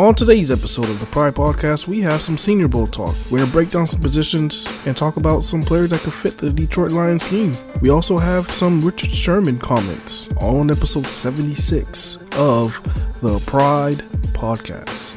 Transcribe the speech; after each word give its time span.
On 0.00 0.14
today's 0.14 0.52
episode 0.52 0.88
of 0.88 1.00
the 1.00 1.06
Pride 1.06 1.34
Podcast, 1.34 1.88
we 1.88 2.00
have 2.02 2.22
some 2.22 2.38
Senior 2.38 2.68
Bowl 2.68 2.86
talk. 2.86 3.16
Going 3.30 3.44
to 3.44 3.50
break 3.50 3.70
down 3.70 3.88
some 3.88 4.00
positions 4.00 4.68
and 4.86 4.96
talk 4.96 5.16
about 5.16 5.44
some 5.44 5.60
players 5.60 5.90
that 5.90 6.02
could 6.02 6.12
fit 6.12 6.38
the 6.38 6.50
Detroit 6.50 6.92
Lions 6.92 7.24
scheme. 7.24 7.56
We 7.80 7.90
also 7.90 8.16
have 8.16 8.54
some 8.54 8.80
Richard 8.80 9.10
Sherman 9.10 9.58
comments, 9.58 10.28
all 10.36 10.60
on 10.60 10.70
episode 10.70 11.08
76 11.08 12.16
of 12.36 12.80
the 13.22 13.40
Pride 13.40 14.04
Podcast. 14.34 15.16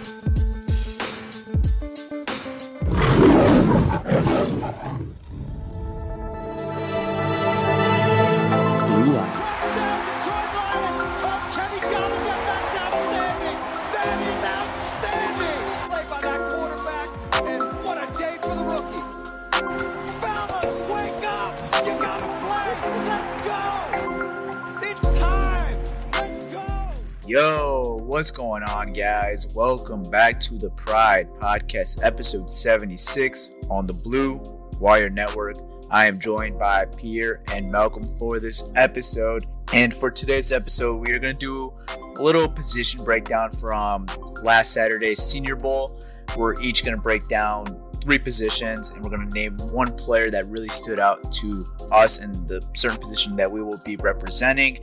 Guys? 29.32 29.56
Welcome 29.56 30.04
back 30.04 30.42
to 30.42 30.56
the 30.56 30.70
Pride 30.72 31.34
Podcast, 31.36 32.04
episode 32.04 32.52
76 32.52 33.54
on 33.70 33.88
the 33.88 33.94
Blue 33.94 34.42
Wire 34.82 35.10
Network. 35.10 35.56
I 35.90 36.08
am 36.08 36.20
joined 36.20 36.60
by 36.60 36.84
Pierre 36.98 37.42
and 37.54 37.72
Malcolm 37.72 38.04
for 38.20 38.42
this 38.42 38.74
episode. 38.76 39.46
And 39.72 39.94
for 39.94 40.12
today's 40.12 40.52
episode, 40.52 40.98
we 40.98 41.14
are 41.14 41.20
going 41.20 41.32
to 41.32 41.40
do 41.40 41.74
a 42.18 42.22
little 42.22 42.50
position 42.50 43.06
breakdown 43.06 43.54
from 43.54 44.06
last 44.44 44.74
Saturday's 44.74 45.20
Senior 45.20 45.56
Bowl. 45.56 45.98
We're 46.36 46.62
each 46.62 46.84
going 46.84 46.98
to 46.98 47.02
break 47.02 47.26
down 47.30 47.82
three 48.02 48.20
positions 48.20 48.92
and 48.92 49.02
we're 49.02 49.12
going 49.12 49.26
to 49.26 49.34
name 49.34 49.56
one 49.72 49.96
player 49.96 50.30
that 50.30 50.46
really 50.48 50.68
stood 50.68 51.00
out 51.00 51.32
to 51.32 51.64
us 51.94 52.20
in 52.20 52.34
the 52.48 52.62
certain 52.74 53.00
position 53.00 53.38
that 53.38 53.50
we 53.50 53.62
will 53.62 53.80
be 53.86 53.96
representing. 53.96 54.80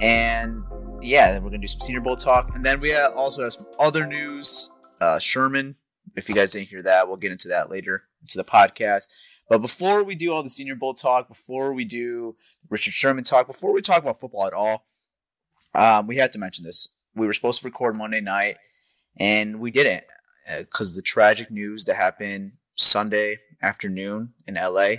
And 0.00 0.62
yeah, 1.02 1.38
we're 1.38 1.50
gonna 1.50 1.58
do 1.58 1.66
some 1.66 1.80
Senior 1.80 2.00
Bowl 2.00 2.16
talk, 2.16 2.54
and 2.54 2.64
then 2.64 2.80
we 2.80 2.94
also 2.94 3.42
have 3.44 3.52
some 3.52 3.66
other 3.78 4.06
news. 4.06 4.70
Uh, 5.00 5.18
Sherman, 5.18 5.76
if 6.16 6.28
you 6.28 6.34
guys 6.34 6.52
didn't 6.52 6.68
hear 6.68 6.82
that, 6.82 7.08
we'll 7.08 7.16
get 7.16 7.32
into 7.32 7.48
that 7.48 7.70
later 7.70 8.04
into 8.20 8.38
the 8.38 8.44
podcast. 8.44 9.08
But 9.48 9.58
before 9.58 10.02
we 10.02 10.14
do 10.14 10.32
all 10.32 10.42
the 10.42 10.50
Senior 10.50 10.76
Bowl 10.76 10.94
talk, 10.94 11.28
before 11.28 11.72
we 11.72 11.84
do 11.84 12.36
Richard 12.70 12.94
Sherman 12.94 13.24
talk, 13.24 13.46
before 13.46 13.72
we 13.72 13.82
talk 13.82 14.02
about 14.02 14.20
football 14.20 14.46
at 14.46 14.54
all, 14.54 14.84
um, 15.74 16.06
we 16.06 16.16
have 16.16 16.32
to 16.32 16.38
mention 16.38 16.64
this. 16.64 16.96
We 17.14 17.26
were 17.26 17.32
supposed 17.32 17.60
to 17.60 17.66
record 17.66 17.96
Monday 17.96 18.20
night, 18.20 18.56
and 19.18 19.60
we 19.60 19.70
didn't 19.70 20.04
because 20.58 20.92
uh, 20.92 20.96
the 20.96 21.02
tragic 21.02 21.50
news 21.50 21.84
that 21.84 21.96
happened 21.96 22.52
Sunday 22.74 23.38
afternoon 23.60 24.32
in 24.46 24.54
LA. 24.54 24.94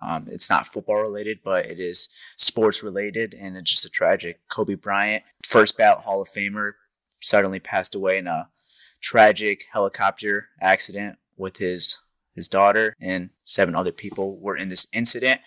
Um, 0.00 0.26
it's 0.28 0.50
not 0.50 0.66
football 0.66 1.00
related, 1.00 1.38
but 1.44 1.66
it 1.66 1.78
is 1.78 2.08
sports 2.42 2.82
related, 2.82 3.34
and 3.34 3.56
it's 3.56 3.70
just 3.70 3.84
a 3.84 3.90
tragic. 3.90 4.40
Kobe 4.48 4.74
Bryant, 4.74 5.24
first 5.46 5.76
ballot 5.76 6.04
Hall 6.04 6.22
of 6.22 6.28
Famer, 6.28 6.72
suddenly 7.20 7.60
passed 7.60 7.94
away 7.94 8.18
in 8.18 8.26
a 8.26 8.48
tragic 9.00 9.64
helicopter 9.72 10.48
accident 10.60 11.18
with 11.36 11.58
his 11.58 11.98
his 12.34 12.48
daughter 12.48 12.94
and 13.00 13.28
seven 13.44 13.74
other 13.74 13.92
people 13.92 14.38
were 14.40 14.56
in 14.56 14.68
this 14.68 14.86
incident, 14.92 15.40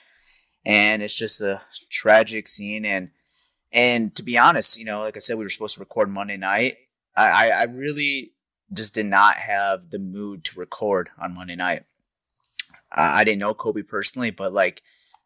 and 0.66 1.01
it's 1.01 1.17
just 1.17 1.41
a 1.41 1.61
tragic 1.89 2.47
scene. 2.47 2.85
And 2.85 3.09
and 3.72 4.16
to 4.16 4.23
be 4.23 4.38
honest, 4.38 4.79
you 4.79 4.85
know, 4.85 5.01
like 5.01 5.17
I 5.17 5.19
said, 5.19 5.38
we 5.38 5.44
were 5.44 5.50
supposed 5.50 5.75
to 5.75 5.81
record 5.81 6.09
Monday 6.09 6.38
night. 6.38 6.78
I, 7.17 7.51
I 7.51 7.63
really 7.63 8.34
just 8.73 8.94
did 8.94 9.05
not 9.05 9.35
have 9.35 9.89
the 9.89 10.00
mood 10.00 10.44
to 10.45 10.59
record 10.59 11.09
on 11.17 11.34
Monday 11.34 11.55
night. 11.55 11.84
I 12.91 13.23
didn't 13.23 13.39
know 13.39 13.53
Kobe 13.53 13.84
personally, 13.84 14.31
but 14.31 14.53
like 14.53 14.81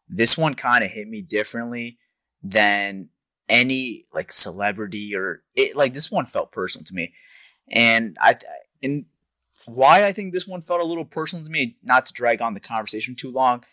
this 0.09 0.37
one 0.37 0.55
kind 0.55 0.83
of 0.83 0.91
hit 0.91 1.07
me 1.07 1.21
differently 1.21 1.97
than 2.41 3.09
any 3.47 4.05
like 4.13 4.31
celebrity 4.31 5.15
or 5.15 5.43
it 5.55 5.75
like 5.75 5.93
this 5.93 6.11
one 6.11 6.25
felt 6.25 6.51
personal 6.51 6.85
to 6.85 6.93
me. 6.93 7.13
And 7.71 8.17
I 8.19 8.35
and 8.81 9.05
why 9.65 10.05
I 10.05 10.11
think 10.11 10.33
this 10.33 10.47
one 10.47 10.61
felt 10.61 10.81
a 10.81 10.85
little 10.85 11.05
personal 11.05 11.45
to 11.45 11.51
me, 11.51 11.77
not 11.83 12.05
to 12.07 12.13
drag 12.13 12.41
on 12.41 12.53
the 12.53 12.59
conversation 12.59 13.15
too 13.15 13.31
long. 13.31 13.63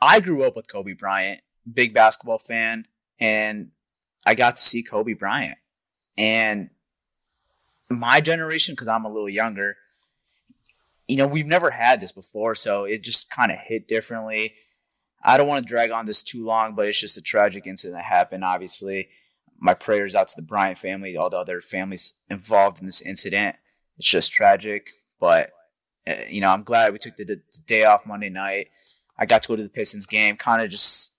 I 0.00 0.20
grew 0.20 0.44
up 0.44 0.56
with 0.56 0.68
Kobe 0.68 0.94
Bryant, 0.94 1.40
big 1.70 1.92
basketball 1.92 2.38
fan, 2.38 2.86
and 3.18 3.70
I 4.24 4.34
got 4.34 4.56
to 4.56 4.62
see 4.62 4.82
Kobe 4.82 5.12
Bryant. 5.12 5.58
And 6.16 6.70
my 7.90 8.20
generation, 8.20 8.72
because 8.74 8.88
I'm 8.88 9.04
a 9.04 9.12
little 9.12 9.28
younger, 9.28 9.76
you 11.06 11.16
know, 11.16 11.26
we've 11.26 11.46
never 11.46 11.70
had 11.70 12.00
this 12.00 12.12
before, 12.12 12.54
so 12.54 12.84
it 12.84 13.02
just 13.02 13.30
kind 13.30 13.52
of 13.52 13.58
hit 13.58 13.86
differently. 13.86 14.54
I 15.26 15.36
don't 15.36 15.48
want 15.48 15.66
to 15.66 15.68
drag 15.68 15.90
on 15.90 16.06
this 16.06 16.22
too 16.22 16.44
long, 16.44 16.76
but 16.76 16.86
it's 16.86 17.00
just 17.00 17.18
a 17.18 17.22
tragic 17.22 17.66
incident 17.66 17.98
that 17.98 18.04
happened. 18.04 18.44
Obviously, 18.44 19.08
my 19.58 19.74
prayers 19.74 20.14
out 20.14 20.28
to 20.28 20.36
the 20.36 20.46
Bryant 20.46 20.78
family, 20.78 21.16
all 21.16 21.28
the 21.28 21.36
other 21.36 21.60
families 21.60 22.20
involved 22.30 22.78
in 22.78 22.86
this 22.86 23.02
incident. 23.02 23.56
It's 23.98 24.08
just 24.08 24.32
tragic, 24.32 24.90
but 25.18 25.50
uh, 26.08 26.14
you 26.30 26.40
know, 26.40 26.50
I'm 26.50 26.62
glad 26.62 26.92
we 26.92 26.98
took 26.98 27.16
the, 27.16 27.24
the, 27.24 27.40
day 27.66 27.84
off 27.84 28.06
Monday 28.06 28.28
night. 28.28 28.68
I 29.18 29.26
got 29.26 29.42
to 29.42 29.48
go 29.48 29.56
to 29.56 29.62
the 29.64 29.68
Pistons 29.68 30.06
game, 30.06 30.36
kind 30.36 30.62
of 30.62 30.70
just 30.70 31.14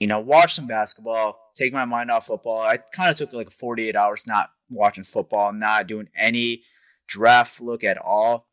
you 0.00 0.08
know, 0.08 0.18
watch 0.18 0.54
some 0.54 0.66
basketball, 0.66 1.38
take 1.54 1.72
my 1.72 1.84
mind 1.84 2.10
off 2.10 2.26
football. 2.26 2.62
I 2.62 2.78
kind 2.78 3.10
of 3.10 3.16
took 3.16 3.32
like 3.32 3.52
48 3.52 3.94
hours 3.94 4.26
not 4.26 4.50
watching 4.68 5.04
football, 5.04 5.52
not 5.52 5.86
doing 5.86 6.08
any 6.18 6.64
draft 7.06 7.60
look 7.60 7.84
at 7.84 7.96
all 7.98 8.48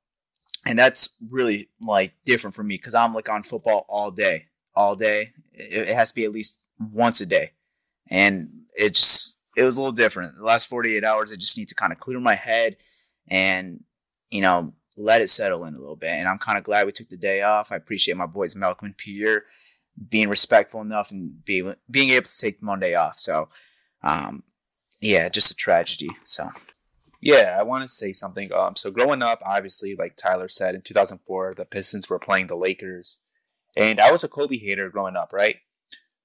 and 0.66 0.78
that's 0.78 1.18
really 1.30 1.70
like 1.82 2.14
different 2.26 2.56
for 2.56 2.64
me 2.64 2.76
because 2.76 2.96
I'm 2.96 3.14
like 3.14 3.30
on 3.30 3.44
football 3.44 3.86
all 3.90 4.12
day, 4.12 4.48
all 4.76 4.96
day. 4.96 5.34
It, 5.54 5.90
it, 5.90 5.96
has 5.96 6.10
to 6.10 6.16
be 6.16 6.24
at 6.24 6.32
least 6.32 6.60
once 6.80 7.22
a 7.22 7.26
day, 7.26 7.52
and 8.10 8.50
it 8.78 8.96
just 8.96 9.38
it 9.56 9.64
was 9.64 9.78
a 9.78 9.82
little 9.82 9.92
different. 9.92 10.38
The 10.38 10.44
last 10.44 10.68
48 10.68 11.04
hours, 11.04 11.32
I 11.32 11.36
just 11.36 11.58
need 11.58 11.68
to 11.68 11.76
kind 11.76 11.92
of 11.92 12.00
clear 12.00 12.20
my 12.20 12.36
head 12.36 12.78
and 13.28 13.84
you 14.30 14.42
know 14.42 14.74
let 14.98 15.22
it 15.22 15.30
settle 15.30 15.66
in 15.66 15.76
a 15.76 15.80
little 15.80 15.96
bit. 15.96 16.10
And 16.10 16.28
I'm 16.28 16.38
kind 16.38 16.58
of 16.58 16.64
glad 16.64 16.86
we 16.86 16.92
took 16.92 17.10
the 17.10 17.18
day 17.18 17.42
off. 17.42 17.72
I 17.72 17.76
appreciate 17.76 18.18
my 18.18 18.26
boys 18.26 18.56
Malcolm 18.56 18.88
and 18.88 18.98
Pierre 18.98 19.44
being 20.10 20.30
respectful 20.30 20.82
enough 20.82 21.12
and 21.12 21.44
being 21.44 21.76
being 21.90 22.10
able 22.10 22.26
to 22.26 22.40
take 22.40 22.62
Monday 22.62 22.96
off. 22.96 23.18
So, 23.18 23.50
um, 24.04 24.44
Yeah, 25.00 25.30
just 25.30 25.52
a 25.52 25.56
tragedy. 25.56 26.10
So 26.24 26.50
Yeah, 27.22 27.58
I 27.60 27.64
want 27.64 27.84
to 27.84 27.88
say 27.88 28.14
something. 28.14 28.52
Um, 28.52 28.76
so 28.76 28.90
growing 28.92 29.22
up, 29.22 29.42
obviously, 29.46 29.96
like 29.96 30.16
Tyler 30.16 30.48
said, 30.48 30.76
in 30.76 30.82
2004, 30.82 31.54
the 31.56 31.66
Pistons 31.66 32.10
were 32.10 32.20
playing 32.20 32.48
the 32.48 32.56
Lakers, 32.56 33.24
and 33.78 34.00
I 34.00 34.12
was 34.12 34.24
a 34.24 34.28
Kobe 34.28 34.58
hater 34.58 34.90
growing 34.90 35.16
up, 35.16 35.34
right? 35.34 35.58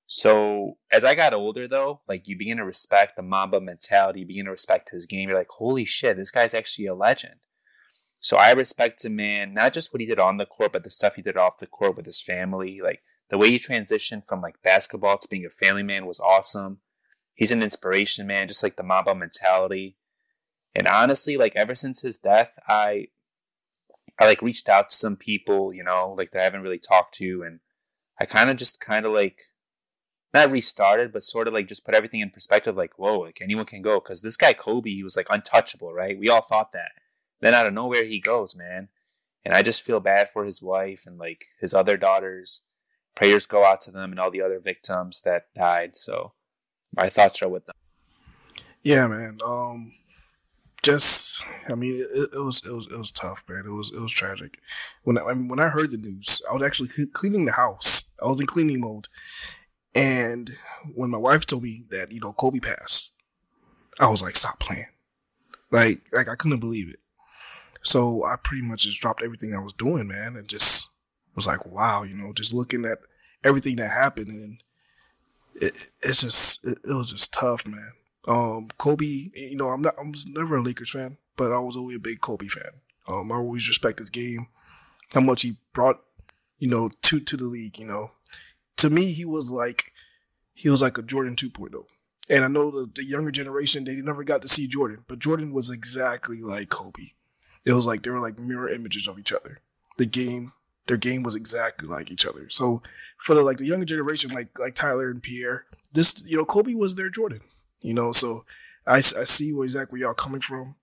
So 0.07 0.79
as 0.93 1.05
I 1.05 1.15
got 1.15 1.35
older, 1.35 1.67
though, 1.67 2.01
like 2.09 2.29
you 2.29 2.37
begin 2.37 2.59
to 2.59 2.65
respect 2.65 3.17
the 3.17 3.23
Mamba 3.23 3.61
mentality, 3.61 4.21
you 4.21 4.27
begin 4.27 4.45
to 4.47 4.53
respect 4.53 4.91
his 4.91 5.07
game. 5.07 5.29
You're 5.29 5.39
like, 5.39 5.51
holy 5.51 5.85
shit, 5.85 6.17
this 6.17 6.31
guy's 6.31 6.55
actually 6.55 6.87
a 6.87 6.95
legend. 6.95 7.37
So 8.19 8.37
I 8.37 8.53
respect 8.53 9.05
him, 9.05 9.17
man, 9.17 9.53
not 9.53 9.73
just 9.73 9.93
what 9.93 10.01
he 10.01 10.07
did 10.07 10.19
on 10.19 10.37
the 10.37 10.47
court, 10.47 10.73
but 10.73 10.85
the 10.85 10.91
stuff 10.91 11.17
he 11.17 11.23
did 11.23 11.37
off 11.37 11.59
the 11.59 11.67
court 11.67 11.97
with 11.97 12.07
his 12.07 12.23
family. 12.23 12.81
Like 12.83 13.03
the 13.31 13.39
way 13.39 13.51
he 13.51 13.59
transitioned 13.59 14.27
from 14.27 14.41
like 14.41 14.63
basketball 14.63 15.19
to 15.19 15.29
being 15.29 15.45
a 15.45 15.51
family 15.51 15.83
man 15.83 16.07
was 16.07 16.21
awesome. 16.21 16.79
He's 17.35 17.53
an 17.53 17.63
inspiration, 17.63 18.27
man, 18.27 18.49
just 18.49 18.63
like 18.63 18.77
the 18.77 18.83
Mamba 18.83 19.15
mentality. 19.15 19.97
And 20.75 20.87
honestly, 20.87 21.37
like 21.37 21.55
ever 21.57 21.75
since 21.75 22.03
his 22.03 22.17
death, 22.17 22.53
I 22.69 23.09
I 24.19 24.27
like 24.27 24.43
reached 24.43 24.69
out 24.69 24.91
to 24.91 24.97
some 24.97 25.17
people, 25.17 25.73
you 25.73 25.85
know, 25.85 26.15
like 26.17 26.31
that 26.31 26.41
I 26.41 26.45
haven't 26.45 26.63
really 26.63 26.79
talked 26.79 27.15
to, 27.15 27.43
and 27.43 27.61
I 28.21 28.25
kind 28.25 28.51
of 28.51 28.57
just 28.57 28.81
kind 28.81 29.05
of 29.05 29.13
like 29.13 29.39
not 30.33 30.51
restarted, 30.51 31.13
but 31.13 31.23
sort 31.23 31.49
of 31.49 31.55
like 31.55 31.67
just 31.67 31.85
put 31.85 31.95
everything 31.95 32.21
in 32.21 32.31
perspective. 32.31 32.77
Like, 32.77 32.99
whoa, 32.99 33.19
like 33.19 33.39
anyone 33.43 33.67
can 33.67 33.83
go 33.83 33.97
because 33.97 34.23
this 34.23 34.37
guy 34.37 34.53
Kobe, 34.53 34.91
he 34.91 35.03
was 35.03 35.17
like 35.17 35.27
untouchable, 35.31 35.93
right? 35.93 36.19
We 36.19 36.29
all 36.29 36.43
thought 36.43 36.73
that. 36.73 36.93
Then 37.41 37.55
out 37.55 37.67
of 37.67 37.75
nowhere, 37.75 38.05
he 38.05 38.21
goes, 38.21 38.57
man, 38.57 38.89
and 39.45 39.55
I 39.55 39.63
just 39.63 39.83
feel 39.85 40.01
bad 40.01 40.29
for 40.29 40.45
his 40.45 40.63
wife 40.63 41.05
and 41.07 41.19
like 41.19 41.45
his 41.61 41.75
other 41.75 41.97
daughters. 41.97 42.67
Prayers 43.15 43.47
go 43.47 43.65
out 43.65 43.81
to 43.83 43.91
them 43.91 44.11
and 44.11 44.21
all 44.21 44.31
the 44.31 44.43
other 44.43 44.61
victims 44.61 45.23
that 45.23 45.47
died. 45.55 45.97
So 45.97 46.33
my 46.95 47.09
thoughts 47.09 47.41
are 47.43 47.49
with 47.49 47.67
them. 47.67 47.75
Yeah, 48.83 49.07
man. 49.07 49.39
Um, 49.45 49.93
just 50.83 51.26
I 51.69 51.75
mean, 51.75 51.97
it, 51.97 52.31
it, 52.35 52.39
was 52.39 52.67
it 52.67 52.73
was 52.73 52.87
it 52.91 52.99
was 52.99 53.13
tough, 53.13 53.45
man. 53.49 53.65
It 53.67 53.73
was 53.73 53.93
it 53.95 54.01
was 54.01 54.13
tragic. 54.13 54.59
When 55.05 55.19
I, 55.19 55.23
I 55.23 55.35
mean, 55.35 55.49
when 55.49 55.61
I 55.61 55.69
heard 55.69 55.91
the 55.91 55.99
news, 55.99 56.43
I 56.51 56.55
was 56.55 56.63
actually 56.63 56.89
cleaning 57.13 57.45
the 57.45 57.53
house. 57.53 58.15
I 58.23 58.27
was 58.27 58.41
in 58.41 58.47
cleaning 58.47 58.81
mode, 58.81 59.09
and 59.95 60.51
when 60.95 61.11
my 61.11 61.19
wife 61.19 61.47
told 61.47 61.63
me 61.63 61.85
that 61.91 62.13
you 62.13 62.21
know 62.21 62.33
Kobe 62.33 62.61
passed, 62.61 63.15
I 63.99 64.09
was 64.09 64.23
like, 64.23 64.37
stop 64.37 64.61
playing. 64.61 64.87
Like 65.71 66.03
like 66.13 66.29
I 66.29 66.37
couldn't 66.37 66.61
believe 66.61 66.89
it. 66.89 67.01
So 67.83 68.25
I 68.25 68.37
pretty 68.43 68.67
much 68.67 68.83
just 68.83 69.01
dropped 69.01 69.23
everything 69.23 69.55
I 69.55 69.61
was 69.61 69.73
doing, 69.73 70.09
man, 70.09 70.37
and 70.37 70.49
just 70.49 70.91
was 71.35 71.47
like, 71.47 71.65
wow, 71.67 72.03
you 72.03 72.15
know, 72.15 72.33
just 72.33 72.53
looking 72.53 72.85
at 72.85 72.99
everything 73.45 73.77
that 73.77 73.91
happened, 73.91 74.29
and 74.29 74.63
it, 75.55 75.93
it's 76.03 76.23
just 76.23 76.67
it, 76.67 76.79
it 76.85 76.93
was 76.93 77.13
just 77.13 77.33
tough, 77.33 77.67
man. 77.67 77.93
Um, 78.27 78.69
Kobe, 78.77 79.31
you 79.35 79.57
know, 79.57 79.69
I'm 79.69 79.83
not, 79.83 79.95
I 79.99 80.03
was 80.03 80.27
never 80.27 80.57
a 80.57 80.63
Lakers 80.63 80.91
fan, 80.91 81.17
but 81.37 81.53
I 81.53 81.59
was 81.59 81.77
always 81.77 81.97
a 81.97 82.01
big 82.01 82.21
Kobe 82.21 82.47
fan. 82.47 82.81
Um, 83.09 83.31
I 83.31 83.37
always 83.37 83.69
respect 83.69 83.99
his 83.99 84.11
game, 84.11 84.49
how 85.15 85.21
much 85.21 85.43
he 85.43 85.57
brought, 85.73 86.01
you 86.59 86.69
know, 86.69 86.91
to, 87.03 87.21
to 87.21 87.37
the 87.37 87.45
league, 87.45 87.79
you 87.79 87.87
know. 87.87 88.13
To 88.79 88.91
me, 88.91 89.13
he 89.13 89.25
was 89.25 89.51
like, 89.51 89.93
he 90.53 90.69
was 90.69 90.83
like 90.83 90.99
a 90.99 91.03
Jordan 91.03 91.37
2.0. 91.37 91.85
And 92.29 92.45
I 92.45 92.49
know 92.49 92.71
the, 92.71 92.91
the 92.93 93.05
younger 93.05 93.31
generation, 93.31 93.85
they 93.85 93.95
never 93.97 94.25
got 94.25 94.43
to 94.43 94.49
see 94.49 94.67
Jordan, 94.67 95.05
but 95.07 95.21
Jordan 95.21 95.53
was 95.53 95.71
exactly 95.71 96.43
like 96.43 96.69
Kobe. 96.69 97.13
It 97.65 97.73
was 97.73 97.87
like, 97.87 98.03
they 98.03 98.11
were 98.11 98.21
like 98.21 98.39
mirror 98.39 98.69
images 98.69 99.07
of 99.07 99.19
each 99.19 99.33
other. 99.33 99.59
The 99.97 100.07
game, 100.07 100.53
their 100.89 100.97
game 100.97 101.23
was 101.23 101.35
exactly 101.35 101.89
like 101.89 102.11
each 102.11 102.27
other. 102.27 102.49
So 102.49 102.83
for 103.19 103.35
the, 103.35 103.43
like 103.43 103.59
the 103.59 103.67
younger 103.67 103.87
generation, 103.87 104.33
like, 104.33 104.59
like 104.59 104.75
Tyler 104.75 105.11
and 105.11 105.23
Pierre, 105.23 105.67
this, 105.93 106.23
you 106.27 106.37
know, 106.37 106.45
Kobe 106.45 106.75
was 106.75 106.97
their 106.97 107.11
Jordan 107.11 107.41
you 107.81 107.95
know. 107.95 108.13
So 108.13 108.45
I, 108.87 108.97
I 108.97 109.01
see 109.01 109.53
where 109.53 109.65
exactly 109.65 110.01
y'all 110.01 110.15
coming 110.15 110.41
from, 110.41 110.77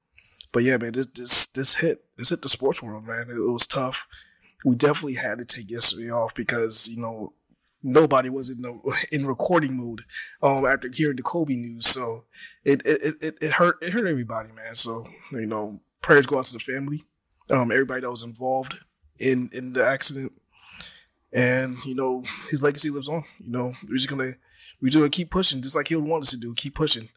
but 0.53 0.63
yeah, 0.63 0.77
man, 0.77 0.93
this 0.93 1.07
this 1.07 1.47
this 1.47 1.75
hit 1.77 2.05
this 2.15 2.29
hit 2.29 2.41
the 2.41 2.47
sports 2.47 2.81
world, 2.81 3.05
man. 3.05 3.27
It, 3.29 3.33
it 3.33 3.51
was 3.51 3.67
tough. 3.67 4.07
We 4.63 4.75
definitely 4.75 5.15
had 5.15 5.39
to 5.39 5.45
take 5.45 5.69
yesterday 5.69 6.09
off 6.11 6.33
because 6.33 6.87
you 6.87 7.01
know 7.01 7.33
nobody 7.81 8.29
was 8.29 8.49
in 8.49 8.61
the 8.61 9.05
in 9.11 9.25
recording 9.25 9.75
mode 9.75 10.05
um 10.41 10.65
after 10.65 10.89
hearing 10.93 11.17
the 11.17 11.23
Kobe 11.23 11.55
news. 11.55 11.87
So 11.87 12.25
it 12.63 12.81
it, 12.85 13.15
it, 13.21 13.37
it 13.41 13.51
hurt 13.53 13.77
it 13.81 13.91
hurt 13.91 14.07
everybody, 14.07 14.49
man. 14.53 14.75
So 14.75 15.05
you 15.31 15.47
know 15.47 15.81
prayers 16.01 16.27
go 16.27 16.37
out 16.37 16.45
to 16.45 16.53
the 16.53 16.59
family, 16.59 17.03
um 17.49 17.71
everybody 17.71 18.01
that 18.01 18.11
was 18.11 18.23
involved 18.23 18.79
in 19.19 19.49
in 19.53 19.73
the 19.73 19.83
accident, 19.85 20.33
and 21.33 21.83
you 21.83 21.95
know 21.95 22.21
his 22.51 22.61
legacy 22.61 22.91
lives 22.91 23.09
on. 23.09 23.23
You 23.43 23.51
know 23.51 23.73
we're 23.89 23.95
just 23.95 24.09
gonna 24.09 24.33
we're 24.79 24.89
just 24.89 24.99
gonna 24.99 25.09
keep 25.09 25.31
pushing, 25.31 25.63
just 25.63 25.75
like 25.75 25.87
he 25.87 25.95
would 25.95 26.05
want 26.05 26.23
us 26.23 26.31
to 26.31 26.39
do. 26.39 26.53
Keep 26.53 26.75
pushing. 26.75 27.09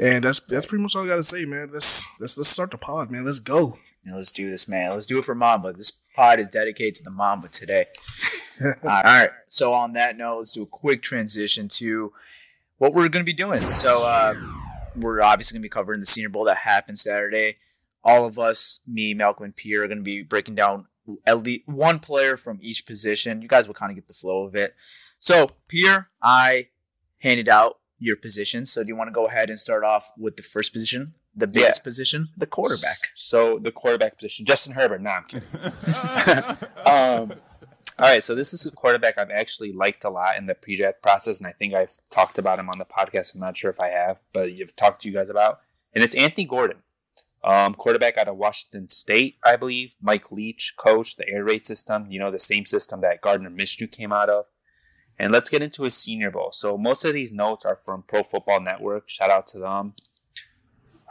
And 0.00 0.24
that's 0.24 0.40
that's 0.40 0.64
pretty 0.64 0.80
much 0.82 0.96
all 0.96 1.04
I 1.04 1.08
gotta 1.08 1.22
say, 1.22 1.44
man. 1.44 1.68
Let's 1.70 2.08
let's 2.18 2.38
let's 2.38 2.48
start 2.48 2.70
the 2.70 2.78
pod, 2.78 3.10
man. 3.10 3.26
Let's 3.26 3.38
go. 3.38 3.76
Yeah, 4.02 4.14
let's 4.14 4.32
do 4.32 4.50
this, 4.50 4.66
man. 4.66 4.92
Let's 4.92 5.04
do 5.04 5.18
it 5.18 5.26
for 5.26 5.34
Mamba. 5.34 5.74
This 5.74 5.90
pod 5.90 6.40
is 6.40 6.48
dedicated 6.48 6.94
to 6.96 7.02
the 7.02 7.10
Mamba 7.10 7.48
today. 7.48 7.84
all, 8.64 8.72
right. 8.82 9.28
So 9.48 9.74
on 9.74 9.92
that 9.92 10.16
note, 10.16 10.38
let's 10.38 10.54
do 10.54 10.62
a 10.62 10.66
quick 10.66 11.02
transition 11.02 11.68
to 11.68 12.14
what 12.78 12.94
we're 12.94 13.10
gonna 13.10 13.24
be 13.24 13.34
doing. 13.34 13.60
So 13.60 14.04
uh, 14.04 14.32
we're 14.96 15.20
obviously 15.20 15.58
gonna 15.58 15.64
be 15.64 15.68
covering 15.68 16.00
the 16.00 16.06
Senior 16.06 16.30
Bowl 16.30 16.44
that 16.44 16.56
happened 16.58 16.98
Saturday. 16.98 17.58
All 18.02 18.24
of 18.24 18.38
us, 18.38 18.80
me, 18.86 19.12
Malcolm, 19.12 19.44
and 19.44 19.56
Pierre, 19.56 19.84
are 19.84 19.88
gonna 19.88 20.00
be 20.00 20.22
breaking 20.22 20.54
down 20.54 20.86
at 21.26 21.42
least 21.42 21.68
one 21.68 21.98
player 21.98 22.38
from 22.38 22.58
each 22.62 22.86
position. 22.86 23.42
You 23.42 23.48
guys 23.48 23.66
will 23.66 23.74
kind 23.74 23.90
of 23.90 23.96
get 23.96 24.08
the 24.08 24.14
flow 24.14 24.46
of 24.46 24.54
it. 24.54 24.74
So, 25.18 25.50
Pierre, 25.68 26.08
I 26.22 26.68
handed 27.18 27.50
out 27.50 27.79
your 28.00 28.16
position. 28.16 28.66
So, 28.66 28.82
do 28.82 28.88
you 28.88 28.96
want 28.96 29.08
to 29.08 29.14
go 29.14 29.26
ahead 29.26 29.50
and 29.50 29.60
start 29.60 29.84
off 29.84 30.10
with 30.18 30.36
the 30.36 30.42
first 30.42 30.72
position, 30.72 31.14
the 31.36 31.46
biggest 31.46 31.80
yeah. 31.80 31.84
position, 31.84 32.28
the 32.36 32.46
quarterback? 32.46 33.10
So, 33.14 33.58
the 33.58 33.70
quarterback 33.70 34.16
position, 34.16 34.46
Justin 34.46 34.74
Herbert. 34.74 35.02
No, 35.02 35.10
I'm 35.10 35.24
kidding. 35.24 35.48
um, 36.86 37.40
all 38.00 38.08
right, 38.08 38.24
so 38.24 38.34
this 38.34 38.54
is 38.54 38.64
a 38.64 38.70
quarterback 38.70 39.18
I've 39.18 39.30
actually 39.30 39.72
liked 39.72 40.04
a 40.04 40.10
lot 40.10 40.38
in 40.38 40.46
the 40.46 40.54
pre-draft 40.54 41.02
process, 41.02 41.38
and 41.38 41.46
I 41.46 41.52
think 41.52 41.74
I've 41.74 41.98
talked 42.10 42.38
about 42.38 42.58
him 42.58 42.70
on 42.70 42.78
the 42.78 42.86
podcast. 42.86 43.34
I'm 43.34 43.42
not 43.42 43.58
sure 43.58 43.68
if 43.68 43.78
I 43.78 43.88
have, 43.88 44.22
but 44.32 44.54
you've 44.54 44.74
talked 44.74 45.02
to 45.02 45.08
you 45.08 45.14
guys 45.14 45.28
about, 45.28 45.60
and 45.94 46.02
it's 46.02 46.14
Anthony 46.14 46.46
Gordon, 46.46 46.78
um, 47.44 47.74
quarterback 47.74 48.16
out 48.16 48.28
of 48.28 48.38
Washington 48.38 48.88
State, 48.88 49.36
I 49.44 49.56
believe. 49.56 49.96
Mike 50.00 50.32
Leach 50.32 50.74
coached 50.78 51.18
the 51.18 51.28
air 51.28 51.44
raid 51.44 51.66
system, 51.66 52.06
you 52.10 52.18
know, 52.18 52.30
the 52.30 52.38
same 52.38 52.64
system 52.64 53.02
that 53.02 53.20
Gardner 53.20 53.50
Minshew 53.50 53.90
came 53.90 54.12
out 54.12 54.30
of. 54.30 54.46
And 55.20 55.32
let's 55.32 55.50
get 55.50 55.62
into 55.62 55.82
his 55.82 55.94
Senior 55.94 56.30
Bowl. 56.30 56.48
So 56.50 56.78
most 56.78 57.04
of 57.04 57.12
these 57.12 57.30
notes 57.30 57.66
are 57.66 57.76
from 57.76 58.04
Pro 58.04 58.22
Football 58.22 58.62
Network. 58.62 59.06
Shout 59.06 59.30
out 59.30 59.46
to 59.48 59.58
them. 59.58 59.92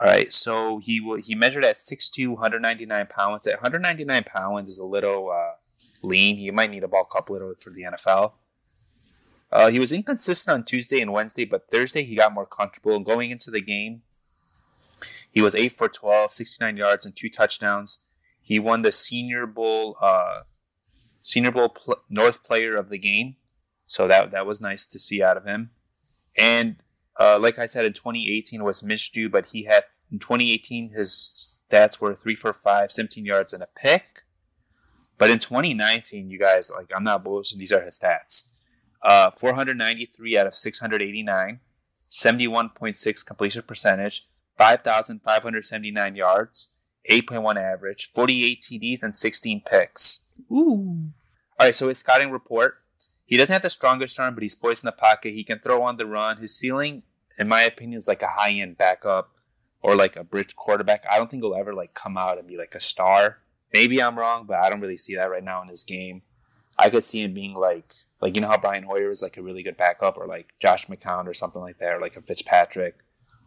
All 0.02 0.08
right, 0.08 0.34
so 0.34 0.80
he 0.80 1.00
he 1.24 1.36
measured 1.36 1.64
at 1.64 1.76
6'2", 1.76 2.30
199 2.30 3.06
pounds. 3.06 3.46
At 3.46 3.62
199 3.62 4.24
pounds 4.24 4.68
is 4.68 4.80
a 4.80 4.86
little 4.86 5.30
uh, 5.30 5.58
lean. 6.02 6.40
You 6.40 6.52
might 6.52 6.72
need 6.72 6.84
a 6.84 6.88
bulk 6.88 7.14
up 7.16 7.30
a 7.30 7.34
little 7.34 7.54
for 7.54 7.70
the 7.70 7.84
NFL. 7.84 8.32
Uh, 9.52 9.70
he 9.70 9.78
was 9.78 9.92
inconsistent 9.92 10.56
on 10.56 10.64
Tuesday 10.64 11.02
and 11.02 11.14
Wednesday, 11.14 11.46
but 11.46 11.70
Thursday 11.70 12.04
he 12.04 12.16
got 12.16 12.34
more 12.34 12.48
comfortable. 12.48 12.96
And 12.96 13.06
going 13.06 13.30
into 13.30 13.52
the 13.52 13.62
game, 13.62 14.02
he 15.32 15.42
was 15.42 15.54
8 15.54 15.72
for 15.72 15.88
12, 15.88 16.34
69 16.34 16.78
yards, 16.78 17.06
and 17.06 17.16
two 17.16 17.30
touchdowns. 17.30 18.06
He 18.42 18.58
won 18.58 18.82
the 18.82 18.92
Senior 18.92 19.46
Bowl 19.46 19.98
uh, 20.02 20.42
Senior 21.22 21.52
Bowl 21.52 21.70
pl- 21.70 22.02
North 22.10 22.44
Player 22.44 22.76
of 22.76 22.90
the 22.90 22.98
Game. 22.98 23.36
So 23.90 24.08
that 24.08 24.32
that 24.32 24.46
was 24.46 24.62
nice 24.62 24.86
to 24.86 25.00
see 25.00 25.22
out 25.22 25.36
of 25.36 25.46
him. 25.46 25.72
And 26.38 26.78
uh, 27.20 27.40
like 27.42 27.58
I 27.58 27.66
said, 27.66 27.86
in 27.86 27.94
2018 27.94 28.64
was 28.64 28.84
Minshew, 28.84 29.30
but 29.32 29.48
he 29.48 29.64
had 29.64 29.86
in 30.12 30.20
2018 30.20 30.92
his 30.92 31.66
stats 31.70 32.00
were 32.00 32.16
three 32.16 32.36
for 32.36 32.54
five, 32.54 32.92
17 32.92 33.26
yards 33.26 33.52
and 33.52 33.64
a 33.64 33.68
pick. 33.76 34.22
But 35.18 35.32
in 35.32 35.40
2019, 35.40 36.30
you 36.30 36.38
guys 36.38 36.72
like 36.74 36.92
I'm 36.96 37.04
not 37.04 37.26
bullshitting. 37.26 37.58
These 37.58 37.72
are 37.72 37.84
his 37.84 38.00
stats: 38.00 38.54
uh, 39.02 39.32
493 39.32 40.38
out 40.38 40.46
of 40.46 40.56
689, 40.56 41.60
71.6 42.10 43.26
completion 43.26 43.64
percentage, 43.64 44.28
5,579 44.60 46.16
yards, 46.16 46.74
8.1 47.10 47.58
average, 47.58 48.12
48 48.12 48.62
TDs, 48.62 49.02
and 49.02 49.16
16 49.16 49.64
picks. 49.66 50.22
Ooh. 50.52 51.12
All 51.60 51.66
right, 51.66 51.76
so 51.76 51.90
his 51.90 51.98
scouting 51.98 52.32
report 52.32 52.79
he 53.30 53.38
doesn't 53.38 53.54
have 53.54 53.62
the 53.62 53.70
strongest 53.70 54.20
arm, 54.20 54.34
but 54.34 54.42
he's 54.42 54.56
poised 54.56 54.84
in 54.84 54.88
the 54.88 54.92
pocket. 54.92 55.34
He 55.34 55.44
can 55.44 55.60
throw 55.60 55.84
on 55.84 55.98
the 55.98 56.08
run. 56.08 56.38
His 56.38 56.58
ceiling, 56.58 57.04
in 57.38 57.48
my 57.48 57.62
opinion, 57.62 57.98
is 57.98 58.08
like 58.08 58.24
a 58.24 58.28
high 58.28 58.54
end 58.54 58.80
backup 58.80 59.30
or 59.84 59.96
like 59.96 60.16
a 60.16 60.24
bridge 60.24 60.56
quarterback. 60.56 61.06
I 61.12 61.18
don't 61.18 61.30
think 61.30 61.44
he'll 61.44 61.54
ever 61.54 61.72
like 61.72 61.94
come 61.94 62.18
out 62.18 62.40
and 62.40 62.48
be 62.48 62.58
like 62.58 62.74
a 62.74 62.80
star. 62.80 63.38
Maybe 63.72 64.02
I'm 64.02 64.18
wrong, 64.18 64.48
but 64.48 64.58
I 64.58 64.72
don't 64.72 64.82
really 64.82 64.98
see 64.98 65.16
that 65.16 65.30
right 65.30 65.44
now 65.44 65.62
in 65.62 65.68
his 65.68 65.84
game. 65.84 66.24
I 66.80 66.90
could 66.90 67.04
see 67.04 67.22
him 67.22 67.36
being 67.36 67.54
like 67.54 67.94
like 68.20 68.36
you 68.36 68.42
know 68.42 68.50
how 68.50 68.58
Brian 68.58 68.86
Hoyer 68.86 69.12
is 69.12 69.22
like 69.22 69.38
a 69.38 69.44
really 69.44 69.62
good 69.62 69.78
backup, 69.78 70.18
or 70.18 70.26
like 70.26 70.56
Josh 70.60 70.88
McCown 70.88 71.28
or 71.28 71.34
something 71.34 71.62
like 71.62 71.78
that, 71.78 71.94
or 71.94 72.00
like 72.00 72.18
a 72.18 72.24
Fitzpatrick, 72.24 72.96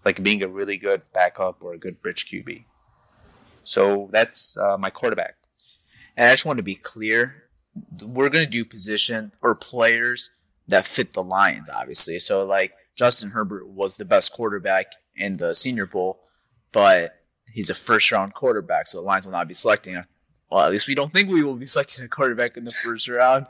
like 0.05 0.23
being 0.23 0.45
a 0.45 0.49
really 0.49 0.77
good 0.77 1.03
backup 1.13 1.65
or 1.65 1.73
a 1.73 1.79
good 1.79 2.01
bridge 2.01 2.31
QB. 2.31 2.67
So 3.65 4.11
that's 4.13 4.57
uh, 4.57 4.77
my 4.79 4.91
quarterback. 4.91 5.35
And 6.17 6.29
I 6.29 6.31
just 6.31 6.47
want 6.47 6.59
to 6.59 6.63
be 6.63 6.77
clear 6.77 7.42
we're 8.03 8.29
going 8.29 8.45
to 8.45 8.51
do 8.51 8.65
position 8.65 9.33
or 9.41 9.55
players 9.55 10.31
that 10.69 10.87
fit 10.87 11.13
the 11.13 11.23
Lions, 11.23 11.69
obviously. 11.75 12.19
So, 12.19 12.45
like, 12.45 12.73
Justin 12.95 13.31
Herbert 13.31 13.69
was 13.69 13.97
the 13.97 14.05
best 14.05 14.33
quarterback 14.33 14.87
in 15.17 15.39
the 15.39 15.55
Senior 15.55 15.87
Bowl, 15.87 16.21
but 16.71 17.23
he's 17.53 17.71
a 17.71 17.75
first 17.75 18.11
round 18.13 18.35
quarterback, 18.35 18.87
so 18.87 18.99
the 18.99 19.07
Lions 19.07 19.25
will 19.25 19.33
not 19.33 19.49
be 19.49 19.55
selecting. 19.55 19.95
Him. 19.95 20.05
Well, 20.51 20.63
at 20.63 20.71
least 20.71 20.87
we 20.87 20.95
don't 20.95 21.13
think 21.13 21.29
we 21.29 21.43
will 21.43 21.55
be 21.55 21.67
selecting 21.67 22.05
a 22.05 22.09
quarterback 22.09 22.57
in 22.57 22.65
the 22.65 22.71
first 22.71 23.09
round. 23.09 23.47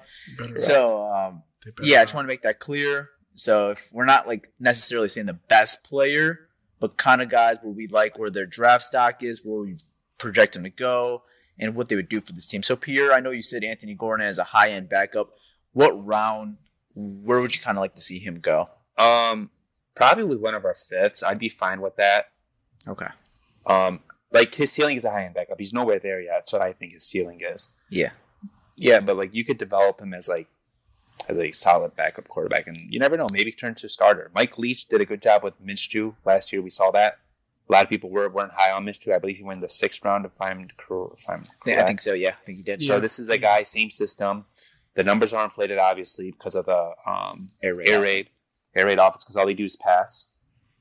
So, 0.56 1.10
um, 1.12 1.42
yeah, 1.82 2.00
I 2.00 2.04
just 2.04 2.14
want 2.14 2.24
to 2.24 2.28
make 2.28 2.42
that 2.42 2.60
clear. 2.60 3.10
So 3.34 3.70
if 3.70 3.88
we're 3.92 4.04
not 4.04 4.26
like 4.28 4.48
necessarily 4.60 5.08
saying 5.08 5.26
the 5.26 5.32
best 5.32 5.84
player, 5.84 6.48
but 6.80 6.96
kind 6.96 7.22
of 7.22 7.28
guys 7.28 7.56
where 7.62 7.72
we 7.72 7.86
like 7.86 8.18
where 8.18 8.30
their 8.30 8.46
draft 8.46 8.84
stock 8.84 9.22
is, 9.22 9.44
where 9.44 9.62
we 9.62 9.76
project 10.18 10.54
them 10.54 10.64
to 10.64 10.70
go, 10.70 11.22
and 11.58 11.74
what 11.74 11.88
they 11.88 11.96
would 11.96 12.08
do 12.08 12.20
for 12.20 12.32
this 12.32 12.46
team. 12.46 12.62
So 12.62 12.76
Pierre, 12.76 13.12
I 13.12 13.20
know 13.20 13.30
you 13.30 13.42
said 13.42 13.64
Anthony 13.64 13.94
Gordon 13.94 14.26
as 14.26 14.38
a 14.38 14.44
high 14.44 14.70
end 14.70 14.88
backup. 14.88 15.30
What 15.72 15.92
round? 16.04 16.58
Where 16.94 17.40
would 17.40 17.54
you 17.54 17.60
kind 17.60 17.78
of 17.78 17.82
like 17.82 17.94
to 17.94 18.00
see 18.00 18.18
him 18.18 18.40
go? 18.40 18.66
Um, 18.98 19.50
probably 19.94 20.24
with 20.24 20.40
one 20.40 20.54
of 20.54 20.64
our 20.64 20.74
fifths, 20.74 21.22
I'd 21.22 21.38
be 21.38 21.48
fine 21.48 21.80
with 21.80 21.96
that. 21.96 22.32
Okay. 22.86 23.08
Um, 23.66 24.00
like 24.32 24.54
his 24.54 24.72
ceiling 24.72 24.96
is 24.96 25.04
a 25.04 25.10
high 25.10 25.24
end 25.24 25.34
backup. 25.34 25.58
He's 25.58 25.72
nowhere 25.72 25.98
there 25.98 26.20
yet. 26.20 26.32
That's 26.36 26.52
what 26.52 26.62
I 26.62 26.72
think 26.72 26.92
his 26.92 27.04
ceiling 27.04 27.40
is. 27.42 27.72
Yeah. 27.88 28.10
Yeah, 28.76 29.00
but 29.00 29.16
like 29.16 29.34
you 29.34 29.44
could 29.44 29.58
develop 29.58 30.00
him 30.00 30.14
as 30.14 30.28
like 30.28 30.48
as 31.28 31.38
a 31.38 31.52
solid 31.52 31.94
backup 31.94 32.28
quarterback, 32.28 32.66
and 32.66 32.76
you 32.90 32.98
never 32.98 33.16
know. 33.16 33.26
Maybe 33.30 33.52
turn 33.52 33.74
to 33.76 33.86
a 33.86 33.88
starter. 33.88 34.30
Mike 34.34 34.58
Leach 34.58 34.88
did 34.88 35.00
a 35.00 35.04
good 35.04 35.22
job 35.22 35.44
with 35.44 35.64
Minshew 35.64 36.14
last 36.24 36.52
year. 36.52 36.62
We 36.62 36.70
saw 36.70 36.90
that. 36.92 37.18
A 37.68 37.72
lot 37.72 37.84
of 37.84 37.88
people 37.88 38.10
were 38.10 38.28
weren't 38.28 38.52
high 38.56 38.72
on 38.72 38.84
Minshew. 38.84 39.14
I 39.14 39.18
believe 39.18 39.36
he 39.36 39.44
went 39.44 39.60
the 39.60 39.68
sixth 39.68 40.04
round. 40.04 40.24
If 40.26 40.40
I'm 40.40 40.68
cor- 40.76 41.14
if 41.16 41.28
I'm 41.28 41.46
Yeah, 41.64 41.82
I 41.82 41.86
think 41.86 42.00
so. 42.00 42.12
Yeah, 42.12 42.30
I 42.30 42.44
think 42.44 42.58
he 42.58 42.64
did. 42.64 42.82
So 42.82 43.00
this 43.00 43.18
is 43.18 43.28
a 43.28 43.38
guy, 43.38 43.62
same 43.62 43.90
system. 43.90 44.44
The 44.94 45.04
numbers 45.04 45.32
are 45.32 45.44
inflated, 45.44 45.78
obviously, 45.78 46.32
because 46.32 46.54
of 46.54 46.66
the 46.66 46.90
um, 47.06 47.46
Air 47.62 47.74
raid 47.74 47.88
air 47.88 48.00
offense. 48.00 48.04
raid, 48.04 48.26
air 48.76 48.86
raid 48.86 48.98
offense, 48.98 49.24
because 49.24 49.36
all 49.36 49.46
they 49.46 49.54
do 49.54 49.64
is 49.64 49.76
pass. 49.76 50.30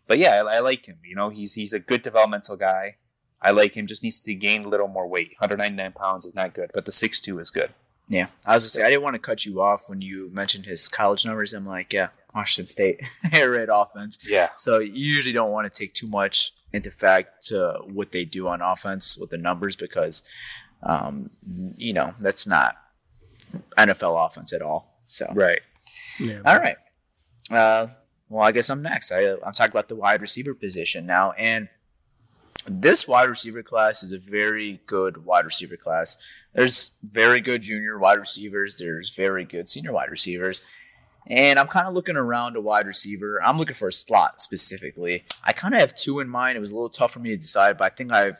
But 0.07 0.17
yeah, 0.17 0.41
I, 0.45 0.57
I 0.57 0.59
like 0.59 0.85
him. 0.85 0.97
You 1.05 1.15
know, 1.15 1.29
he's 1.29 1.53
he's 1.53 1.71
a 1.71 1.79
good 1.79 2.01
developmental 2.01 2.57
guy. 2.57 2.97
I 3.41 3.51
like 3.51 3.75
him. 3.75 3.88
Just 3.88 4.03
needs 4.03 4.21
to 4.21 4.33
gain 4.35 4.65
a 4.65 4.67
little 4.67 4.88
more 4.88 5.07
weight. 5.07 5.35
199 5.39 5.93
pounds 5.93 6.25
is 6.25 6.35
not 6.35 6.53
good, 6.53 6.71
but 6.73 6.85
the 6.85 6.91
6'2 6.91 7.39
is 7.39 7.50
good. 7.50 7.71
Yeah, 8.07 8.27
I 8.45 8.55
was 8.55 8.63
gonna 8.63 8.69
say 8.71 8.83
I 8.83 8.89
didn't 8.89 9.03
want 9.03 9.13
to 9.15 9.21
cut 9.21 9.45
you 9.45 9.61
off 9.61 9.83
when 9.88 10.01
you 10.01 10.29
mentioned 10.33 10.65
his 10.65 10.89
college 10.89 11.25
numbers. 11.25 11.53
I'm 11.53 11.65
like, 11.65 11.93
yeah, 11.93 12.09
Washington 12.35 12.67
State 12.67 13.00
air 13.33 13.51
raid 13.51 13.69
offense. 13.71 14.27
Yeah, 14.29 14.50
So 14.57 14.79
you 14.79 14.91
usually 15.15 15.31
don't 15.31 15.51
want 15.51 15.71
to 15.71 15.79
take 15.79 15.93
too 15.93 16.07
much 16.07 16.51
into 16.73 16.91
fact 16.91 17.45
to 17.47 17.81
what 17.85 18.11
they 18.11 18.25
do 18.25 18.47
on 18.47 18.61
offense 18.61 19.17
with 19.17 19.29
the 19.29 19.37
numbers 19.37 19.75
because, 19.75 20.27
um, 20.83 21.29
you 21.75 21.93
know, 21.93 22.11
that's 22.21 22.47
not 22.47 22.77
NFL 23.77 24.25
offense 24.25 24.53
at 24.53 24.61
all. 24.61 24.97
So 25.05 25.31
right. 25.33 25.59
Yeah, 26.19 26.41
all 26.45 26.57
right. 26.57 26.77
Uh, 27.49 27.87
well, 28.29 28.43
I 28.43 28.51
guess 28.51 28.69
I'm 28.69 28.81
next. 28.81 29.11
I, 29.11 29.33
I'm 29.33 29.53
talking 29.53 29.71
about 29.71 29.89
the 29.89 29.95
wide 29.95 30.21
receiver 30.21 30.53
position 30.53 31.05
now, 31.05 31.33
and 31.33 31.67
this 32.67 33.07
wide 33.07 33.29
receiver 33.29 33.63
class 33.63 34.03
is 34.03 34.13
a 34.13 34.19
very 34.19 34.81
good 34.85 35.25
wide 35.25 35.45
receiver 35.45 35.75
class. 35.75 36.17
There's 36.53 36.97
very 37.03 37.41
good 37.41 37.61
junior 37.61 37.97
wide 37.97 38.19
receivers. 38.19 38.75
There's 38.75 39.15
very 39.15 39.45
good 39.45 39.67
senior 39.67 39.93
wide 39.93 40.11
receivers. 40.11 40.65
And 41.27 41.59
I'm 41.59 41.67
kind 41.67 41.87
of 41.87 41.93
looking 41.93 42.15
around 42.15 42.55
a 42.55 42.61
wide 42.61 42.87
receiver. 42.87 43.41
I'm 43.43 43.57
looking 43.57 43.75
for 43.75 43.87
a 43.87 43.93
slot 43.93 44.41
specifically. 44.41 45.23
I 45.43 45.53
kind 45.53 45.73
of 45.73 45.79
have 45.79 45.93
two 45.93 46.19
in 46.19 46.27
mind. 46.27 46.57
It 46.57 46.61
was 46.61 46.71
a 46.71 46.75
little 46.75 46.89
tough 46.89 47.11
for 47.11 47.19
me 47.19 47.29
to 47.29 47.37
decide, 47.37 47.77
but 47.77 47.85
I 47.85 47.95
think 47.95 48.11
I've 48.11 48.37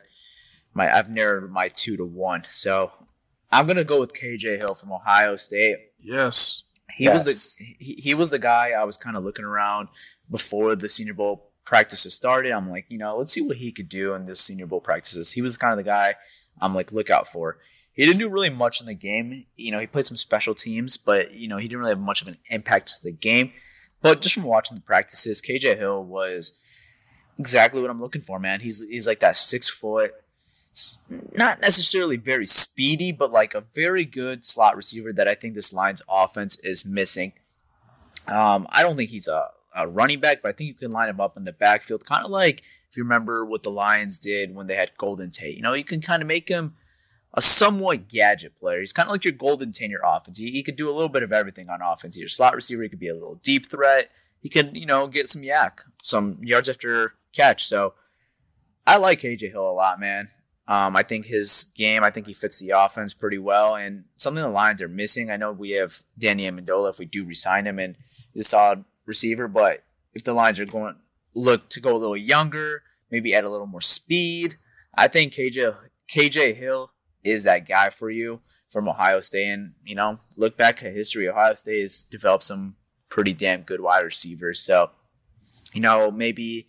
my 0.74 0.92
I've 0.92 1.10
narrowed 1.10 1.50
my 1.50 1.68
two 1.68 1.96
to 1.96 2.04
one. 2.04 2.44
So 2.50 2.92
I'm 3.50 3.66
gonna 3.66 3.84
go 3.84 4.00
with 4.00 4.14
KJ 4.14 4.58
Hill 4.58 4.74
from 4.74 4.92
Ohio 4.92 5.36
State. 5.36 5.76
yes. 5.98 6.64
He 6.96 7.08
was 7.08 7.24
the 7.24 7.64
he, 7.78 7.94
he 7.94 8.14
was 8.14 8.30
the 8.30 8.38
guy 8.38 8.70
I 8.70 8.84
was 8.84 8.96
kind 8.96 9.16
of 9.16 9.24
looking 9.24 9.44
around 9.44 9.88
before 10.30 10.76
the 10.76 10.88
Senior 10.88 11.14
Bowl 11.14 11.50
practices 11.64 12.14
started. 12.14 12.52
I'm 12.52 12.68
like, 12.68 12.86
you 12.88 12.98
know, 12.98 13.16
let's 13.16 13.32
see 13.32 13.40
what 13.40 13.56
he 13.56 13.72
could 13.72 13.88
do 13.88 14.14
in 14.14 14.26
this 14.26 14.40
Senior 14.40 14.66
Bowl 14.66 14.80
practices. 14.80 15.32
He 15.32 15.42
was 15.42 15.56
kind 15.56 15.72
of 15.72 15.82
the 15.82 15.90
guy 15.90 16.14
I'm 16.60 16.74
like 16.74 16.92
look 16.92 17.10
out 17.10 17.26
for. 17.26 17.58
He 17.94 18.06
didn't 18.06 18.20
do 18.20 18.28
really 18.28 18.50
much 18.50 18.80
in 18.80 18.86
the 18.86 18.94
game. 18.94 19.44
You 19.56 19.70
know, 19.70 19.78
he 19.78 19.86
played 19.86 20.06
some 20.06 20.16
special 20.16 20.54
teams, 20.54 20.96
but 20.96 21.32
you 21.34 21.48
know, 21.48 21.58
he 21.58 21.68
didn't 21.68 21.80
really 21.80 21.92
have 21.92 22.00
much 22.00 22.22
of 22.22 22.28
an 22.28 22.38
impact 22.50 22.88
to 22.88 23.02
the 23.02 23.12
game. 23.12 23.52
But 24.00 24.20
just 24.20 24.34
from 24.34 24.44
watching 24.44 24.74
the 24.74 24.80
practices, 24.80 25.42
KJ 25.42 25.78
Hill 25.78 26.04
was 26.04 26.60
exactly 27.38 27.80
what 27.80 27.90
I'm 27.90 28.00
looking 28.00 28.22
for, 28.22 28.38
man. 28.38 28.60
He's 28.60 28.86
he's 28.88 29.06
like 29.06 29.20
that 29.20 29.36
six 29.36 29.68
foot, 29.68 30.12
not 31.34 31.60
necessarily 31.60 32.16
very 32.16 32.46
speedy, 32.46 33.12
but 33.12 33.30
like 33.30 33.54
a 33.54 33.60
very 33.60 34.04
good 34.04 34.44
slot 34.44 34.76
receiver 34.76 35.12
that 35.12 35.28
I 35.28 35.34
think 35.34 35.54
this 35.54 35.72
line's 35.72 36.02
offense 36.08 36.58
is 36.60 36.84
missing. 36.86 37.34
Um, 38.26 38.66
I 38.70 38.82
don't 38.82 38.96
think 38.96 39.10
he's 39.10 39.28
a, 39.28 39.48
a 39.76 39.88
running 39.88 40.20
back, 40.20 40.42
but 40.42 40.48
I 40.48 40.52
think 40.52 40.68
you 40.68 40.74
can 40.74 40.92
line 40.92 41.08
him 41.08 41.20
up 41.20 41.36
in 41.36 41.44
the 41.44 41.52
backfield, 41.52 42.04
kind 42.06 42.24
of 42.24 42.30
like 42.30 42.62
if 42.88 42.96
you 42.96 43.02
remember 43.04 43.44
what 43.44 43.62
the 43.62 43.70
Lions 43.70 44.18
did 44.18 44.54
when 44.54 44.66
they 44.66 44.76
had 44.76 44.96
Golden 44.96 45.30
Tate. 45.30 45.56
You 45.56 45.62
know, 45.62 45.74
you 45.74 45.84
can 45.84 46.00
kind 46.00 46.22
of 46.22 46.28
make 46.28 46.48
him 46.48 46.74
a 47.34 47.40
somewhat 47.40 48.08
gadget 48.08 48.56
player. 48.56 48.80
He's 48.80 48.92
kind 48.92 49.08
of 49.08 49.12
like 49.12 49.24
your 49.24 49.32
Golden 49.32 49.72
your 49.78 50.02
offense. 50.04 50.38
He, 50.38 50.50
he 50.50 50.62
could 50.62 50.76
do 50.76 50.90
a 50.90 50.92
little 50.92 51.08
bit 51.08 51.22
of 51.22 51.32
everything 51.32 51.70
on 51.70 51.80
offense. 51.82 52.16
He's 52.16 52.22
your 52.22 52.28
slot 52.28 52.54
receiver. 52.54 52.82
He 52.82 52.88
could 52.88 52.98
be 52.98 53.08
a 53.08 53.14
little 53.14 53.36
deep 53.36 53.70
threat. 53.70 54.10
He 54.40 54.48
could, 54.48 54.76
you 54.76 54.86
know, 54.86 55.06
get 55.06 55.28
some 55.28 55.42
yak, 55.42 55.82
some 56.02 56.38
yards 56.42 56.68
after 56.68 57.14
catch. 57.32 57.64
So 57.64 57.94
I 58.86 58.96
like 58.98 59.20
KJ 59.20 59.50
Hill 59.52 59.66
a 59.66 59.72
lot, 59.72 60.00
man. 60.00 60.28
Um, 60.68 60.96
I 60.96 61.02
think 61.02 61.26
his 61.26 61.72
game, 61.74 62.04
I 62.04 62.10
think 62.10 62.26
he 62.26 62.34
fits 62.34 62.60
the 62.60 62.70
offense 62.70 63.14
pretty 63.14 63.38
well. 63.38 63.74
And 63.74 64.04
something 64.16 64.42
the 64.42 64.48
Lions 64.48 64.82
are 64.82 64.88
missing. 64.88 65.30
I 65.30 65.36
know 65.36 65.52
we 65.52 65.72
have 65.72 66.02
Danny 66.18 66.50
Amendola 66.50 66.90
if 66.90 66.98
we 66.98 67.04
do 67.04 67.24
resign 67.24 67.66
him, 67.66 67.78
and 67.78 67.96
he's 68.32 68.46
a 68.46 68.48
solid 68.48 68.84
receiver. 69.06 69.48
But 69.48 69.84
if 70.14 70.24
the 70.24 70.34
Lions 70.34 70.60
are 70.60 70.66
going 70.66 70.96
look 71.34 71.68
to 71.70 71.80
go 71.80 71.96
a 71.96 71.98
little 71.98 72.16
younger, 72.16 72.82
maybe 73.10 73.34
add 73.34 73.44
a 73.44 73.48
little 73.48 73.66
more 73.66 73.80
speed, 73.80 74.58
I 74.94 75.08
think 75.08 75.32
KJ 75.34 75.76
KJ 76.10 76.56
Hill 76.56 76.91
is 77.24 77.44
that 77.44 77.68
guy 77.68 77.90
for 77.90 78.10
you 78.10 78.40
from 78.68 78.88
Ohio 78.88 79.20
State. 79.20 79.48
And 79.48 79.72
you 79.84 79.94
know, 79.94 80.18
look 80.36 80.56
back 80.56 80.82
at 80.82 80.92
history. 80.92 81.28
Ohio 81.28 81.54
State 81.54 81.80
has 81.80 82.02
developed 82.02 82.44
some 82.44 82.76
pretty 83.08 83.32
damn 83.32 83.62
good 83.62 83.80
wide 83.80 84.04
receivers. 84.04 84.60
So, 84.60 84.90
you 85.74 85.80
know, 85.80 86.10
maybe 86.10 86.66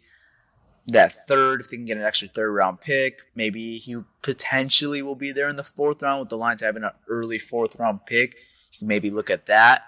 that 0.87 1.27
third, 1.27 1.61
if 1.61 1.69
they 1.69 1.77
can 1.77 1.85
get 1.85 1.97
an 1.97 2.03
extra 2.03 2.27
third 2.27 2.51
round 2.51 2.81
pick, 2.81 3.21
maybe 3.35 3.77
he 3.77 3.97
potentially 4.21 5.01
will 5.01 5.15
be 5.15 5.31
there 5.31 5.47
in 5.47 5.55
the 5.55 5.63
fourth 5.63 6.01
round 6.01 6.19
with 6.19 6.29
the 6.29 6.37
Lions 6.37 6.61
having 6.61 6.83
an 6.83 6.91
early 7.07 7.39
fourth 7.39 7.77
round 7.77 8.05
pick. 8.05 8.35
You 8.73 8.79
can 8.79 8.87
maybe 8.87 9.09
look 9.09 9.29
at 9.29 9.45
that. 9.45 9.83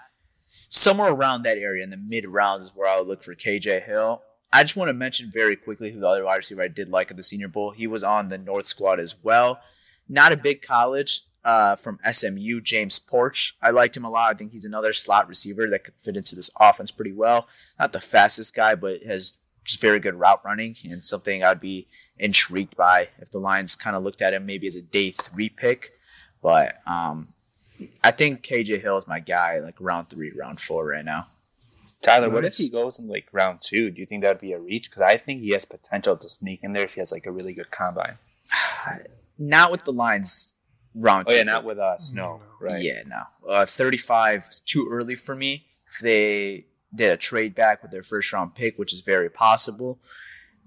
Somewhere 0.68 1.12
around 1.12 1.42
that 1.42 1.58
area 1.58 1.84
in 1.84 1.90
the 1.90 1.96
mid 1.96 2.26
rounds 2.26 2.64
is 2.64 2.72
where 2.74 2.88
I 2.88 2.98
would 2.98 3.06
look 3.06 3.22
for 3.22 3.34
KJ 3.34 3.84
Hill. 3.84 4.22
I 4.52 4.62
just 4.62 4.76
want 4.76 4.88
to 4.88 4.94
mention 4.94 5.30
very 5.30 5.56
quickly 5.56 5.92
who 5.92 6.00
the 6.00 6.08
other 6.08 6.24
wide 6.24 6.36
receiver 6.36 6.62
I 6.62 6.68
did 6.68 6.88
like 6.88 7.10
at 7.10 7.16
the 7.16 7.22
Senior 7.22 7.48
Bowl. 7.48 7.72
He 7.72 7.86
was 7.86 8.02
on 8.02 8.28
the 8.28 8.38
North 8.38 8.66
squad 8.66 8.98
as 8.98 9.22
well. 9.22 9.60
Not 10.08 10.32
a 10.32 10.36
big 10.36 10.62
college 10.62 11.22
uh, 11.46 11.76
from 11.76 12.00
SMU, 12.10 12.60
James 12.60 12.98
Proche. 12.98 13.52
I 13.62 13.70
liked 13.70 13.96
him 13.96 14.04
a 14.04 14.10
lot. 14.10 14.30
I 14.30 14.34
think 14.34 14.50
he's 14.50 14.64
another 14.64 14.92
slot 14.92 15.28
receiver 15.28 15.68
that 15.68 15.84
could 15.84 15.94
fit 15.96 16.16
into 16.16 16.34
this 16.34 16.50
offense 16.60 16.90
pretty 16.90 17.12
well. 17.12 17.48
Not 17.78 17.92
the 17.92 18.00
fastest 18.00 18.54
guy, 18.54 18.74
but 18.74 19.04
has 19.04 19.38
just 19.64 19.80
very 19.80 20.00
good 20.00 20.16
route 20.16 20.44
running 20.44 20.74
and 20.84 21.04
something 21.04 21.44
I'd 21.44 21.60
be 21.60 21.86
intrigued 22.18 22.76
by 22.76 23.10
if 23.18 23.30
the 23.30 23.38
Lions 23.38 23.76
kind 23.76 23.94
of 23.94 24.02
looked 24.02 24.22
at 24.22 24.34
him 24.34 24.44
maybe 24.44 24.66
as 24.66 24.76
a 24.76 24.82
day 24.82 25.12
three 25.12 25.48
pick. 25.48 25.90
But 26.42 26.80
um, 26.84 27.28
I 28.02 28.10
think 28.10 28.42
KJ 28.42 28.80
Hill 28.80 28.98
is 28.98 29.06
my 29.06 29.20
guy, 29.20 29.60
like 29.60 29.76
round 29.80 30.08
three, 30.08 30.32
round 30.32 30.60
four 30.60 30.84
right 30.86 31.04
now. 31.04 31.24
Tyler, 32.02 32.28
what 32.28 32.44
if 32.44 32.56
he 32.56 32.68
goes 32.68 32.98
in 32.98 33.06
like 33.08 33.28
round 33.32 33.60
two? 33.60 33.90
Do 33.90 34.00
you 34.00 34.06
think 34.06 34.24
that 34.24 34.34
would 34.34 34.40
be 34.40 34.52
a 34.52 34.58
reach? 34.58 34.90
Because 34.90 35.02
I 35.02 35.16
think 35.16 35.42
he 35.42 35.50
has 35.50 35.64
potential 35.64 36.16
to 36.16 36.28
sneak 36.28 36.60
in 36.64 36.72
there 36.72 36.84
if 36.84 36.94
he 36.94 37.00
has 37.00 37.12
like 37.12 37.26
a 37.26 37.32
really 37.32 37.52
good 37.52 37.70
combine. 37.70 38.18
Not 39.38 39.70
with 39.70 39.84
the 39.84 39.92
Lions 39.92 40.54
round 40.94 41.26
Oh 41.30 41.34
yeah, 41.34 41.42
not 41.42 41.64
with 41.64 41.78
us. 41.78 42.12
No, 42.14 42.40
right? 42.60 42.82
Yeah, 42.82 43.02
no. 43.06 43.22
Uh, 43.48 43.66
35 43.66 44.44
is 44.50 44.60
too 44.62 44.88
early 44.90 45.14
for 45.14 45.34
me. 45.34 45.66
If 45.88 45.98
they 46.00 46.66
did 46.94 47.12
a 47.12 47.16
trade 47.16 47.54
back 47.54 47.82
with 47.82 47.90
their 47.90 48.02
first 48.02 48.32
round 48.32 48.54
pick, 48.54 48.78
which 48.78 48.92
is 48.92 49.00
very 49.00 49.28
possible, 49.28 50.00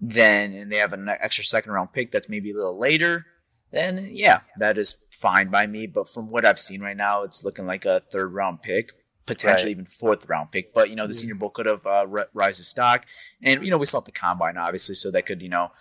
then 0.02 0.54
and 0.54 0.72
they 0.72 0.78
have 0.78 0.94
an 0.94 1.10
extra 1.10 1.44
second 1.44 1.72
round 1.72 1.94
pick 1.94 2.12
that's 2.12 2.30
maybe 2.30 2.52
a 2.52 2.56
little 2.56 2.78
later, 2.78 3.26
then 3.72 4.10
yeah, 4.12 4.42
that 4.58 4.78
is 4.78 5.06
fine 5.12 5.50
by 5.50 5.66
me. 5.68 5.88
But 5.88 6.08
from 6.08 6.30
what 6.30 6.46
I've 6.46 6.60
seen 6.60 6.82
right 6.82 6.96
now, 6.98 7.24
it's 7.24 7.44
looking 7.44 7.66
like 7.66 7.86
a 7.86 8.00
third 8.12 8.34
round 8.34 8.62
pick, 8.62 8.92
potentially 9.26 9.70
Right. 9.72 9.80
even 9.80 9.86
fourth 9.86 10.30
round 10.30 10.52
pick. 10.52 10.74
But 10.74 10.90
you 10.90 10.96
know, 10.96 11.08
the 11.08 11.14
Senior 11.14 11.36
Bowl 11.36 11.50
could 11.50 11.66
have 11.66 11.86
uh, 11.86 12.06
ri- 12.08 12.24
rise 12.34 12.58
his 12.58 12.68
stock, 12.68 13.06
and 13.42 13.64
you 13.66 13.72
know, 13.72 13.78
we 13.78 13.86
saw 13.88 14.00
the 14.00 14.12
combine 14.12 14.58
obviously, 14.58 14.96
so 14.96 15.10
that 15.12 15.26
could 15.26 15.42
you 15.42 15.50
know 15.50 15.64
ma- 15.64 15.72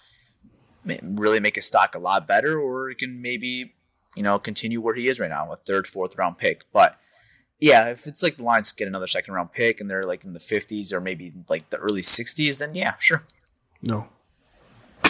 really 1.02 1.40
make 1.40 1.56
his 1.56 1.66
stock 1.66 1.94
a 1.94 1.98
lot 1.98 2.26
better, 2.26 2.58
or 2.58 2.90
it 2.90 2.98
can 2.98 3.22
maybe 3.22 3.74
you 4.18 4.22
know, 4.22 4.38
continue 4.38 4.80
where 4.80 4.96
he 4.96 5.06
is 5.08 5.20
right 5.20 5.30
now, 5.30 5.50
a 5.52 5.56
third, 5.56 5.86
fourth 5.86 6.18
round 6.18 6.38
pick. 6.38 6.64
But 6.72 6.98
yeah, 7.60 7.88
if 7.90 8.06
it's 8.06 8.22
like 8.22 8.36
the 8.36 8.42
Lions 8.42 8.72
get 8.72 8.88
another 8.88 9.06
second 9.06 9.34
round 9.34 9.52
pick 9.52 9.80
and 9.80 9.90
they're 9.90 10.04
like 10.04 10.24
in 10.24 10.32
the 10.32 10.40
50s 10.40 10.92
or 10.92 11.00
maybe 11.00 11.32
like 11.48 11.70
the 11.70 11.76
early 11.76 12.00
60s, 12.00 12.58
then 12.58 12.74
yeah, 12.74 12.94
sure. 12.98 13.22
No. 13.80 14.08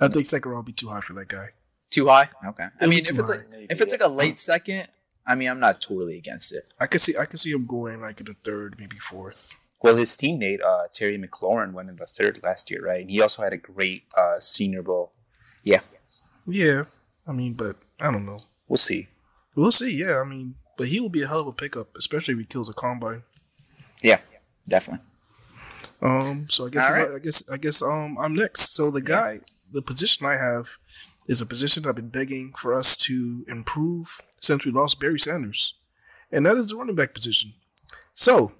I 0.00 0.08
think 0.08 0.26
second 0.26 0.50
round 0.50 0.66
would 0.66 0.66
be 0.66 0.72
too 0.72 0.88
high 0.88 1.00
for 1.00 1.12
that 1.12 1.28
guy. 1.28 1.50
Too 1.90 2.08
high? 2.08 2.30
Okay. 2.44 2.64
I 2.64 2.68
It'll 2.80 2.88
mean, 2.88 3.00
if 3.00 3.18
it's 3.18 3.28
like 3.28 3.46
if 3.52 3.80
it's 3.80 3.92
like 3.92 4.00
a 4.00 4.08
late 4.08 4.38
second, 4.38 4.88
I 5.26 5.34
mean, 5.36 5.48
I'm 5.48 5.60
not 5.60 5.80
totally 5.80 6.16
against 6.16 6.52
it. 6.52 6.64
I 6.80 6.86
could 6.86 7.00
see 7.00 7.14
I 7.16 7.24
could 7.24 7.38
see 7.38 7.50
him 7.52 7.66
going 7.66 8.00
like 8.00 8.20
in 8.20 8.26
the 8.26 8.34
third, 8.34 8.76
maybe 8.78 8.96
fourth. 8.96 9.54
Well, 9.82 9.96
his 9.96 10.10
teammate 10.16 10.62
uh, 10.62 10.88
Terry 10.92 11.18
McLaurin 11.18 11.72
went 11.72 11.88
in 11.88 11.96
the 11.96 12.06
third 12.06 12.40
last 12.42 12.70
year, 12.70 12.84
right? 12.84 13.00
And 13.00 13.10
he 13.10 13.22
also 13.22 13.42
had 13.42 13.52
a 13.52 13.56
great 13.56 14.04
uh, 14.16 14.38
Senior 14.38 14.82
Bowl. 14.82 15.12
Yeah. 15.64 15.80
Yeah, 16.46 16.84
I 17.26 17.32
mean, 17.32 17.54
but 17.54 17.76
I 18.00 18.10
don't 18.10 18.26
know. 18.26 18.40
We'll 18.68 18.76
see. 18.76 19.08
We'll 19.54 19.72
see. 19.72 19.96
Yeah, 19.96 20.18
I 20.18 20.24
mean, 20.24 20.56
but 20.76 20.88
he 20.88 21.00
will 21.00 21.08
be 21.08 21.22
a 21.22 21.26
hell 21.26 21.40
of 21.40 21.46
a 21.46 21.52
pickup, 21.52 21.96
especially 21.96 22.34
if 22.34 22.40
he 22.40 22.46
kills 22.46 22.68
a 22.68 22.72
combine. 22.72 23.22
Yeah, 24.02 24.20
definitely. 24.68 25.06
Um, 26.02 26.46
so 26.48 26.66
I 26.66 26.70
guess 26.70 26.90
All 26.90 26.96
right. 26.96 27.14
I 27.16 27.18
guess 27.18 27.50
I 27.50 27.56
guess 27.58 27.82
um 27.82 28.16
I'm 28.18 28.34
next. 28.34 28.74
So 28.74 28.90
the 28.90 29.02
guy, 29.02 29.40
the 29.70 29.82
position 29.82 30.26
I 30.26 30.36
have 30.38 30.78
is 31.28 31.40
a 31.40 31.46
position 31.46 31.86
I've 31.86 31.96
been 31.96 32.08
begging 32.08 32.52
for 32.56 32.74
us 32.74 32.96
to 32.98 33.44
improve 33.46 34.20
since 34.40 34.64
we 34.64 34.72
lost 34.72 34.98
Barry 34.98 35.18
Sanders, 35.18 35.74
and 36.32 36.46
that 36.46 36.56
is 36.56 36.68
the 36.68 36.76
running 36.76 36.94
back 36.94 37.12
position. 37.12 37.52
So, 38.14 38.52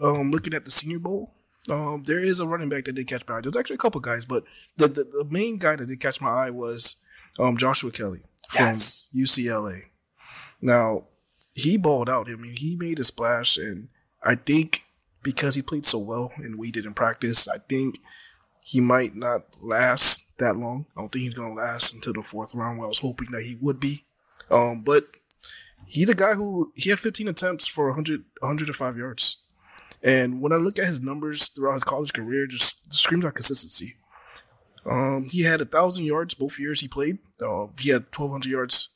um, 0.00 0.30
looking 0.30 0.54
at 0.54 0.64
the 0.64 0.70
Senior 0.70 0.98
Bowl, 0.98 1.32
um, 1.70 2.02
there 2.04 2.20
is 2.20 2.40
a 2.40 2.46
running 2.46 2.68
back 2.68 2.84
that 2.84 2.92
did 2.94 3.06
catch 3.08 3.26
my 3.28 3.36
eye. 3.38 3.40
There's 3.40 3.56
actually 3.56 3.74
a 3.74 3.78
couple 3.78 4.00
guys, 4.00 4.24
but 4.24 4.44
the 4.76 4.88
the, 4.88 5.04
the 5.04 5.26
main 5.30 5.58
guy 5.58 5.76
that 5.76 5.86
did 5.86 6.00
catch 6.00 6.20
my 6.20 6.46
eye 6.46 6.50
was 6.50 7.02
um 7.38 7.56
Joshua 7.56 7.90
Kelly 7.90 8.22
from 8.50 8.66
Yes. 8.66 9.10
UCLA. 9.14 9.82
Now, 10.60 11.04
he 11.54 11.76
balled 11.76 12.08
out. 12.08 12.28
I 12.30 12.34
mean, 12.36 12.54
he 12.56 12.76
made 12.76 12.98
a 13.00 13.04
splash, 13.04 13.56
and 13.56 13.88
I 14.22 14.34
think 14.36 14.82
because 15.22 15.54
he 15.56 15.62
played 15.62 15.84
so 15.84 15.98
well 15.98 16.30
and 16.36 16.58
we 16.58 16.70
did 16.70 16.86
in 16.86 16.94
practice, 16.94 17.48
I 17.48 17.58
think 17.58 17.98
he 18.62 18.80
might 18.80 19.16
not 19.16 19.42
last 19.60 20.38
that 20.38 20.56
long. 20.56 20.86
I 20.96 21.00
don't 21.00 21.10
think 21.12 21.22
he's 21.24 21.34
going 21.34 21.56
to 21.56 21.62
last 21.62 21.94
until 21.94 22.12
the 22.12 22.22
fourth 22.22 22.54
round. 22.54 22.78
Where 22.78 22.86
I 22.86 22.88
was 22.88 23.00
hoping 23.00 23.30
that 23.32 23.42
he 23.42 23.56
would 23.60 23.80
be. 23.80 24.04
Um, 24.50 24.82
but 24.82 25.04
he's 25.86 26.08
a 26.10 26.14
guy 26.14 26.34
who 26.34 26.72
he 26.76 26.90
had 26.90 26.98
15 27.00 27.26
attempts 27.28 27.66
for 27.66 27.86
100, 27.86 28.24
105 28.40 28.96
yards. 28.96 29.45
And 30.06 30.40
when 30.40 30.52
I 30.52 30.56
look 30.56 30.78
at 30.78 30.86
his 30.86 31.02
numbers 31.02 31.48
throughout 31.48 31.74
his 31.74 31.84
college 31.84 32.12
career, 32.12 32.46
just 32.46 32.94
screams 32.94 33.24
out 33.24 33.34
consistency. 33.34 33.96
Um, 34.88 35.26
he 35.28 35.42
had 35.42 35.60
a 35.60 35.64
thousand 35.64 36.04
yards 36.04 36.32
both 36.32 36.60
years 36.60 36.80
he 36.80 36.86
played. 36.86 37.18
Uh, 37.44 37.66
he 37.80 37.90
had 37.90 38.04
1,200 38.16 38.48
yards 38.48 38.90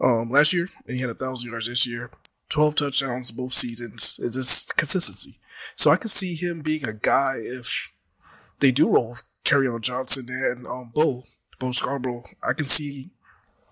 um, 0.00 0.30
last 0.30 0.54
year, 0.54 0.70
and 0.86 0.96
he 0.96 1.02
had 1.02 1.10
a 1.10 1.14
thousand 1.14 1.50
yards 1.50 1.68
this 1.68 1.86
year. 1.86 2.10
12 2.48 2.74
touchdowns 2.74 3.32
both 3.32 3.52
seasons. 3.52 4.18
It's 4.22 4.34
just 4.34 4.78
consistency. 4.78 5.38
So 5.74 5.90
I 5.90 5.96
could 5.96 6.10
see 6.10 6.34
him 6.34 6.62
being 6.62 6.86
a 6.86 6.94
guy 6.94 7.36
if 7.38 7.92
they 8.60 8.70
do 8.70 8.88
roll 8.88 9.14
Kerryon 9.44 9.82
Johnson 9.82 10.26
and 10.30 10.66
um, 10.66 10.90
Bo, 10.94 11.24
Bo 11.58 11.72
Scarborough. 11.72 12.24
I 12.42 12.54
can 12.54 12.64
see 12.64 13.10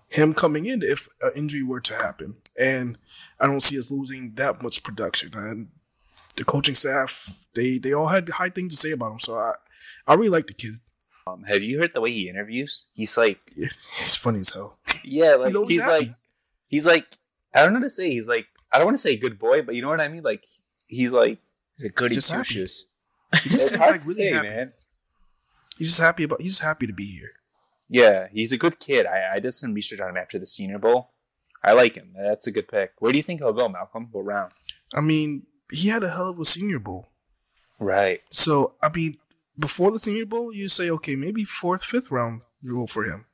him 0.07 0.35
coming 0.35 0.67
in 0.67 0.83
if 0.83 1.07
an 1.21 1.31
injury 1.35 1.63
were 1.63 1.81
to 1.81 1.95
happen. 1.95 2.35
And 2.59 2.99
I 3.39 3.47
don't 3.47 3.61
see 3.61 3.79
us 3.79 3.89
losing 3.89 4.35
that 4.35 4.61
much 4.61 4.83
production. 4.83 5.33
And 5.33 5.69
the 6.37 6.43
coaching 6.43 6.75
staff, 6.75 7.43
they, 7.55 7.77
they 7.77 7.93
all 7.93 8.07
had 8.07 8.27
high 8.29 8.49
things 8.49 8.75
to 8.75 8.81
say 8.81 8.91
about 8.91 9.13
him. 9.13 9.19
So 9.19 9.35
I, 9.35 9.53
I 10.07 10.13
really 10.15 10.29
like 10.29 10.47
the 10.47 10.53
kid. 10.53 10.75
Um, 11.27 11.43
have 11.47 11.63
you 11.63 11.79
heard 11.79 11.93
the 11.93 12.01
way 12.01 12.11
he 12.11 12.29
interviews? 12.29 12.87
He's 12.93 13.17
like, 13.17 13.39
Yeah, 13.55 13.69
he's 13.97 14.15
funny 14.15 14.39
as 14.39 14.51
hell. 14.53 14.77
yeah, 15.03 15.35
like 15.35 15.53
He's 15.53 15.67
he's 15.67 15.87
like, 15.87 16.09
he's 16.67 16.85
like, 16.85 17.05
I 17.55 17.63
don't 17.63 17.73
know 17.73 17.79
what 17.79 17.85
to 17.85 17.89
say. 17.89 18.11
He's 18.11 18.27
like, 18.27 18.45
I 18.71 18.77
don't 18.77 18.85
want 18.85 18.97
to 18.97 19.01
say 19.01 19.15
good 19.15 19.39
boy, 19.39 19.61
but 19.61 19.73
you 19.75 19.81
know 19.81 19.87
what 19.89 20.01
I 20.01 20.07
mean. 20.07 20.23
Like, 20.23 20.43
he's 20.87 21.11
like, 21.13 21.39
He's 21.77 21.87
a 21.89 21.91
goody 21.91 22.15
two 22.15 22.43
shoes. 22.43 22.85
He 23.43 23.49
just 23.49 23.67
it's 23.73 23.75
hard 23.75 23.91
like 23.91 24.01
to 24.01 24.07
really 24.07 24.15
say, 24.15 24.31
happy. 24.33 24.49
man. 24.49 24.73
He's 25.77 25.89
just 25.89 26.01
happy 26.01 26.23
about. 26.23 26.41
He's 26.41 26.51
just 26.53 26.63
happy 26.63 26.87
to 26.87 26.93
be 26.93 27.05
here. 27.17 27.31
Yeah, 27.89 28.27
he's 28.31 28.51
a 28.51 28.57
good 28.57 28.79
kid. 28.79 29.05
I, 29.05 29.35
I 29.35 29.39
did 29.39 29.51
some 29.51 29.73
research 29.73 29.99
on 29.99 30.09
him 30.09 30.17
after 30.17 30.39
the 30.39 30.45
Senior 30.45 30.79
Bowl. 30.79 31.11
I 31.63 31.73
like 31.73 31.95
him. 31.95 32.13
That's 32.17 32.47
a 32.47 32.51
good 32.51 32.67
pick. 32.67 32.91
Where 32.99 33.11
do 33.11 33.17
you 33.17 33.23
think 33.23 33.41
he'll 33.41 33.51
go, 33.53 33.67
Malcolm? 33.67 34.07
What 34.11 34.25
round? 34.25 34.51
I 34.93 35.01
mean, 35.01 35.47
he 35.71 35.89
had 35.89 36.03
a 36.03 36.09
hell 36.11 36.29
of 36.29 36.39
a 36.39 36.45
Senior 36.45 36.79
Bowl. 36.79 37.09
Right. 37.79 38.21
So 38.29 38.75
I 38.81 38.89
mean, 38.89 39.17
before 39.59 39.91
the 39.91 39.99
Senior 39.99 40.25
Bowl, 40.25 40.53
you 40.53 40.67
say 40.67 40.89
okay, 40.89 41.15
maybe 41.15 41.43
fourth, 41.43 41.83
fifth 41.83 42.11
round 42.11 42.41
rule 42.63 42.87
for 42.87 43.03
him. 43.03 43.25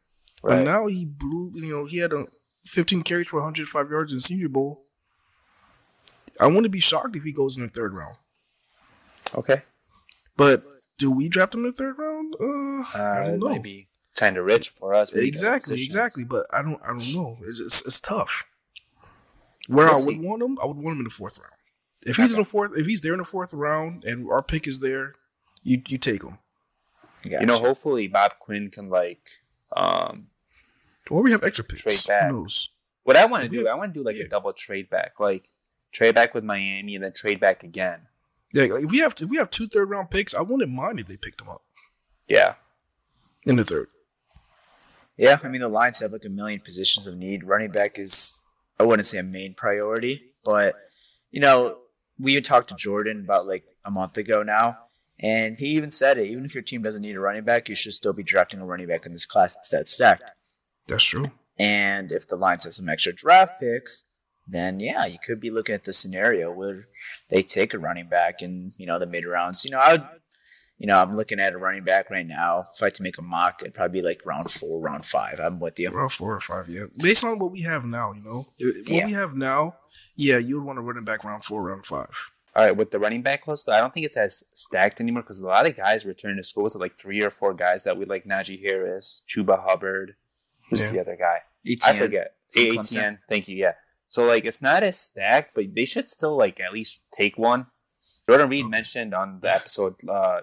But 0.43 0.63
now 0.63 0.87
he 0.87 1.05
blew. 1.05 1.51
You 1.55 1.71
know, 1.71 1.85
he 1.85 1.97
had 1.99 2.13
a 2.13 2.25
15 2.65 3.03
carries 3.03 3.27
for 3.27 3.37
105 3.37 3.89
yards 3.91 4.11
in 4.11 4.17
the 4.17 4.21
Senior 4.21 4.49
Bowl. 4.49 4.79
I 6.39 6.47
wouldn't 6.47 6.71
be 6.71 6.79
shocked 6.79 7.15
if 7.15 7.23
he 7.23 7.31
goes 7.31 7.55
in 7.57 7.63
the 7.63 7.69
third 7.69 7.93
round. 7.93 8.15
Okay. 9.37 9.61
But 10.35 10.63
do 10.97 11.11
we 11.11 11.29
draft 11.29 11.53
him 11.53 11.65
in 11.65 11.71
the 11.71 11.75
third 11.75 11.97
round? 11.99 12.35
Uh, 12.39 12.45
Uh, 12.97 13.03
I 13.03 13.23
don't 13.27 13.39
know. 13.39 13.49
might 13.49 13.63
be 13.63 13.87
kind 14.15 14.37
of 14.37 14.45
rich 14.45 14.69
for 14.69 14.93
us. 14.95 15.13
Exactly, 15.13 15.83
exactly. 15.83 16.23
But 16.23 16.47
I 16.51 16.61
don't, 16.63 16.81
I 16.83 16.87
don't 16.87 17.13
know. 17.13 17.37
It's 17.43 17.59
just, 17.59 17.85
it's 17.85 17.99
tough. 17.99 18.45
Where 19.67 19.85
We'll 19.87 19.95
I 19.95 20.05
would 20.05 20.15
see. 20.15 20.19
want 20.19 20.41
him, 20.41 20.57
I 20.61 20.65
would 20.65 20.77
want 20.77 20.93
him 20.95 20.99
in 20.99 21.03
the 21.03 21.09
fourth 21.11 21.37
round. 21.39 21.53
If 22.03 22.17
he's 22.17 22.33
in 22.33 22.39
the 22.39 22.45
fourth, 22.45 22.71
if 22.77 22.85
he's 22.87 23.01
there 23.01 23.13
in 23.13 23.19
the 23.19 23.25
fourth 23.25 23.53
round, 23.53 24.03
and 24.05 24.27
our 24.31 24.41
pick 24.41 24.67
is 24.67 24.79
there, 24.79 25.13
you 25.63 25.81
you 25.87 25.97
take 25.97 26.23
him. 26.23 26.39
You 27.23 27.45
know, 27.45 27.59
hopefully 27.59 28.07
Bob 28.07 28.39
Quinn 28.39 28.69
can 28.71 28.89
like. 28.89 29.29
Um, 29.75 30.27
Or 31.09 31.21
we 31.21 31.31
have 31.31 31.43
extra 31.43 31.63
picks. 31.63 31.81
Trade 31.83 31.99
back. 32.07 32.29
Who 32.31 32.41
knows? 32.41 32.69
what 33.03 33.17
I 33.17 33.25
want 33.25 33.43
to 33.49 33.55
Yeah. 33.55 33.63
do, 33.63 33.67
I 33.67 33.73
want 33.75 33.93
to 33.93 33.99
do 33.99 34.03
like 34.05 34.15
Yeah. 34.15 34.25
a 34.25 34.27
double 34.29 34.53
trade 34.53 34.89
back, 34.89 35.19
like 35.19 35.47
trade 35.91 36.13
back 36.15 36.33
with 36.33 36.43
Miami 36.43 36.95
and 36.95 37.03
then 37.03 37.13
trade 37.13 37.39
back 37.39 37.63
again. 37.63 38.07
Yeah, 38.53 38.65
like 38.65 38.83
if 38.83 38.91
we 38.91 38.99
have 38.99 39.15
if 39.19 39.29
we 39.29 39.37
have 39.37 39.49
two 39.49 39.67
third 39.67 39.89
round 39.89 40.09
picks, 40.11 40.33
I 40.35 40.41
wouldn't 40.41 40.71
mind 40.71 40.99
if 40.99 41.07
they 41.07 41.17
picked 41.17 41.37
them 41.39 41.49
up 41.49 41.63
Yeah. 42.27 42.55
in 43.45 43.55
the 43.55 43.63
third. 43.63 43.89
Yeah, 45.17 45.37
I 45.43 45.47
mean 45.47 45.61
the 45.61 45.69
Lions 45.69 45.99
have 45.99 46.11
like 46.11 46.25
a 46.25 46.29
million 46.29 46.59
positions 46.59 47.05
of 47.07 47.15
need. 47.17 47.43
Running 47.43 47.71
back 47.71 47.97
is 47.99 48.43
I 48.79 48.83
wouldn't 48.83 49.07
say 49.07 49.17
a 49.19 49.23
main 49.23 49.53
priority, 49.53 50.33
but 50.43 50.75
you 51.31 51.39
know, 51.39 51.79
we 52.21 52.35
had 52.35 52.45
talked 52.45 52.69
to 52.69 52.75
Jordan 52.75 53.21
about 53.23 53.47
like 53.47 53.65
a 53.83 53.91
month 53.91 54.17
ago 54.17 54.43
now, 54.43 54.77
and 55.19 55.57
he 55.57 55.67
even 55.67 55.91
said 55.91 56.17
it. 56.17 56.27
Even 56.27 56.45
if 56.45 56.53
your 56.53 56.63
team 56.63 56.81
doesn't 56.81 57.01
need 57.01 57.15
a 57.15 57.19
running 57.19 57.43
back, 57.43 57.67
you 57.69 57.75
should 57.75 57.93
still 57.93 58.13
be 58.13 58.23
drafting 58.23 58.59
a 58.61 58.65
running 58.65 58.87
back 58.87 59.05
in 59.05 59.13
this 59.13 59.25
class 59.25 59.55
that's 59.55 59.69
that 59.69 59.87
stacked. 59.87 60.23
That's 60.87 61.03
true. 61.03 61.31
And 61.57 62.11
if 62.11 62.27
the 62.27 62.35
Lions 62.35 62.63
have 62.63 62.73
some 62.73 62.89
extra 62.89 63.13
draft 63.13 63.59
picks, 63.59 64.05
then 64.47 64.79
yeah, 64.79 65.05
you 65.05 65.17
could 65.25 65.39
be 65.39 65.51
looking 65.51 65.75
at 65.75 65.83
the 65.83 65.93
scenario 65.93 66.51
where 66.51 66.87
they 67.29 67.43
take 67.43 67.73
a 67.73 67.79
running 67.79 68.07
back 68.07 68.41
in 68.41 68.71
you 68.77 68.85
know 68.87 68.99
the 68.99 69.05
mid 69.05 69.25
rounds. 69.25 69.63
You 69.63 69.71
know, 69.71 69.79
I 69.79 69.91
would, 69.93 70.03
you 70.79 70.87
know, 70.87 70.99
I'm 70.99 71.15
looking 71.15 71.39
at 71.39 71.53
a 71.53 71.57
running 71.59 71.83
back 71.83 72.09
right 72.09 72.25
now. 72.25 72.63
If 72.75 72.81
I 72.81 72.85
had 72.87 72.95
to 72.95 73.03
make 73.03 73.19
a 73.19 73.21
mock, 73.21 73.61
it'd 73.61 73.75
probably 73.75 74.01
be 74.01 74.07
like 74.07 74.25
round 74.25 74.49
four, 74.51 74.79
round 74.79 75.05
five. 75.05 75.39
I'm 75.39 75.59
with 75.59 75.79
you. 75.79 75.91
Round 75.91 76.11
four 76.11 76.33
or 76.35 76.39
five, 76.39 76.67
yeah. 76.67 76.85
Based 76.97 77.23
on 77.23 77.37
what 77.37 77.51
we 77.51 77.61
have 77.61 77.85
now, 77.85 78.13
you 78.13 78.23
know, 78.23 78.47
what 78.59 78.89
Yeah. 78.89 79.05
we 79.05 79.11
have 79.13 79.35
now, 79.35 79.75
yeah, 80.15 80.37
you 80.37 80.57
would 80.59 80.65
want 80.65 80.77
to 80.77 80.81
run 80.81 80.97
it 80.97 81.05
back 81.05 81.23
round 81.23 81.43
four, 81.43 81.63
round 81.63 81.85
five. 81.85 82.31
All 82.55 82.65
right, 82.65 82.75
with 82.75 82.91
the 82.91 82.99
running 82.99 83.21
back 83.21 83.47
list, 83.47 83.69
I 83.69 83.79
don't 83.79 83.93
think 83.93 84.05
it's 84.05 84.17
as 84.17 84.43
stacked 84.53 84.99
anymore 84.99 85.23
because 85.23 85.39
a 85.41 85.47
lot 85.47 85.67
of 85.67 85.77
guys 85.77 86.05
return 86.05 86.35
to 86.35 86.43
school. 86.43 86.63
Was 86.63 86.75
it 86.75 86.79
like 86.79 86.97
three 86.99 87.21
or 87.21 87.29
four 87.29 87.53
guys 87.53 87.83
that 87.85 87.95
we 87.97 88.03
like? 88.05 88.25
Najee 88.25 88.61
Harris, 88.61 89.23
Chuba 89.27 89.63
Hubbard. 89.65 90.15
Who's 90.69 90.85
Yeah. 90.87 90.91
the 90.93 90.99
other 91.01 91.15
guy? 91.17 91.39
I 91.85 91.97
forget. 91.97 92.35
from 92.49 92.61
A- 92.63 92.65
Clemson. 92.71 92.97
Etienne. 92.97 93.19
Thank 93.29 93.47
you. 93.47 93.55
Yeah. 93.55 93.73
So 94.09 94.25
like, 94.25 94.43
it's 94.43 94.61
not 94.61 94.83
as 94.83 94.99
stacked, 94.99 95.51
but 95.55 95.73
they 95.73 95.85
should 95.85 96.09
still 96.09 96.35
like 96.35 96.59
at 96.59 96.73
least 96.73 97.05
take 97.13 97.37
one. 97.37 97.67
Jordan 98.27 98.49
Reed 98.49 98.65
mentioned 98.67 99.13
on 99.13 99.39
the 99.39 99.53
episode, 99.53 99.95
uh, 100.09 100.41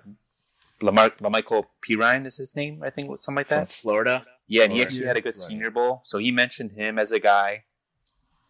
Lamar, 0.80 1.10
Lamical 1.20 1.64
Perine 1.86 2.24
is 2.24 2.36
his 2.38 2.54
name, 2.56 2.82
I 2.82 2.88
think, 2.90 3.08
something 3.20 3.36
like 3.40 3.48
from 3.48 3.58
that. 3.58 3.68
Florida. 3.68 4.24
Yeah, 4.46 4.62
and 4.64 4.72
he 4.72 4.80
Or- 4.80 4.84
actually 4.86 5.06
had 5.06 5.16
a 5.18 5.20
good 5.20 5.28
Right. 5.30 5.34
Senior 5.34 5.70
Bowl, 5.70 6.00
so 6.04 6.16
he 6.18 6.30
mentioned 6.30 6.72
him 6.72 6.98
as 6.98 7.12
a 7.12 7.18
guy. 7.20 7.64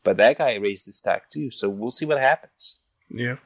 But 0.05 0.17
that 0.19 0.39
guy 0.39 0.55
raised 0.55 0.87
his 0.87 0.97
stock 0.97 1.29
too, 1.29 1.51
so 1.51 1.69
we'll 1.69 1.91
see 1.91 2.07
what 2.07 2.19
happens. 2.19 2.81
Yeah. 3.11 3.37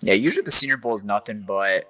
Yeah, 0.00 0.14
usually 0.14 0.44
the 0.44 0.50
Senior 0.50 0.76
Bowl 0.76 0.96
is 0.96 1.04
nothing 1.04 1.44
but 1.46 1.84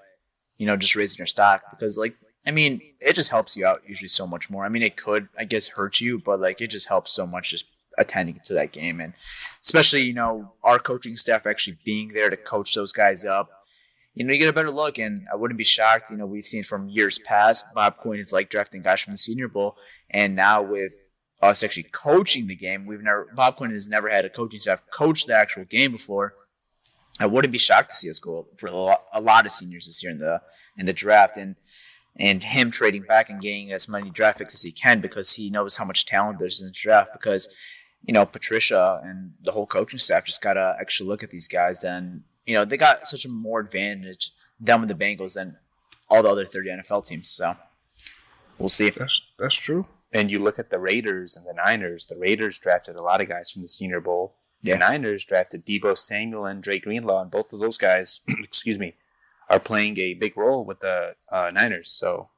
you 0.58 0.66
know 0.66 0.76
just 0.76 0.96
raising 0.96 1.18
your 1.18 1.26
stock 1.26 1.62
because 1.70 1.98
like 1.98 2.16
I 2.46 2.50
mean 2.50 2.80
it 3.00 3.14
just 3.14 3.30
helps 3.30 3.56
you 3.56 3.66
out 3.66 3.82
usually 3.86 4.08
so 4.08 4.26
much 4.26 4.48
more. 4.48 4.64
I 4.64 4.68
mean 4.68 4.82
it 4.82 4.96
could 4.96 5.28
I 5.38 5.44
guess 5.44 5.68
hurt 5.68 6.00
you, 6.00 6.18
but 6.18 6.40
like 6.40 6.60
it 6.60 6.68
just 6.68 6.88
helps 6.88 7.12
so 7.12 7.26
much 7.26 7.50
just 7.50 7.70
attending 7.98 8.40
to 8.44 8.52
that 8.52 8.72
game 8.72 9.00
and 9.00 9.14
especially 9.62 10.02
you 10.02 10.12
know 10.12 10.52
our 10.62 10.78
coaching 10.78 11.16
staff 11.16 11.46
actually 11.46 11.78
being 11.84 12.08
there 12.08 12.30
to 12.30 12.36
coach 12.36 12.74
those 12.74 12.92
guys 12.92 13.24
up. 13.24 13.50
You 14.14 14.24
know, 14.24 14.32
you 14.32 14.38
get 14.38 14.48
a 14.48 14.52
better 14.54 14.70
look, 14.70 14.98
and 14.98 15.26
I 15.30 15.36
wouldn't 15.36 15.58
be 15.58 15.64
shocked. 15.64 16.10
You 16.10 16.16
know, 16.16 16.24
we've 16.24 16.46
seen 16.46 16.62
from 16.62 16.88
years 16.88 17.18
past, 17.18 17.66
Bob 17.74 17.98
Quinn 17.98 18.18
is 18.18 18.32
like 18.32 18.48
drafting 18.48 18.80
guys 18.80 19.02
from 19.02 19.12
the 19.12 19.18
Senior 19.18 19.46
Bowl, 19.46 19.76
and 20.08 20.34
now 20.34 20.62
with 20.62 20.94
us 21.50 21.62
actually 21.62 21.84
coaching 21.84 22.46
the 22.46 22.56
game, 22.56 22.86
we've 22.86 23.02
never 23.02 23.28
Bob 23.34 23.56
Quinn 23.56 23.70
has 23.70 23.88
never 23.88 24.08
had 24.08 24.24
a 24.24 24.30
coaching 24.30 24.60
staff 24.60 24.82
coach 24.90 25.26
the 25.26 25.34
actual 25.34 25.64
game 25.64 25.92
before. 25.92 26.34
I 27.18 27.26
wouldn't 27.26 27.52
be 27.52 27.58
shocked 27.58 27.90
to 27.90 27.96
see 27.96 28.10
us 28.10 28.18
go 28.18 28.46
for 28.56 28.66
a 28.66 29.20
lot, 29.20 29.46
of 29.46 29.52
seniors 29.52 29.86
this 29.86 30.02
year 30.02 30.12
in 30.12 30.18
the 30.18 30.42
in 30.76 30.86
the 30.86 30.92
draft, 30.92 31.36
and 31.36 31.56
and 32.18 32.42
him 32.42 32.70
trading 32.70 33.02
back 33.02 33.30
and 33.30 33.40
getting 33.40 33.72
as 33.72 33.88
many 33.88 34.10
draft 34.10 34.38
picks 34.38 34.54
as 34.54 34.62
he 34.62 34.72
can 34.72 35.00
because 35.00 35.34
he 35.34 35.50
knows 35.50 35.76
how 35.76 35.84
much 35.84 36.06
talent 36.06 36.38
there's 36.38 36.60
in 36.60 36.66
the 36.66 36.72
draft. 36.72 37.10
Because 37.12 37.54
you 38.02 38.12
know 38.12 38.26
Patricia 38.26 39.00
and 39.02 39.32
the 39.42 39.52
whole 39.52 39.66
coaching 39.66 39.98
staff 39.98 40.26
just 40.26 40.42
gotta 40.42 40.76
actually 40.80 41.08
look 41.08 41.22
at 41.22 41.30
these 41.30 41.48
guys. 41.48 41.80
Then 41.80 42.24
you 42.44 42.54
know 42.54 42.64
they 42.64 42.76
got 42.76 43.08
such 43.08 43.24
a 43.24 43.30
more 43.30 43.60
advantage 43.60 44.32
them 44.58 44.80
with 44.80 44.88
the 44.88 44.94
Bengals 44.94 45.34
than 45.34 45.56
all 46.08 46.22
the 46.22 46.28
other 46.28 46.44
30 46.44 46.70
NFL 46.70 47.06
teams. 47.06 47.28
So 47.28 47.56
we'll 48.58 48.68
see. 48.68 48.90
That's 48.90 49.22
that's 49.38 49.56
true. 49.56 49.86
And 50.12 50.30
you 50.30 50.38
look 50.38 50.58
at 50.58 50.70
the 50.70 50.78
Raiders 50.78 51.36
and 51.36 51.46
the 51.46 51.54
Niners. 51.54 52.06
The 52.06 52.18
Raiders 52.18 52.58
drafted 52.58 52.96
a 52.96 53.02
lot 53.02 53.20
of 53.20 53.28
guys 53.28 53.50
from 53.50 53.62
the 53.62 53.68
Senior 53.68 54.00
Bowl. 54.00 54.36
The 54.62 54.76
Niners 54.76 55.24
drafted 55.24 55.64
Deebo 55.64 55.96
Samuel 55.96 56.46
and 56.46 56.62
Drake 56.62 56.84
Greenlaw, 56.84 57.22
and 57.22 57.30
both 57.30 57.52
of 57.52 57.60
those 57.60 57.78
guys, 57.78 58.22
excuse 58.42 58.78
me, 58.78 58.94
are 59.48 59.60
playing 59.60 59.98
a 60.00 60.14
big 60.14 60.36
role 60.36 60.64
with 60.64 60.80
the 60.80 61.14
uh, 61.30 61.50
Niners. 61.52 61.88
So 61.90 62.30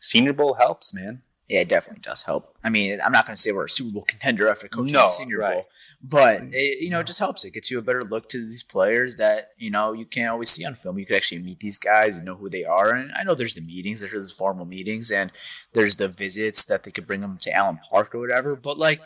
Senior 0.00 0.32
Bowl 0.32 0.54
helps, 0.54 0.94
man. 0.94 1.22
Yeah, 1.48 1.60
it 1.60 1.68
definitely 1.68 2.02
does 2.02 2.24
help. 2.24 2.56
I 2.64 2.70
mean, 2.70 2.98
I'm 3.04 3.12
not 3.12 3.24
going 3.24 3.36
to 3.36 3.40
say 3.40 3.52
we're 3.52 3.66
a 3.66 3.70
Super 3.70 3.92
Bowl 3.92 4.02
contender 4.02 4.48
after 4.48 4.66
coaching 4.66 4.94
No, 4.94 5.02
the 5.02 5.08
Senior 5.08 5.38
right. 5.38 5.54
Bowl, 5.54 5.66
but 6.02 6.40
mm. 6.42 6.50
it, 6.52 6.82
you 6.82 6.90
know, 6.90 7.00
it 7.00 7.06
just 7.06 7.20
helps. 7.20 7.44
It 7.44 7.52
gets 7.52 7.70
you 7.70 7.78
a 7.78 7.82
better 7.82 8.02
look 8.02 8.28
to 8.30 8.44
these 8.44 8.64
players 8.64 9.16
that 9.16 9.50
you 9.56 9.70
know 9.70 9.92
you 9.92 10.06
can't 10.06 10.30
always 10.30 10.50
see 10.50 10.64
on 10.64 10.74
film. 10.74 10.98
You 10.98 11.06
could 11.06 11.14
actually 11.14 11.42
meet 11.42 11.60
these 11.60 11.78
guys 11.78 12.16
and 12.16 12.26
know 12.26 12.34
who 12.34 12.48
they 12.48 12.64
are. 12.64 12.92
And 12.92 13.12
I 13.16 13.22
know 13.22 13.34
there's 13.34 13.54
the 13.54 13.60
meetings, 13.60 14.00
there's 14.00 14.30
the 14.30 14.34
formal 14.36 14.66
meetings, 14.66 15.12
and 15.12 15.30
there's 15.72 15.96
the 15.96 16.08
visits 16.08 16.64
that 16.64 16.82
they 16.82 16.90
could 16.90 17.06
bring 17.06 17.20
them 17.20 17.38
to 17.42 17.52
Allen 17.52 17.78
Park 17.90 18.14
or 18.14 18.20
whatever. 18.20 18.56
But 18.56 18.76
like, 18.76 19.00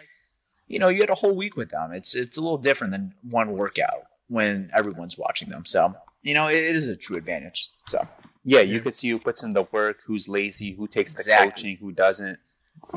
you 0.67 0.79
know, 0.79 0.89
you 0.89 1.01
had 1.01 1.11
a 1.11 1.17
whole 1.17 1.37
week 1.37 1.57
with 1.57 1.69
them. 1.69 1.93
It's 1.93 2.17
it's 2.17 2.39
a 2.39 2.41
little 2.41 2.59
different 2.59 2.93
than 2.93 3.15
one 3.23 3.53
workout 3.53 4.07
when 4.29 4.71
everyone's 4.75 5.19
watching 5.19 5.51
them. 5.51 5.67
So 5.67 5.95
you 6.23 6.33
know, 6.33 6.49
it, 6.49 6.57
it 6.57 6.77
is 6.77 6.89
a 6.89 6.97
true 6.97 7.19
advantage. 7.19 7.69
So 7.87 8.01
Yeah, 8.45 8.61
you 8.61 8.81
could 8.81 8.95
see 8.95 9.11
who 9.11 9.19
puts 9.19 9.43
in 9.43 9.53
the 9.53 9.63
work, 9.71 9.99
who's 10.07 10.29
lazy, 10.29 10.75
who 10.75 10.87
takes 10.89 11.13
the 11.15 11.21
Exactly. 11.21 11.51
coaching, 11.51 11.77
who 11.77 11.93
doesn't, 11.93 12.39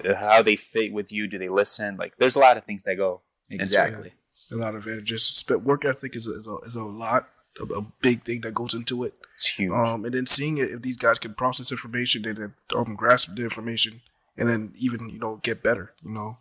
uh, 0.05 0.15
how 0.15 0.41
they 0.41 0.55
fit 0.55 0.93
with 0.93 1.11
you. 1.11 1.27
Do 1.27 1.37
they 1.37 1.49
listen? 1.49 1.97
Like, 1.97 2.15
there's 2.17 2.35
a 2.35 2.39
lot 2.39 2.55
of 2.57 2.63
things 2.63 2.83
that 2.83 2.95
go. 2.95 3.21
exactly. 3.49 4.13
A 4.51 4.55
lot 4.55 4.75
of 4.75 4.85
advantages. 4.87 5.25
Sp- 5.27 5.63
Work 5.63 5.83
ethic 5.85 6.15
is 6.15 6.27
a, 6.27 6.33
is 6.35 6.47
a, 6.47 6.55
is 6.65 6.75
a 6.75 6.83
lot, 6.83 7.29
a, 7.59 7.63
a 7.73 7.81
big 8.01 8.23
thing 8.23 8.41
that 8.41 8.53
goes 8.53 8.73
into 8.73 9.03
it. 9.03 9.13
It's 9.35 9.47
huge. 9.57 9.71
Um, 9.71 10.05
and 10.05 10.13
then 10.13 10.25
seeing 10.25 10.57
it, 10.57 10.69
if 10.71 10.81
these 10.81 10.97
guys 10.97 11.19
can 11.19 11.33
process 11.33 11.71
information 11.71 12.25
and 12.27 12.37
then 12.37 12.53
um, 12.75 12.95
grasp 12.95 13.35
the 13.35 13.43
information, 13.43 14.01
and 14.37 14.47
then 14.49 14.73
even 14.77 15.09
you 15.09 15.19
know 15.19 15.39
get 15.43 15.61
better, 15.63 15.93
you 16.03 16.11
know. 16.11 16.37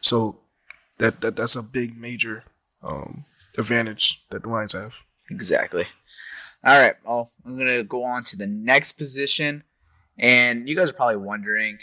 So 0.00 0.38
that 0.98 1.20
that 1.20 1.36
that's 1.36 1.56
a 1.56 1.62
big 1.62 1.96
major 1.96 2.44
um, 2.82 3.24
advantage 3.58 4.22
that 4.30 4.42
the 4.42 4.48
Lions 4.48 4.72
have. 4.72 4.96
Exactly. 5.30 5.86
All 6.64 6.78
right. 6.78 6.94
Well, 7.04 7.30
I'm 7.44 7.56
gonna 7.56 7.82
go 7.82 8.04
on 8.04 8.24
to 8.24 8.36
the 8.36 8.46
next 8.46 8.92
position, 8.92 9.64
and 10.18 10.68
you 10.68 10.76
guys 10.76 10.90
are 10.90 10.94
probably 10.94 11.16
wondering. 11.16 11.78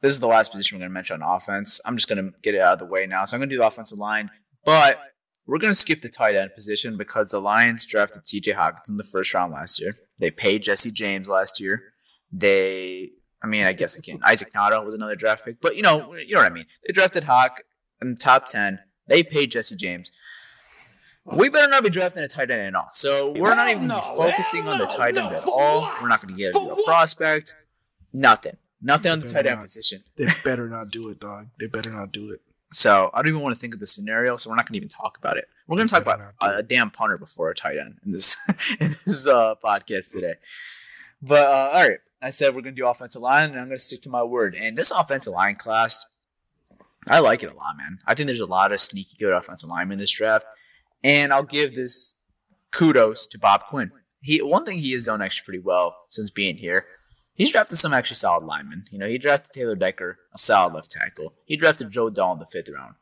This 0.00 0.12
is 0.12 0.20
the 0.20 0.28
last 0.28 0.52
position 0.52 0.78
we're 0.78 0.82
gonna 0.82 0.94
mention 0.94 1.22
on 1.22 1.36
offense. 1.36 1.80
I'm 1.84 1.96
just 1.96 2.08
gonna 2.08 2.30
get 2.42 2.54
it 2.54 2.60
out 2.60 2.74
of 2.74 2.78
the 2.78 2.86
way 2.86 3.06
now. 3.06 3.24
So 3.24 3.36
I'm 3.36 3.40
gonna 3.40 3.50
do 3.50 3.58
the 3.58 3.66
offensive 3.66 3.98
line, 3.98 4.30
but 4.64 4.98
we're 5.46 5.58
gonna 5.58 5.74
skip 5.74 6.00
the 6.00 6.08
tight 6.08 6.36
end 6.36 6.54
position 6.54 6.96
because 6.96 7.30
the 7.30 7.40
Lions 7.40 7.84
drafted 7.84 8.24
T.J. 8.24 8.52
Hockenson 8.52 8.90
in 8.90 8.96
the 8.96 9.04
first 9.04 9.34
round 9.34 9.52
last 9.52 9.80
year. 9.80 9.94
They 10.20 10.30
paid 10.30 10.62
Jesse 10.62 10.90
James 10.92 11.28
last 11.28 11.60
year. 11.60 11.82
They, 12.32 13.10
I 13.42 13.46
mean, 13.46 13.66
I 13.66 13.72
guess 13.72 13.96
again, 13.96 14.20
Isaac 14.24 14.52
Nauta 14.52 14.84
was 14.84 14.94
another 14.94 15.16
draft 15.16 15.44
pick, 15.44 15.60
but 15.60 15.74
you 15.76 15.82
know, 15.82 16.14
you 16.14 16.34
know 16.34 16.42
what 16.42 16.52
I 16.52 16.54
mean. 16.54 16.66
They 16.86 16.92
drafted 16.92 17.24
Hawk 17.24 17.62
in 18.00 18.12
the 18.12 18.16
top 18.16 18.48
ten. 18.48 18.78
They 19.08 19.22
paid 19.22 19.50
Jesse 19.50 19.74
James. 19.76 20.12
We 21.36 21.48
better 21.48 21.70
not 21.70 21.82
be 21.82 21.90
drafting 21.90 22.22
a 22.22 22.28
tight 22.28 22.50
end 22.50 22.62
at 22.62 22.74
all. 22.74 22.88
So 22.92 23.32
we're 23.32 23.54
not 23.54 23.68
even 23.68 23.88
going 23.88 24.00
to 24.00 24.08
be 24.08 24.16
focusing 24.16 24.66
on 24.66 24.78
the 24.78 24.86
tight 24.86 25.16
ends 25.16 25.32
at 25.32 25.44
all. 25.44 25.92
We're 26.00 26.08
not 26.08 26.22
going 26.22 26.34
to 26.34 26.38
get 26.38 26.54
a 26.54 26.82
prospect. 26.84 27.54
Nothing. 28.12 28.56
Nothing 28.80 29.12
on 29.12 29.20
the 29.20 29.28
tight 29.28 29.46
end 29.46 29.60
position. 29.60 30.02
They 30.16 30.26
better 30.44 30.68
not 30.68 30.90
do 30.90 31.08
it, 31.08 31.20
dog. 31.20 31.48
They 31.58 31.66
better 31.66 31.90
not 31.90 32.12
do 32.12 32.30
it. 32.30 32.40
So 32.70 33.10
I 33.12 33.22
don't 33.22 33.28
even 33.28 33.40
want 33.40 33.54
to 33.54 33.60
think 33.60 33.74
of 33.74 33.80
the 33.80 33.86
scenario. 33.86 34.36
So 34.36 34.50
we're 34.50 34.56
not 34.56 34.66
going 34.66 34.74
to 34.74 34.78
even 34.78 34.88
talk 34.88 35.16
about 35.18 35.36
it. 35.36 35.48
We're 35.66 35.76
going 35.76 35.88
to 35.88 35.94
talk 35.94 36.02
about 36.02 36.20
a, 36.42 36.58
a 36.58 36.62
damn 36.62 36.90
punter 36.90 37.16
before 37.18 37.50
a 37.50 37.54
tight 37.54 37.78
end 37.78 37.98
in 38.04 38.12
this 38.12 38.36
in 38.80 38.88
this 38.88 39.26
uh, 39.26 39.54
podcast 39.62 40.12
today. 40.12 40.34
But 41.20 41.46
uh, 41.46 41.70
all 41.74 41.88
right, 41.88 41.98
I 42.22 42.30
said 42.30 42.54
we're 42.54 42.62
going 42.62 42.74
to 42.74 42.80
do 42.80 42.86
offensive 42.86 43.22
line, 43.22 43.50
and 43.50 43.58
I'm 43.58 43.66
going 43.66 43.78
to 43.78 43.82
stick 43.82 44.02
to 44.02 44.08
my 44.08 44.22
word. 44.22 44.54
And 44.54 44.76
this 44.76 44.90
offensive 44.90 45.32
line 45.32 45.56
class, 45.56 46.06
I 47.08 47.20
like 47.20 47.42
it 47.42 47.52
a 47.52 47.54
lot, 47.56 47.76
man. 47.76 47.98
I 48.06 48.14
think 48.14 48.28
there's 48.28 48.40
a 48.40 48.46
lot 48.46 48.72
of 48.72 48.80
sneaky 48.80 49.16
good 49.18 49.32
offensive 49.32 49.68
linemen 49.68 49.94
in 49.94 49.98
this 49.98 50.10
draft, 50.10 50.46
and 51.02 51.32
I'll 51.32 51.42
give 51.42 51.74
this 51.74 52.18
kudos 52.70 53.26
to 53.28 53.38
Bob 53.38 53.64
Quinn. 53.64 53.90
He 54.20 54.42
one 54.42 54.64
thing 54.64 54.78
he 54.78 54.92
has 54.92 55.04
done 55.04 55.22
actually 55.22 55.44
pretty 55.44 55.64
well 55.64 55.96
since 56.08 56.30
being 56.30 56.56
here. 56.56 56.86
He's 57.34 57.52
drafted 57.52 57.78
some 57.78 57.94
actually 57.94 58.16
solid 58.16 58.44
linemen. 58.44 58.84
You 58.90 58.98
know, 58.98 59.06
he 59.06 59.16
drafted 59.16 59.52
Taylor 59.52 59.76
Decker, 59.76 60.18
a 60.34 60.38
solid 60.38 60.74
left 60.74 60.90
tackle. 60.90 61.34
He 61.44 61.56
drafted 61.56 61.90
Joe 61.90 62.10
Dahl 62.10 62.32
in 62.32 62.40
the 62.40 62.46
fifth 62.46 62.68
round. 62.68 62.94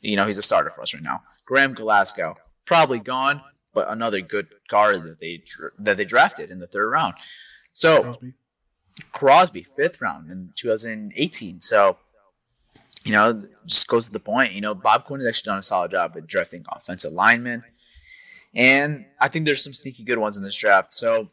You 0.00 0.16
know, 0.16 0.26
he's 0.26 0.38
a 0.38 0.42
starter 0.42 0.70
for 0.70 0.82
us 0.82 0.92
right 0.92 1.02
now. 1.02 1.20
Graham 1.46 1.74
Glasgow, 1.74 2.34
probably 2.64 2.98
gone, 2.98 3.40
but 3.72 3.88
another 3.88 4.20
good 4.20 4.48
guard 4.68 5.04
that 5.04 5.20
they 5.20 5.42
that 5.78 5.96
they 5.96 6.04
drafted 6.04 6.50
in 6.50 6.58
the 6.58 6.66
third 6.66 6.90
round. 6.90 7.14
So 7.72 8.02
Crosby. 8.02 8.34
Crosby, 9.12 9.62
fifth 9.62 10.00
round 10.00 10.30
in 10.30 10.52
2018. 10.56 11.60
So, 11.60 11.98
you 13.04 13.12
know, 13.12 13.42
just 13.66 13.88
goes 13.88 14.06
to 14.06 14.12
the 14.12 14.20
point. 14.20 14.52
You 14.52 14.60
know, 14.60 14.74
Bob 14.74 15.04
Quinn 15.04 15.20
has 15.20 15.28
actually 15.28 15.50
done 15.50 15.58
a 15.58 15.62
solid 15.62 15.90
job 15.90 16.14
at 16.16 16.26
drafting 16.26 16.64
offensive 16.70 17.12
linemen. 17.12 17.64
And 18.54 19.06
I 19.20 19.28
think 19.28 19.46
there's 19.46 19.62
some 19.62 19.72
sneaky 19.72 20.04
good 20.04 20.18
ones 20.18 20.36
in 20.36 20.44
this 20.44 20.56
draft. 20.56 20.92
So, 20.92 21.30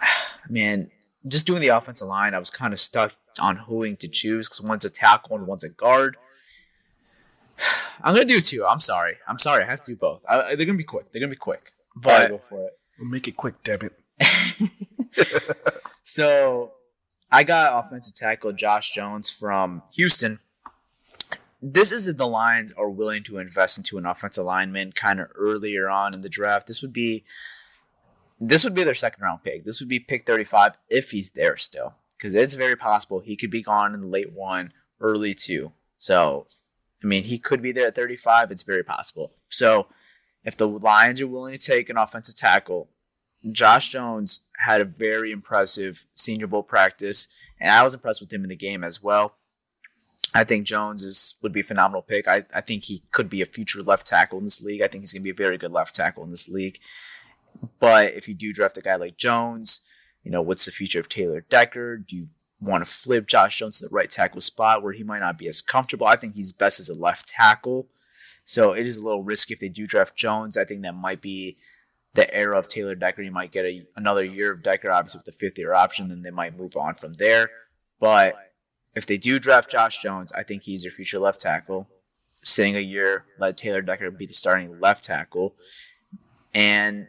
man, 0.48 0.90
just 1.26 1.46
doing 1.46 1.60
the 1.60 1.68
offensive 1.68 2.08
line, 2.08 2.34
I 2.34 2.38
was 2.38 2.50
kind 2.50 2.72
of 2.72 2.78
stuck 2.78 3.14
on 3.40 3.58
whoing 3.68 3.98
to 3.98 4.08
choose 4.08 4.48
because 4.48 4.62
one's 4.62 4.84
a 4.84 4.90
tackle 4.90 5.36
and 5.36 5.46
one's 5.46 5.64
a 5.64 5.68
guard. 5.68 6.16
I'm 8.02 8.14
gonna 8.14 8.26
do 8.26 8.40
two. 8.40 8.66
I'm 8.66 8.80
sorry. 8.80 9.16
I'm 9.26 9.38
sorry. 9.38 9.64
I 9.64 9.66
have 9.66 9.84
to 9.84 9.92
do 9.92 9.96
both. 9.96 10.22
I, 10.28 10.54
they're 10.54 10.66
gonna 10.66 10.78
be 10.78 10.84
quick. 10.84 11.12
They're 11.12 11.20
gonna 11.20 11.30
be 11.30 11.36
quick. 11.36 11.70
But 11.94 12.28
go 12.28 12.38
for 12.38 12.66
it. 12.66 12.72
We'll 12.98 13.08
make 13.08 13.26
it 13.26 13.36
quick, 13.36 13.54
damn 13.62 13.80
it. 13.82 13.92
So 16.16 16.72
I 17.30 17.42
got 17.42 17.84
offensive 17.84 18.14
tackle 18.14 18.52
Josh 18.52 18.92
Jones 18.92 19.28
from 19.28 19.82
Houston. 19.96 20.38
This 21.68 21.90
is 21.90 22.06
if 22.06 22.16
the 22.16 22.28
Lions 22.28 22.72
are 22.74 22.88
willing 22.88 23.24
to 23.24 23.38
invest 23.38 23.76
into 23.76 23.98
an 23.98 24.06
offensive 24.06 24.44
lineman 24.44 24.92
kind 24.92 25.18
of 25.18 25.30
earlier 25.34 25.90
on 25.90 26.14
in 26.14 26.20
the 26.20 26.28
draft. 26.28 26.68
This 26.68 26.80
would 26.80 26.92
be 26.92 27.24
this 28.38 28.62
would 28.62 28.74
be 28.74 28.84
their 28.84 28.94
second 28.94 29.20
round 29.24 29.42
pick. 29.42 29.64
This 29.64 29.80
would 29.80 29.88
be 29.88 29.98
pick 29.98 30.26
35 30.26 30.78
if 30.88 31.10
he's 31.10 31.32
there 31.32 31.56
still. 31.56 31.94
Because 32.16 32.36
it's 32.36 32.54
very 32.54 32.76
possible 32.76 33.18
he 33.18 33.34
could 33.34 33.50
be 33.50 33.62
gone 33.62 33.94
in 33.94 34.00
the 34.02 34.06
late 34.06 34.32
one, 34.32 34.72
early 35.00 35.34
two. 35.34 35.72
So 35.96 36.46
I 37.02 37.08
mean 37.08 37.24
he 37.24 37.36
could 37.36 37.62
be 37.62 37.72
there 37.72 37.88
at 37.88 37.96
35. 37.96 38.52
It's 38.52 38.62
very 38.62 38.84
possible. 38.84 39.32
So 39.48 39.88
if 40.44 40.56
the 40.56 40.68
Lions 40.68 41.20
are 41.20 41.26
willing 41.26 41.58
to 41.58 41.58
take 41.58 41.90
an 41.90 41.96
offensive 41.96 42.36
tackle, 42.36 42.90
Josh 43.50 43.88
Jones 43.88 44.46
had 44.58 44.80
a 44.80 44.84
very 44.84 45.32
impressive 45.32 46.06
Senior 46.14 46.46
Bowl 46.46 46.62
practice, 46.62 47.26
and 47.60 47.72
I 47.72 47.82
was 47.82 47.92
impressed 47.92 48.20
with 48.20 48.32
him 48.32 48.44
in 48.44 48.50
the 48.50 48.56
game 48.56 48.84
as 48.84 49.02
well. 49.02 49.34
I 50.36 50.44
think 50.44 50.66
Jones 50.66 51.02
is 51.02 51.36
would 51.42 51.52
be 51.52 51.60
a 51.60 51.64
phenomenal 51.64 52.02
pick. 52.02 52.28
I, 52.28 52.44
I 52.54 52.60
think 52.60 52.84
he 52.84 53.02
could 53.10 53.28
be 53.28 53.42
a 53.42 53.46
future 53.46 53.82
left 53.82 54.06
tackle 54.06 54.38
in 54.38 54.44
this 54.44 54.62
league. 54.62 54.82
I 54.82 54.88
think 54.88 55.02
he's 55.02 55.12
going 55.12 55.22
to 55.22 55.24
be 55.24 55.30
a 55.30 55.34
very 55.34 55.58
good 55.58 55.72
left 55.72 55.94
tackle 55.94 56.24
in 56.24 56.30
this 56.30 56.48
league. 56.48 56.78
But 57.78 58.12
if 58.14 58.28
you 58.28 58.34
do 58.34 58.52
draft 58.52 58.76
a 58.76 58.82
guy 58.82 58.96
like 58.96 59.16
Jones, 59.16 59.80
you 60.22 60.30
know 60.30 60.42
what's 60.42 60.66
the 60.66 60.72
future 60.72 61.00
of 61.00 61.08
Taylor 61.08 61.40
Decker? 61.48 61.96
Do 61.96 62.16
you 62.16 62.28
want 62.60 62.84
to 62.84 62.90
flip 62.90 63.26
Josh 63.26 63.58
Jones 63.58 63.78
to 63.78 63.88
the 63.88 63.94
right 63.94 64.10
tackle 64.10 64.40
spot 64.40 64.82
where 64.82 64.92
he 64.92 65.02
might 65.02 65.20
not 65.20 65.38
be 65.38 65.48
as 65.48 65.62
comfortable? 65.62 66.06
I 66.06 66.16
think 66.16 66.34
he's 66.34 66.52
best 66.52 66.80
as 66.80 66.88
a 66.88 66.94
left 66.94 67.28
tackle. 67.28 67.88
So 68.44 68.72
it 68.72 68.86
is 68.86 68.96
a 68.96 69.04
little 69.04 69.24
risky 69.24 69.54
if 69.54 69.60
they 69.60 69.68
do 69.68 69.86
draft 69.86 70.16
Jones. 70.16 70.56
I 70.56 70.64
think 70.64 70.82
that 70.82 70.94
might 70.94 71.20
be 71.20 71.56
the 72.14 72.32
era 72.34 72.58
of 72.58 72.68
Taylor 72.68 72.94
Decker. 72.94 73.22
You 73.22 73.30
might 73.30 73.52
get 73.52 73.64
a, 73.64 73.86
another 73.96 74.24
year 74.24 74.52
of 74.52 74.62
Decker, 74.62 74.90
obviously 74.90 75.18
with 75.18 75.26
the 75.26 75.32
fifth 75.32 75.58
year 75.58 75.72
option, 75.72 76.08
then 76.08 76.22
they 76.22 76.30
might 76.30 76.58
move 76.58 76.76
on 76.76 76.94
from 76.94 77.14
there. 77.14 77.50
But 77.98 78.34
if 78.96 79.06
they 79.06 79.18
do 79.18 79.38
draft 79.38 79.70
Josh 79.70 80.02
Jones, 80.02 80.32
I 80.32 80.42
think 80.42 80.62
he's 80.62 80.82
their 80.82 80.90
future 80.90 81.18
left 81.18 81.40
tackle. 81.40 81.88
Sitting 82.42 82.76
a 82.76 82.80
year, 82.80 83.26
let 83.38 83.56
Taylor 83.56 83.82
Decker 83.82 84.10
be 84.10 84.26
the 84.26 84.32
starting 84.32 84.80
left 84.80 85.04
tackle. 85.04 85.54
And, 86.54 87.06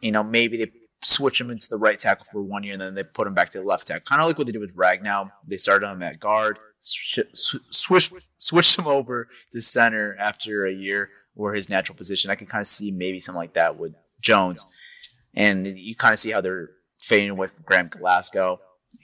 you 0.00 0.10
know, 0.10 0.22
maybe 0.22 0.56
they 0.56 0.72
switch 1.02 1.40
him 1.40 1.50
into 1.50 1.68
the 1.68 1.76
right 1.76 1.98
tackle 1.98 2.24
for 2.32 2.42
one 2.42 2.62
year 2.62 2.72
and 2.72 2.80
then 2.80 2.94
they 2.94 3.02
put 3.02 3.26
him 3.26 3.34
back 3.34 3.50
to 3.50 3.58
the 3.58 3.64
left 3.64 3.86
tackle. 3.86 4.04
Kind 4.06 4.22
of 4.22 4.26
like 4.26 4.38
what 4.38 4.46
they 4.46 4.52
did 4.52 4.60
with 4.60 4.74
Ragnow. 4.74 5.30
They 5.46 5.58
started 5.58 5.86
him 5.86 6.02
at 6.02 6.18
guard, 6.18 6.58
sw- 6.80 7.20
sw- 7.34 7.56
switch, 7.70 8.78
him 8.78 8.86
over 8.86 9.28
to 9.52 9.60
center 9.60 10.16
after 10.18 10.64
a 10.64 10.72
year 10.72 11.10
or 11.36 11.52
his 11.52 11.68
natural 11.68 11.96
position. 11.96 12.30
I 12.30 12.36
can 12.36 12.46
kind 12.46 12.62
of 12.62 12.66
see 12.66 12.90
maybe 12.90 13.20
something 13.20 13.38
like 13.38 13.52
that 13.52 13.78
with 13.78 13.92
Jones. 14.22 14.64
And 15.34 15.66
you 15.66 15.94
kind 15.94 16.14
of 16.14 16.18
see 16.18 16.30
how 16.30 16.40
they're 16.40 16.70
fading 16.98 17.30
away 17.30 17.48
from 17.48 17.64
Graham 17.64 17.88
Glasgow. 17.88 18.60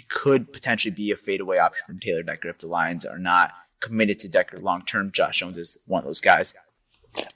Could 0.08 0.52
potentially 0.52 0.94
be 0.94 1.10
a 1.10 1.16
fadeaway 1.16 1.58
option 1.58 1.84
from 1.86 2.00
Taylor 2.00 2.22
Decker 2.22 2.48
if 2.48 2.58
the 2.58 2.66
Lions 2.66 3.04
are 3.04 3.18
not 3.18 3.52
committed 3.80 4.18
to 4.20 4.28
Decker 4.28 4.58
long 4.58 4.82
term. 4.84 5.10
Josh 5.12 5.40
Jones 5.40 5.58
is 5.58 5.78
one 5.86 6.00
of 6.00 6.06
those 6.06 6.20
guys. 6.20 6.54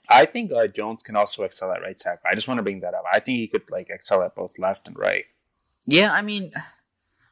I 0.08 0.24
think 0.24 0.50
uh, 0.52 0.66
Jones 0.66 1.02
can 1.02 1.14
also 1.16 1.44
excel 1.44 1.70
at 1.72 1.82
right 1.82 1.96
tackle. 1.96 2.28
I 2.30 2.34
just 2.34 2.48
want 2.48 2.58
to 2.58 2.62
bring 2.64 2.80
that 2.80 2.94
up. 2.94 3.04
I 3.12 3.20
think 3.20 3.38
he 3.38 3.46
could 3.46 3.70
like 3.70 3.88
excel 3.90 4.22
at 4.22 4.34
both 4.34 4.58
left 4.58 4.88
and 4.88 4.98
right. 4.98 5.24
Yeah, 5.86 6.12
I 6.12 6.20
mean, 6.22 6.50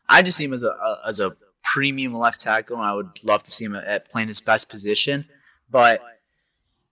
I 0.09 0.22
just 0.22 0.37
see 0.38 0.44
him 0.44 0.53
as 0.53 0.62
a, 0.62 0.68
a 0.68 1.01
as 1.09 1.18
a 1.20 1.37
premium 1.62 2.14
left 2.14 2.40
tackle, 2.40 2.77
and 2.77 2.87
I 2.87 2.94
would 2.94 3.22
love 3.25 3.42
to 3.44 3.51
see 3.51 3.64
him 3.64 3.75
at 3.75 4.11
playing 4.11 4.29
his 4.29 4.40
best 4.40 4.68
position. 4.68 5.27
But 5.68 6.01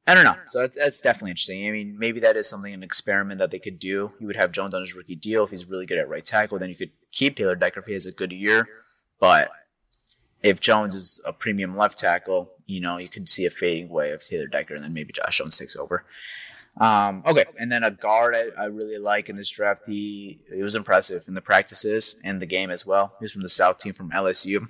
I 0.07 0.15
don't 0.15 0.25
know. 0.25 0.35
So 0.49 0.63
that- 0.63 0.75
that's 0.75 1.01
definitely 1.01 1.31
interesting. 1.31 1.67
I 1.69 1.71
mean, 1.71 1.97
maybe 1.99 2.19
that 2.21 2.37
is 2.37 2.49
something 2.49 2.75
an 2.75 2.83
experiment 2.83 3.39
that 3.39 3.51
they 3.53 3.59
could 3.61 3.79
do. 3.79 4.11
You 4.19 4.27
would 4.27 4.37
have 4.37 4.51
Jones 4.53 4.75
on 4.75 4.81
his 4.81 4.95
rookie 4.95 5.15
deal 5.15 5.45
if 5.45 5.51
he's 5.51 5.67
really 5.67 5.87
good 5.87 5.99
at 5.99 6.09
right 6.09 6.25
tackle. 6.25 6.59
Then 6.59 6.69
you 6.69 6.75
could 6.75 6.91
keep 7.15 7.37
Taylor 7.37 7.57
Decker 7.57 7.81
if 7.81 7.87
he 7.87 7.93
has 7.95 8.07
a 8.07 8.13
good 8.13 8.33
year. 8.33 8.69
But 9.21 9.51
if 10.43 10.61
Jones 10.61 10.95
is 10.95 11.21
a 11.25 11.33
premium 11.33 11.77
left 11.77 11.99
tackle, 11.99 12.51
you 12.67 12.81
know, 12.81 12.99
you 12.99 13.09
could 13.09 13.29
see 13.29 13.47
a 13.47 13.51
fading 13.51 13.89
way 13.89 14.11
of 14.11 14.23
Taylor 14.23 14.47
Decker, 14.47 14.75
and 14.75 14.85
then 14.85 14.93
maybe 14.93 15.13
Josh 15.13 15.39
Jones 15.39 15.57
takes 15.57 15.77
over. 15.77 16.05
Um, 16.79 17.23
okay, 17.25 17.45
and 17.59 17.71
then 17.71 17.85
a 17.85 17.91
guard 17.91 18.35
I, 18.35 18.63
I 18.63 18.67
really 18.67 18.99
like 18.99 19.29
in 19.29 19.37
this 19.37 19.49
draft. 19.49 19.87
He, 19.87 20.41
he 20.53 20.63
was 20.63 20.75
impressive 20.75 21.25
in 21.29 21.35
the 21.35 21.41
practices 21.41 22.21
and 22.25 22.43
the 22.43 22.47
game 22.47 22.71
as 22.71 22.85
well. 22.85 23.15
He's 23.21 23.33
from 23.33 23.43
the 23.43 23.49
South 23.49 23.79
team 23.79 23.93
from 23.93 24.11
LSU, 24.11 24.67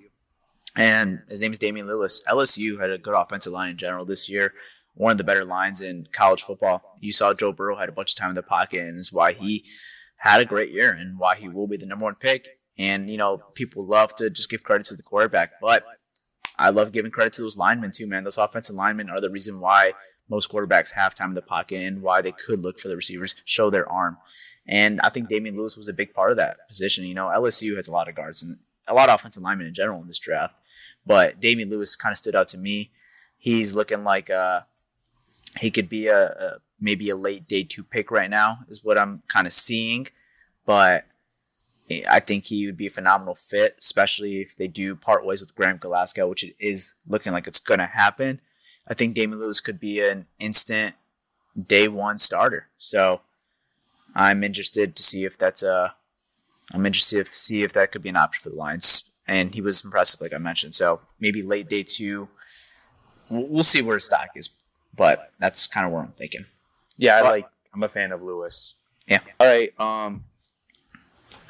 and 0.76 1.22
his 1.28 1.40
name 1.40 1.52
is 1.52 1.58
Damien 1.58 1.86
Lewis. 1.86 2.22
LSU 2.28 2.78
had 2.80 2.90
a 2.90 2.98
good 2.98 3.14
offensive 3.14 3.54
line 3.54 3.70
in 3.70 3.78
general 3.78 4.04
this 4.04 4.28
year, 4.28 4.52
one 4.94 5.12
of 5.12 5.18
the 5.18 5.24
better 5.24 5.46
lines 5.46 5.80
in 5.80 6.06
college 6.12 6.42
football. 6.42 6.98
You 7.00 7.10
saw 7.10 7.32
Joe 7.32 7.52
Burrow 7.52 7.76
had 7.76 7.88
a 7.88 7.92
bunch 7.92 8.12
of 8.12 8.18
time 8.18 8.28
in 8.28 8.34
the 8.34 8.42
pocket, 8.42 8.80
and 8.80 8.98
is 8.98 9.12
why 9.12 9.32
he 9.32 9.64
had 10.24 10.40
a 10.40 10.46
great 10.46 10.70
year 10.70 10.90
and 10.90 11.18
why 11.18 11.36
he 11.36 11.48
will 11.48 11.66
be 11.66 11.76
the 11.76 11.84
number 11.84 12.04
one 12.04 12.14
pick. 12.14 12.58
And 12.78 13.10
you 13.10 13.18
know, 13.18 13.42
people 13.54 13.86
love 13.86 14.14
to 14.16 14.30
just 14.30 14.50
give 14.50 14.62
credit 14.62 14.86
to 14.86 14.94
the 14.94 15.02
quarterback, 15.02 15.52
but 15.60 15.84
I 16.58 16.70
love 16.70 16.92
giving 16.92 17.10
credit 17.10 17.34
to 17.34 17.42
those 17.42 17.58
linemen 17.58 17.90
too, 17.92 18.06
man. 18.06 18.24
Those 18.24 18.38
offensive 18.38 18.74
linemen 18.74 19.10
are 19.10 19.20
the 19.20 19.30
reason 19.30 19.60
why 19.60 19.92
most 20.28 20.50
quarterbacks 20.50 20.92
have 20.92 21.14
time 21.14 21.28
in 21.30 21.34
the 21.34 21.42
pocket 21.42 21.82
and 21.82 22.00
why 22.00 22.22
they 22.22 22.32
could 22.32 22.60
look 22.60 22.78
for 22.78 22.88
the 22.88 22.96
receivers, 22.96 23.34
show 23.44 23.68
their 23.68 23.88
arm. 23.88 24.16
And 24.66 24.98
I 25.04 25.10
think 25.10 25.28
Damien 25.28 25.58
Lewis 25.58 25.76
was 25.76 25.88
a 25.88 25.92
big 25.92 26.14
part 26.14 26.30
of 26.30 26.38
that 26.38 26.56
position. 26.68 27.04
You 27.04 27.14
know, 27.14 27.26
LSU 27.26 27.76
has 27.76 27.86
a 27.86 27.92
lot 27.92 28.08
of 28.08 28.14
guards 28.14 28.42
and 28.42 28.58
a 28.88 28.94
lot 28.94 29.10
of 29.10 29.16
offensive 29.16 29.42
linemen 29.42 29.66
in 29.66 29.74
general 29.74 30.00
in 30.00 30.06
this 30.06 30.18
draft, 30.18 30.58
but 31.04 31.38
Damien 31.38 31.68
Lewis 31.68 31.96
kind 31.96 32.12
of 32.12 32.18
stood 32.18 32.34
out 32.34 32.48
to 32.48 32.58
me. 32.58 32.92
He's 33.36 33.74
looking 33.74 34.04
like 34.04 34.30
uh, 34.30 34.60
he 35.58 35.70
could 35.70 35.90
be 35.90 36.06
a, 36.06 36.28
a 36.28 36.58
maybe 36.84 37.08
a 37.08 37.16
late 37.16 37.48
day 37.48 37.64
two 37.64 37.82
pick 37.82 38.10
right 38.10 38.28
now, 38.28 38.58
is 38.68 38.84
what 38.84 38.98
I'm 38.98 39.22
kind 39.26 39.46
of 39.46 39.54
seeing. 39.54 40.06
But 40.66 41.06
I 42.08 42.20
think 42.20 42.44
he 42.44 42.66
would 42.66 42.76
be 42.76 42.86
a 42.86 42.90
phenomenal 42.90 43.34
fit, 43.34 43.76
especially 43.78 44.42
if 44.42 44.54
they 44.56 44.68
do 44.68 44.94
part 44.94 45.24
ways 45.24 45.40
with 45.40 45.54
Graham 45.54 45.78
Glasgow, 45.78 46.28
which 46.28 46.44
it 46.44 46.54
is 46.60 46.92
looking 47.08 47.32
like 47.32 47.46
it's 47.46 47.58
going 47.58 47.80
to 47.80 47.86
happen. 47.86 48.40
I 48.86 48.92
think 48.92 49.14
Damien 49.14 49.40
Lewis 49.40 49.62
could 49.62 49.80
be 49.80 50.06
an 50.06 50.26
instant 50.38 50.94
day 51.66 51.88
one 51.88 52.18
starter. 52.18 52.68
So 52.76 53.22
I'm 54.14 54.44
interested 54.44 54.94
to 54.94 55.02
see 55.02 55.24
if 55.24 55.38
that's 55.38 55.62
a. 55.62 55.94
I'm 56.72 56.86
interested 56.86 57.26
to 57.26 57.34
see 57.34 57.62
if 57.62 57.72
that 57.72 57.92
could 57.92 58.02
be 58.02 58.08
an 58.10 58.16
option 58.16 58.42
for 58.42 58.50
the 58.50 58.56
Lions. 58.56 59.10
And 59.26 59.54
he 59.54 59.62
was 59.62 59.82
impressive, 59.82 60.20
like 60.20 60.34
I 60.34 60.38
mentioned. 60.38 60.74
So 60.74 61.00
maybe 61.18 61.42
late 61.42 61.68
day 61.68 61.82
two. 61.82 62.28
We'll 63.30 63.64
see 63.64 63.80
where 63.80 63.96
his 63.96 64.04
stock 64.04 64.30
is, 64.34 64.50
but 64.94 65.32
that's 65.38 65.66
kind 65.66 65.86
of 65.86 65.92
where 65.92 66.02
I'm 66.02 66.12
thinking. 66.12 66.44
Yeah, 66.96 67.16
I 67.16 67.22
like. 67.22 67.46
I'm 67.74 67.82
a 67.82 67.88
fan 67.88 68.12
of 68.12 68.22
Lewis. 68.22 68.76
Yeah. 69.06 69.20
All 69.40 69.46
right. 69.46 69.78
Um. 69.80 70.24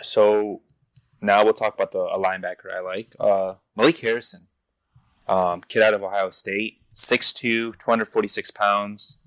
So 0.01 0.63
now 1.25 1.43
we'll 1.45 1.53
talk 1.55 1.75
about 1.75 1.91
the 1.91 2.01
a 2.01 2.19
linebacker 2.19 2.75
I 2.77 2.81
like. 2.81 3.15
Uh, 3.19 3.55
Malik 3.77 3.99
Harrison, 3.99 4.49
um, 5.27 5.63
kid 5.69 5.83
out 5.83 5.95
of 5.95 6.03
Ohio 6.03 6.31
State, 6.31 6.81
6'2", 6.95 7.79
246 7.79 8.51
pounds. 8.51 9.19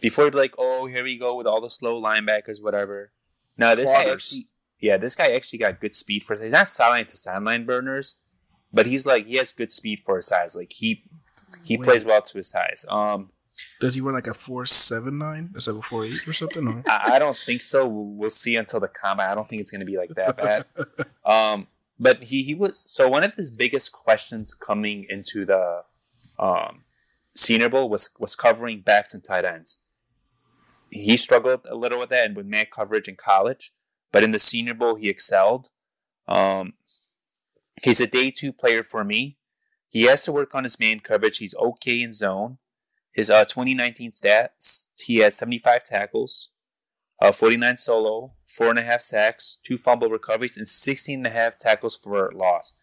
Before 0.00 0.24
you'd 0.24 0.32
be 0.32 0.38
like, 0.38 0.54
oh, 0.58 0.86
here 0.86 1.02
we 1.02 1.18
go 1.18 1.34
with 1.34 1.46
all 1.46 1.60
the 1.60 1.70
slow 1.70 2.00
linebackers, 2.00 2.62
whatever. 2.62 3.12
No, 3.56 3.74
this 3.74 3.90
guy 3.90 4.10
actually, 4.10 4.46
yeah, 4.78 4.98
this 4.98 5.14
guy 5.14 5.28
actually 5.28 5.58
got 5.58 5.80
good 5.80 5.94
speed 5.94 6.22
for. 6.22 6.34
His 6.34 6.42
he's 6.42 6.52
not 6.52 6.68
sideline 6.68 7.06
to 7.06 7.16
sideline 7.16 7.64
burners, 7.64 8.20
but 8.72 8.84
he's 8.84 9.06
like 9.06 9.26
he 9.26 9.36
has 9.36 9.52
good 9.52 9.72
speed 9.72 10.00
for 10.04 10.16
his 10.16 10.26
size. 10.26 10.54
Like 10.54 10.72
he 10.74 11.04
he 11.64 11.78
Wait. 11.78 11.84
plays 11.84 12.04
well 12.04 12.20
to 12.20 12.36
his 12.36 12.50
size. 12.50 12.84
Um, 12.90 13.30
Does 13.80 13.94
he 13.94 14.00
run 14.00 14.14
like 14.14 14.26
a 14.26 14.34
four 14.34 14.66
seven 14.66 15.18
nine 15.18 15.50
instead 15.54 15.72
of 15.72 15.78
a 15.78 15.82
four 15.82 16.04
eight 16.04 16.26
or 16.26 16.32
something? 16.32 16.66
Or? 16.66 16.82
I, 16.88 17.18
don't 17.18 17.36
think 17.36 17.62
so. 17.62 17.86
We'll 17.86 18.30
see 18.30 18.56
until 18.56 18.80
the 18.80 18.88
combine. 18.88 19.28
I 19.28 19.34
don't 19.34 19.48
think 19.48 19.60
it's 19.60 19.70
going 19.70 19.80
to 19.80 19.86
be 19.86 19.96
like 19.96 20.14
that 20.14 20.36
bad. 20.36 20.64
Um, 21.26 21.66
but 21.98 22.22
he 22.24 22.44
he 22.44 22.54
was 22.54 22.84
so 22.86 23.08
one 23.08 23.24
of 23.24 23.34
his 23.34 23.50
biggest 23.50 23.92
questions 23.92 24.54
coming 24.54 25.06
into 25.08 25.44
the 25.44 25.82
um, 26.38 26.84
Senior 27.34 27.68
Bowl 27.68 27.88
was 27.88 28.14
was 28.20 28.36
covering 28.36 28.80
backs 28.80 29.12
and 29.12 29.24
tight 29.24 29.44
ends. 29.44 29.82
He 30.92 31.16
struggled 31.16 31.66
a 31.68 31.74
little 31.74 31.98
with 31.98 32.10
that 32.10 32.26
and 32.26 32.36
with 32.36 32.46
man 32.46 32.66
coverage 32.70 33.08
in 33.08 33.16
college, 33.16 33.72
but 34.12 34.22
in 34.22 34.30
the 34.30 34.38
Senior 34.38 34.74
Bowl 34.74 34.94
he 34.94 35.08
excelled. 35.08 35.68
Um, 36.28 36.74
he's 37.82 38.00
a 38.00 38.06
day 38.06 38.30
two 38.30 38.52
player 38.52 38.82
for 38.82 39.02
me. 39.02 39.36
He 39.88 40.02
has 40.04 40.24
to 40.24 40.32
work 40.32 40.54
on 40.54 40.64
his 40.64 40.78
man 40.78 41.00
coverage. 41.00 41.38
He's 41.38 41.56
okay 41.56 42.02
in 42.02 42.12
zone. 42.12 42.58
His 43.16 43.30
uh, 43.30 43.46
2019 43.46 44.10
stats: 44.10 44.88
he 45.02 45.16
had 45.16 45.32
75 45.32 45.84
tackles, 45.84 46.50
uh, 47.22 47.32
49 47.32 47.78
solo, 47.78 48.34
four 48.46 48.68
and 48.68 48.78
a 48.78 48.82
half 48.82 49.00
sacks, 49.00 49.58
two 49.64 49.78
fumble 49.78 50.10
recoveries, 50.10 50.58
and 50.58 50.68
16 50.68 51.20
and 51.20 51.26
a 51.26 51.30
half 51.30 51.56
tackles 51.56 51.96
for 51.96 52.30
loss. 52.34 52.78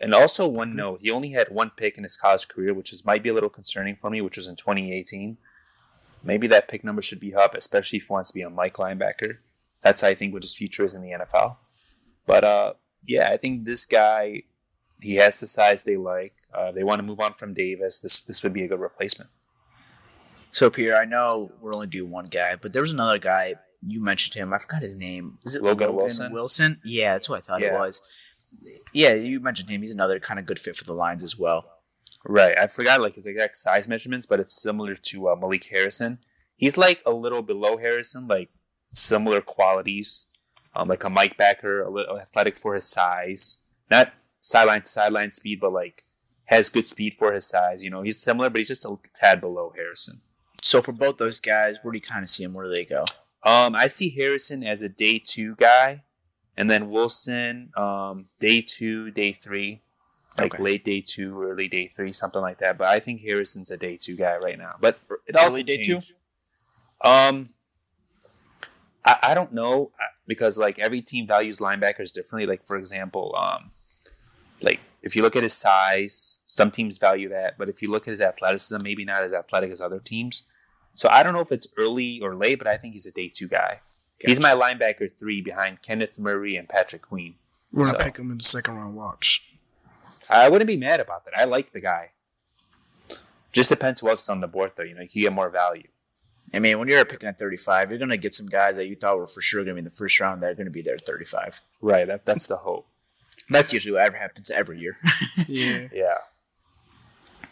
And 0.00 0.14
also 0.14 0.48
one 0.48 0.74
note, 0.74 1.00
he 1.02 1.10
only 1.10 1.32
had 1.32 1.48
one 1.50 1.70
pick 1.76 1.98
in 1.98 2.02
his 2.02 2.16
college 2.16 2.48
career, 2.48 2.72
which 2.72 2.94
is 2.94 3.04
might 3.04 3.22
be 3.22 3.28
a 3.28 3.34
little 3.34 3.50
concerning 3.50 3.94
for 3.96 4.08
me, 4.08 4.22
which 4.22 4.38
was 4.38 4.48
in 4.48 4.56
2018. 4.56 5.36
Maybe 6.22 6.46
that 6.46 6.66
pick 6.66 6.82
number 6.82 7.02
should 7.02 7.20
be 7.20 7.34
up, 7.34 7.54
especially 7.54 7.98
if 7.98 8.06
he 8.06 8.12
wants 8.12 8.30
to 8.30 8.34
be 8.34 8.40
a 8.40 8.48
Mike 8.48 8.76
linebacker. 8.76 9.38
That's 9.82 10.02
I 10.02 10.14
think 10.14 10.32
what 10.32 10.42
his 10.42 10.56
future 10.56 10.86
is 10.86 10.94
in 10.94 11.02
the 11.02 11.10
NFL. 11.10 11.58
But 12.26 12.42
uh, 12.42 12.72
yeah, 13.06 13.28
I 13.28 13.36
think 13.36 13.66
this 13.66 13.84
guy, 13.84 14.44
he 15.02 15.16
has 15.16 15.40
the 15.40 15.46
size 15.46 15.84
they 15.84 15.98
like. 15.98 16.36
Uh, 16.54 16.72
they 16.72 16.82
want 16.82 17.00
to 17.00 17.06
move 17.06 17.20
on 17.20 17.34
from 17.34 17.52
Davis. 17.52 17.98
This 17.98 18.22
this 18.22 18.42
would 18.42 18.54
be 18.54 18.64
a 18.64 18.68
good 18.68 18.80
replacement. 18.80 19.28
So, 20.54 20.70
Pierre, 20.70 20.96
I 20.96 21.04
know 21.04 21.50
we're 21.60 21.74
only 21.74 21.88
doing 21.88 22.12
one 22.12 22.26
guy, 22.26 22.54
but 22.54 22.72
there 22.72 22.80
was 22.80 22.92
another 22.92 23.18
guy. 23.18 23.54
You 23.84 24.00
mentioned 24.00 24.34
him. 24.34 24.52
I 24.52 24.58
forgot 24.58 24.82
his 24.82 24.96
name. 24.96 25.36
Is 25.42 25.56
it 25.56 25.64
Logan 25.64 25.96
Wilson? 25.96 26.32
Wilson? 26.32 26.80
Yeah, 26.84 27.14
that's 27.14 27.28
what 27.28 27.38
I 27.38 27.40
thought 27.40 27.60
it 27.60 27.72
was. 27.72 28.00
Yeah, 28.92 29.14
you 29.14 29.40
mentioned 29.40 29.68
him. 29.68 29.80
He's 29.80 29.90
another 29.90 30.20
kind 30.20 30.38
of 30.38 30.46
good 30.46 30.60
fit 30.60 30.76
for 30.76 30.84
the 30.84 30.92
Lions 30.92 31.24
as 31.24 31.36
well. 31.36 31.64
Right. 32.24 32.56
I 32.56 32.68
forgot 32.68 33.00
like 33.00 33.16
his 33.16 33.26
exact 33.26 33.56
size 33.56 33.88
measurements, 33.88 34.26
but 34.26 34.38
it's 34.38 34.54
similar 34.54 34.94
to 34.94 35.28
uh, 35.28 35.34
Malik 35.34 35.66
Harrison. 35.66 36.20
He's 36.54 36.78
like 36.78 37.02
a 37.04 37.12
little 37.12 37.42
below 37.42 37.76
Harrison, 37.78 38.28
like 38.28 38.50
similar 38.92 39.40
qualities, 39.40 40.28
um, 40.76 40.86
like 40.86 41.02
a 41.02 41.10
Mike 41.10 41.36
Backer, 41.36 41.82
a 41.82 41.90
little 41.90 42.16
athletic 42.16 42.56
for 42.56 42.76
his 42.76 42.88
size, 42.88 43.60
not 43.90 44.12
sideline 44.40 44.82
to 44.82 44.88
sideline 44.88 45.32
speed, 45.32 45.58
but 45.60 45.72
like 45.72 46.02
has 46.44 46.68
good 46.68 46.86
speed 46.86 47.14
for 47.14 47.32
his 47.32 47.44
size. 47.44 47.82
You 47.82 47.90
know, 47.90 48.02
he's 48.02 48.22
similar, 48.22 48.50
but 48.50 48.58
he's 48.58 48.68
just 48.68 48.84
a 48.84 48.94
tad 49.16 49.40
below 49.40 49.72
Harrison. 49.74 50.20
So, 50.64 50.80
for 50.80 50.92
both 50.92 51.18
those 51.18 51.40
guys, 51.40 51.76
where 51.82 51.92
do 51.92 51.98
you 51.98 52.02
kind 52.02 52.22
of 52.22 52.30
see 52.30 52.42
them? 52.42 52.54
Where 52.54 52.64
do 52.64 52.70
they 52.70 52.86
go? 52.86 53.04
Um, 53.42 53.76
I 53.76 53.86
see 53.86 54.08
Harrison 54.08 54.64
as 54.64 54.82
a 54.82 54.88
day 54.88 55.20
two 55.22 55.56
guy, 55.56 56.04
and 56.56 56.70
then 56.70 56.88
Wilson, 56.88 57.70
um, 57.76 58.24
day 58.40 58.62
two, 58.66 59.10
day 59.10 59.32
three, 59.32 59.82
like 60.38 60.54
Okay. 60.54 60.62
late 60.62 60.82
day 60.82 61.02
two, 61.06 61.42
early 61.42 61.68
day 61.68 61.86
three, 61.86 62.14
something 62.14 62.40
like 62.40 62.60
that. 62.60 62.78
But 62.78 62.88
I 62.88 62.98
think 62.98 63.20
Harrison's 63.20 63.70
a 63.70 63.76
day 63.76 63.98
two 64.00 64.16
guy 64.16 64.38
right 64.38 64.56
now. 64.58 64.76
But 64.80 64.98
Early 65.38 65.64
day 65.64 65.82
two? 65.82 65.98
Um, 67.04 67.50
I, 69.04 69.18
I 69.22 69.34
don't 69.34 69.52
know 69.52 69.92
because 70.26 70.56
like 70.56 70.78
every 70.78 71.02
team 71.02 71.26
values 71.26 71.58
linebackers 71.58 72.10
differently. 72.10 72.46
Like 72.46 72.64
for 72.64 72.78
example, 72.78 73.36
um, 73.38 73.70
like 74.62 74.80
if 75.02 75.14
you 75.14 75.20
look 75.20 75.36
at 75.36 75.42
his 75.42 75.52
size, 75.52 76.40
some 76.46 76.70
teams 76.70 76.96
value 76.96 77.28
that, 77.28 77.58
but 77.58 77.68
if 77.68 77.82
you 77.82 77.90
look 77.90 78.04
at 78.08 78.12
his 78.12 78.22
athleticism, 78.22 78.82
maybe 78.82 79.04
not 79.04 79.24
as 79.24 79.34
athletic 79.34 79.70
as 79.70 79.82
other 79.82 80.00
teams. 80.00 80.50
So 80.94 81.08
I 81.10 81.22
don't 81.22 81.32
know 81.34 81.40
if 81.40 81.52
it's 81.52 81.72
early 81.76 82.20
or 82.20 82.34
late, 82.34 82.58
but 82.58 82.68
I 82.68 82.76
think 82.76 82.92
he's 82.94 83.06
a 83.06 83.12
day 83.12 83.28
two 83.28 83.48
guy. 83.48 83.80
He's 84.18 84.40
my 84.40 84.52
linebacker 84.52 85.10
three 85.18 85.40
behind 85.42 85.82
Kenneth 85.82 86.18
Murray 86.18 86.56
and 86.56 86.68
Patrick 86.68 87.02
Queen. 87.02 87.34
We're 87.72 87.86
gonna 87.86 87.98
So- 87.98 88.04
pick 88.04 88.16
him 88.16 88.30
in 88.30 88.38
the 88.38 88.44
second 88.44 88.74
round. 88.76 88.94
Watch. 88.94 89.42
I 90.30 90.48
wouldn't 90.48 90.68
be 90.68 90.76
mad 90.76 91.00
about 91.00 91.24
that. 91.26 91.34
I 91.36 91.44
like 91.44 91.72
the 91.72 91.80
guy. 91.80 92.12
Just 93.52 93.68
depends 93.68 94.00
who 94.00 94.08
else 94.08 94.22
is 94.22 94.28
on 94.30 94.40
the 94.40 94.48
board, 94.48 94.72
though. 94.74 94.82
You 94.82 94.94
know, 94.94 95.02
you 95.02 95.08
can 95.08 95.20
get 95.22 95.32
more 95.32 95.50
value. 95.50 95.88
I 96.52 96.58
mean, 96.60 96.78
when 96.78 96.88
you're 96.88 97.04
picking 97.04 97.28
at 97.28 97.38
35, 97.38 97.90
you're 97.90 97.98
going 97.98 98.10
to 98.10 98.16
get 98.16 98.34
some 98.34 98.46
guys 98.46 98.76
that 98.76 98.86
you 98.86 98.96
thought 98.96 99.18
were 99.18 99.26
for 99.26 99.40
sure 99.40 99.60
going 99.64 99.68
to 99.68 99.74
be 99.74 99.78
in 99.80 99.84
the 99.84 99.90
first 99.90 100.18
round 100.20 100.42
that 100.42 100.50
are 100.50 100.54
going 100.54 100.66
to 100.66 100.70
be 100.72 100.82
there 100.82 100.94
at 100.94 101.00
35. 101.02 101.60
Right. 101.80 102.06
That, 102.06 102.24
that's 102.26 102.46
the 102.46 102.56
hope. 102.58 102.86
That's 103.50 103.72
usually 103.72 103.92
what 103.92 104.14
happens 104.14 104.50
every 104.50 104.78
year. 104.80 104.96
Yeah. 105.48 105.88
Yeah. 105.92 106.14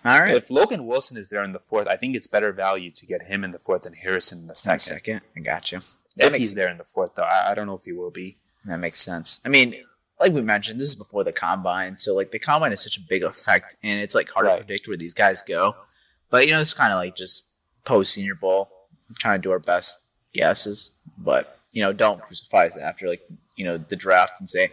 All 0.05 0.19
right. 0.21 0.35
If 0.37 0.51
Logan 0.51 0.87
Wilson 0.87 1.17
is 1.17 1.31
there 1.31 1.43
in 1.45 1.53
the 1.53 1.59
fourth, 1.61 1.87
I 1.89 1.97
think 1.97 2.17
it's 2.17 2.27
better 2.27 2.53
value 2.53 2.91
to 2.91 3.07
get 3.07 3.23
him 3.23 3.45
in 3.45 3.51
the 3.53 3.59
fourth 3.59 3.83
than 3.83 3.95
Harrison 3.95 4.41
in 4.41 4.47
the 4.49 4.55
second. 4.55 4.81
second, 4.81 5.21
I 5.37 5.41
got 5.41 5.71
you. 5.73 5.79
That 6.17 6.29
If 6.29 6.35
he's 6.35 6.55
there 6.55 6.71
in 6.71 6.79
the 6.79 6.85
fourth, 6.85 7.15
though, 7.15 7.23
I, 7.23 7.53
I 7.53 7.55
don't 7.55 7.67
know 7.67 7.75
if 7.75 7.85
he 7.85 7.93
will 7.93 8.11
be. 8.11 8.37
that 8.65 8.79
makes 8.79 9.01
sense. 9.01 9.41
I 9.45 9.49
mean, 9.49 9.75
like 10.21 10.33
we 10.33 10.43
mentioned, 10.43 10.81
this 10.81 10.89
is 10.89 10.95
before 10.97 11.25
the 11.25 11.33
combine, 11.33 11.99
so 11.99 12.15
like 12.15 12.31
the 12.33 12.39
combine 12.39 12.73
is 12.73 12.83
such 12.83 12.97
a 12.97 13.01
big 13.01 13.23
effect, 13.23 13.77
and 13.83 14.01
it's 14.01 14.15
like 14.15 14.31
hard 14.31 14.47
Right. 14.47 14.59
to 14.59 14.65
predict 14.65 14.89
where 14.89 14.97
these 14.97 15.15
guys 15.15 15.41
go. 15.43 15.75
But 16.31 16.47
you 16.47 16.53
know, 16.53 16.61
it's 16.61 16.75
kind 16.75 16.93
of 16.93 16.97
like 16.99 17.17
just 17.17 17.55
post 17.85 18.13
Senior 18.15 18.35
Bowl, 18.35 18.69
trying 19.19 19.39
to 19.41 19.43
do 19.43 19.51
our 19.53 19.59
best 19.59 20.01
guesses, 20.35 20.93
but 21.19 21.59
you 21.73 21.83
know, 21.83 21.93
don't 21.93 22.21
crucify 22.23 22.67
us 22.67 22.77
after 22.77 23.09
like 23.09 23.23
you 23.57 23.65
know 23.65 23.79
the 23.79 23.97
draft 23.97 24.41
and 24.41 24.49
say, 24.51 24.69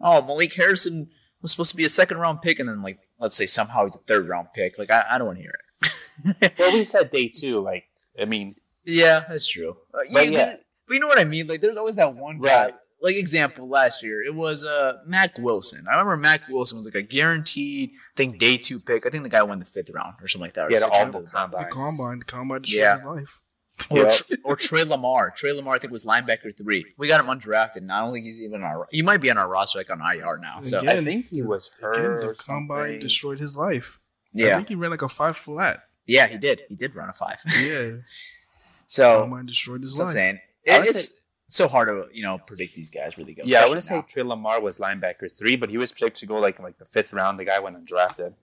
"Oh, 0.00 0.24
Malik 0.26 0.54
Harrison 0.54 1.10
was 1.42 1.50
supposed 1.52 1.70
to 1.70 1.76
be 1.76 1.84
a 1.84 1.88
second 1.88 2.18
round 2.18 2.42
pick," 2.42 2.58
and 2.58 2.68
then 2.68 2.82
like 2.82 2.98
let's 3.18 3.36
say 3.36 3.46
somehow 3.46 3.84
he's 3.84 3.94
a 3.94 3.98
third 3.98 4.28
round 4.28 4.48
pick. 4.54 4.78
Like 4.78 4.90
I, 4.90 5.02
I 5.10 5.18
don't 5.18 5.26
want 5.26 5.38
to 5.38 5.42
hear 5.42 5.52
it. 5.52 6.54
Well, 6.58 6.72
we 6.72 6.82
said 6.84 7.10
day 7.10 7.30
two. 7.32 7.60
Like, 7.60 7.84
I 8.20 8.24
mean, 8.24 8.56
Yeah, 8.84 9.24
that's 9.28 9.46
true. 9.46 9.76
Uh, 9.94 10.00
But 10.12 10.26
you, 10.26 10.32
yeah. 10.32 10.54
but 10.86 10.94
you 10.94 11.00
know 11.00 11.06
what 11.06 11.20
I 11.20 11.24
mean? 11.24 11.46
Like, 11.46 11.60
there's 11.60 11.76
always 11.76 11.94
that 11.96 12.14
one 12.16 12.40
guy. 12.40 12.64
Right. 12.64 12.74
like 13.00 13.14
example 13.14 13.68
last 13.68 14.02
year, 14.02 14.22
it 14.24 14.34
was 14.34 14.64
uh 14.64 14.94
Mack 15.06 15.38
Wilson. 15.38 15.84
I 15.88 15.92
remember 15.92 16.16
Mack 16.16 16.48
Wilson 16.48 16.76
was 16.78 16.86
like 16.86 16.96
a 16.96 17.02
guaranteed, 17.02 17.90
I 17.90 18.16
think 18.16 18.38
day 18.38 18.56
two 18.56 18.80
pick. 18.80 19.06
I 19.06 19.10
think 19.10 19.22
the 19.22 19.30
guy 19.30 19.42
won 19.44 19.60
the 19.60 19.64
fifth 19.64 19.90
round 19.94 20.14
or 20.20 20.26
something 20.26 20.46
like 20.46 20.54
that. 20.54 20.70
Yeah, 20.70 20.78
the 20.78 20.84
sixth 20.84 21.00
awful 21.00 21.22
combine. 21.22 21.62
The 21.62 21.70
combine, 21.70 22.18
the 22.18 22.24
combine 22.24 22.60
Yeah. 22.66 22.96
his 22.96 23.04
life. 23.04 23.40
Or, 23.90 23.98
Yeah. 23.98 24.10
Tr- 24.10 24.34
or 24.44 24.56
Tre 24.56 24.84
Lamar. 24.84 25.30
Tre 25.36 25.52
Lamar, 25.52 25.74
I 25.74 25.78
think 25.78 25.92
was 25.92 26.04
linebacker 26.04 26.56
three. 26.56 26.84
We 26.96 27.08
got 27.08 27.20
him 27.24 27.26
undrafted. 27.26 27.76
And 27.78 27.92
I 27.92 28.00
don't 28.00 28.12
think 28.12 28.26
he's 28.26 28.42
even 28.42 28.62
on 28.62 28.66
our. 28.70 28.88
He 28.90 29.02
might 29.02 29.20
be 29.20 29.30
on 29.30 29.38
our 29.38 29.48
roster 29.48 29.78
like 29.78 29.90
on 29.90 30.00
IR 30.00 30.38
now. 30.38 30.60
So 30.60 30.78
Again, 30.80 30.98
I 30.98 31.04
think 31.04 31.28
he 31.28 31.42
was 31.42 31.70
hurt. 31.80 31.96
Again, 31.96 32.10
or 32.10 32.20
the 32.20 32.34
combine 32.34 32.78
something. 32.84 33.00
destroyed 33.00 33.38
his 33.38 33.56
life. 33.56 34.00
I 34.02 34.28
yeah, 34.34 34.56
think 34.56 34.68
he 34.68 34.74
ran 34.74 34.90
like 34.90 35.02
a 35.02 35.08
five 35.08 35.36
flat. 35.36 35.84
yeah, 36.06 36.26
he 36.26 36.36
did. 36.38 36.62
He 36.68 36.74
did 36.76 36.94
run 36.94 37.08
a 37.08 37.12
five. 37.12 37.38
Yeah, 37.62 37.92
so 38.86 39.22
combine 39.22 39.46
destroyed 39.46 39.82
his 39.82 39.92
that's 39.92 40.00
what 40.00 40.04
I'm 40.06 40.10
saying. 40.10 40.40
I 40.68 40.76
It, 40.76 40.78
would 40.80 40.88
it's 40.90 41.20
so 41.48 41.66
hard 41.66 41.88
to 41.88 42.06
you 42.14 42.22
know 42.22 42.38
predict 42.46 42.74
these 42.74 42.90
guys 42.90 43.16
where 43.16 43.24
they 43.24 43.32
go. 43.34 43.42
Yeah, 43.44 43.60
I 43.60 43.64
especially 43.64 43.68
wouldn't 43.70 43.84
say. 43.84 44.02
Tre 44.14 44.22
Lamar 44.22 44.60
was 44.60 44.78
linebacker 44.78 45.30
three, 45.36 45.56
but 45.56 45.70
he 45.70 45.78
was 45.78 45.92
projected 45.92 46.20
to 46.20 46.26
go 46.26 46.38
like 46.38 46.58
in 46.58 46.64
like 46.64 46.78
the 46.78 46.84
fifth 46.84 47.12
round. 47.12 47.38
The 47.38 47.44
guy 47.46 47.58
went 47.58 47.76
undrafted. 47.82 48.34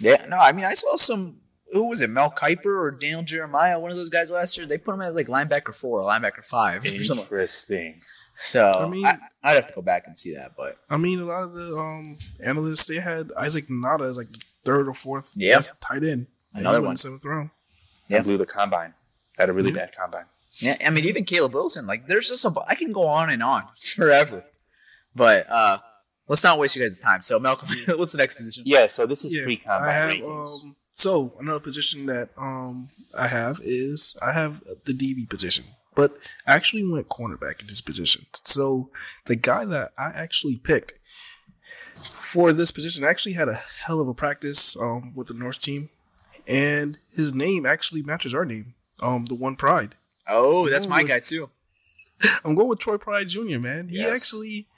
Yeah, 0.00 0.24
no, 0.28 0.38
I 0.38 0.52
mean, 0.52 0.64
I 0.64 0.72
saw 0.74 0.96
some. 0.96 1.40
Who 1.72 1.88
was 1.88 2.00
it? 2.02 2.10
Mel 2.10 2.30
Kiper 2.30 2.66
or 2.66 2.90
Daniel 2.90 3.22
Jeremiah? 3.22 3.80
One 3.80 3.90
of 3.90 3.96
those 3.96 4.10
guys 4.10 4.30
last 4.30 4.56
year. 4.56 4.66
They 4.66 4.78
put 4.78 4.94
him 4.94 5.00
as 5.02 5.14
like 5.14 5.26
linebacker 5.26 5.74
four 5.74 6.00
or 6.02 6.08
linebacker 6.10 6.44
five. 6.44 6.84
Interesting. 6.86 8.00
So 8.36 8.66
I 8.70 8.78
I 8.84 8.88
mean- 8.88 9.02
mean, 9.02 9.06
I, 9.06 9.52
would 9.54 9.56
have 9.56 9.66
to 9.68 9.72
go 9.74 9.82
back 9.82 10.06
and 10.06 10.18
see 10.18 10.34
that, 10.34 10.52
but 10.56 10.78
I 10.90 10.96
mean, 10.96 11.20
a 11.20 11.24
lot 11.24 11.42
of 11.44 11.54
the 11.54 11.76
um 11.76 12.16
analysts 12.44 12.86
they 12.86 12.96
had 12.96 13.30
Isaac 13.36 13.68
Nauta 13.68 14.08
as 14.08 14.16
like 14.18 14.28
third 14.64 14.88
or 14.88 14.94
fourth 14.94 15.32
Yeah. 15.36 15.56
best 15.56 15.80
tight 15.80 16.02
end. 16.04 16.26
Another 16.52 16.78
went 16.80 16.88
one. 16.88 16.96
seventh 16.96 17.24
round. 17.24 17.50
Yeah. 18.08 18.18
Yeah. 18.18 18.22
Blew 18.22 18.36
the 18.38 18.46
combine. 18.46 18.94
Had 19.38 19.48
a 19.50 19.52
really 19.52 19.70
Yeah. 19.70 19.76
bad 19.86 19.90
combine. 19.96 20.24
yeah, 20.60 20.76
I 20.84 20.90
mean, 20.90 21.04
even 21.04 21.24
Caleb 21.24 21.54
Wilson. 21.54 21.86
Like, 21.86 22.06
there's 22.06 22.28
just 22.28 22.44
a. 22.44 22.52
I 22.68 22.74
can 22.76 22.92
go 22.92 23.06
on 23.06 23.30
and 23.30 23.42
on 23.42 23.64
forever, 23.96 24.44
but 25.14 25.46
uh 25.48 25.78
let's 26.28 26.42
not 26.44 26.58
waste 26.58 26.76
your 26.76 26.86
guys' 26.86 27.00
time. 27.00 27.22
So, 27.22 27.38
Malcolm, 27.38 27.68
what's 27.98 28.12
the 28.12 28.18
next 28.18 28.36
position? 28.36 28.62
Yeah, 28.66 28.86
so 28.86 29.06
this 29.06 29.24
is 29.24 29.34
Yeah, 29.36 29.44
pre 29.44 29.56
combine 29.56 30.20
rankings. 30.22 30.64
um. 30.64 30.76
So 31.04 31.34
another 31.38 31.60
position 31.60 32.06
that 32.06 32.30
um 32.38 32.88
I 33.14 33.28
have 33.28 33.60
is 33.62 34.16
I 34.22 34.32
have 34.32 34.52
the 34.86 34.94
DB 34.94 35.28
position, 35.28 35.64
but 35.94 36.12
I 36.46 36.54
actually 36.54 36.84
went 36.90 37.10
cornerback 37.10 37.60
in 37.60 37.66
this 37.66 37.82
position. 37.82 38.24
So 38.44 38.88
the 39.26 39.36
guy 39.36 39.66
that 39.66 39.90
I 39.98 40.08
actually 40.14 40.56
picked 40.56 40.94
for 42.02 42.54
this 42.54 42.70
position 42.70 43.04
actually 43.04 43.34
had 43.34 43.50
a 43.50 43.60
hell 43.86 44.00
of 44.00 44.08
a 44.08 44.14
practice 44.14 44.76
um 44.78 45.12
with 45.14 45.26
the 45.28 45.34
North 45.34 45.60
team, 45.60 45.90
and 46.46 46.96
his 47.18 47.34
name 47.34 47.66
actually 47.66 48.02
matches 48.02 48.32
our 48.34 48.46
name, 48.46 48.72
um 49.00 49.26
the 49.26 49.34
one 49.46 49.56
Pride. 49.56 49.92
Oh, 50.26 50.70
that's 50.70 50.88
my 50.88 51.02
with- 51.02 51.08
guy 51.12 51.20
too. 51.20 51.50
I'm 52.44 52.54
going 52.54 52.68
with 52.68 52.78
Troy 52.78 52.96
Pride 52.96 53.28
Jr. 53.28 53.58
Man, 53.68 53.88
he 53.90 53.98
Yes. 53.98 54.12
actually 54.22 54.68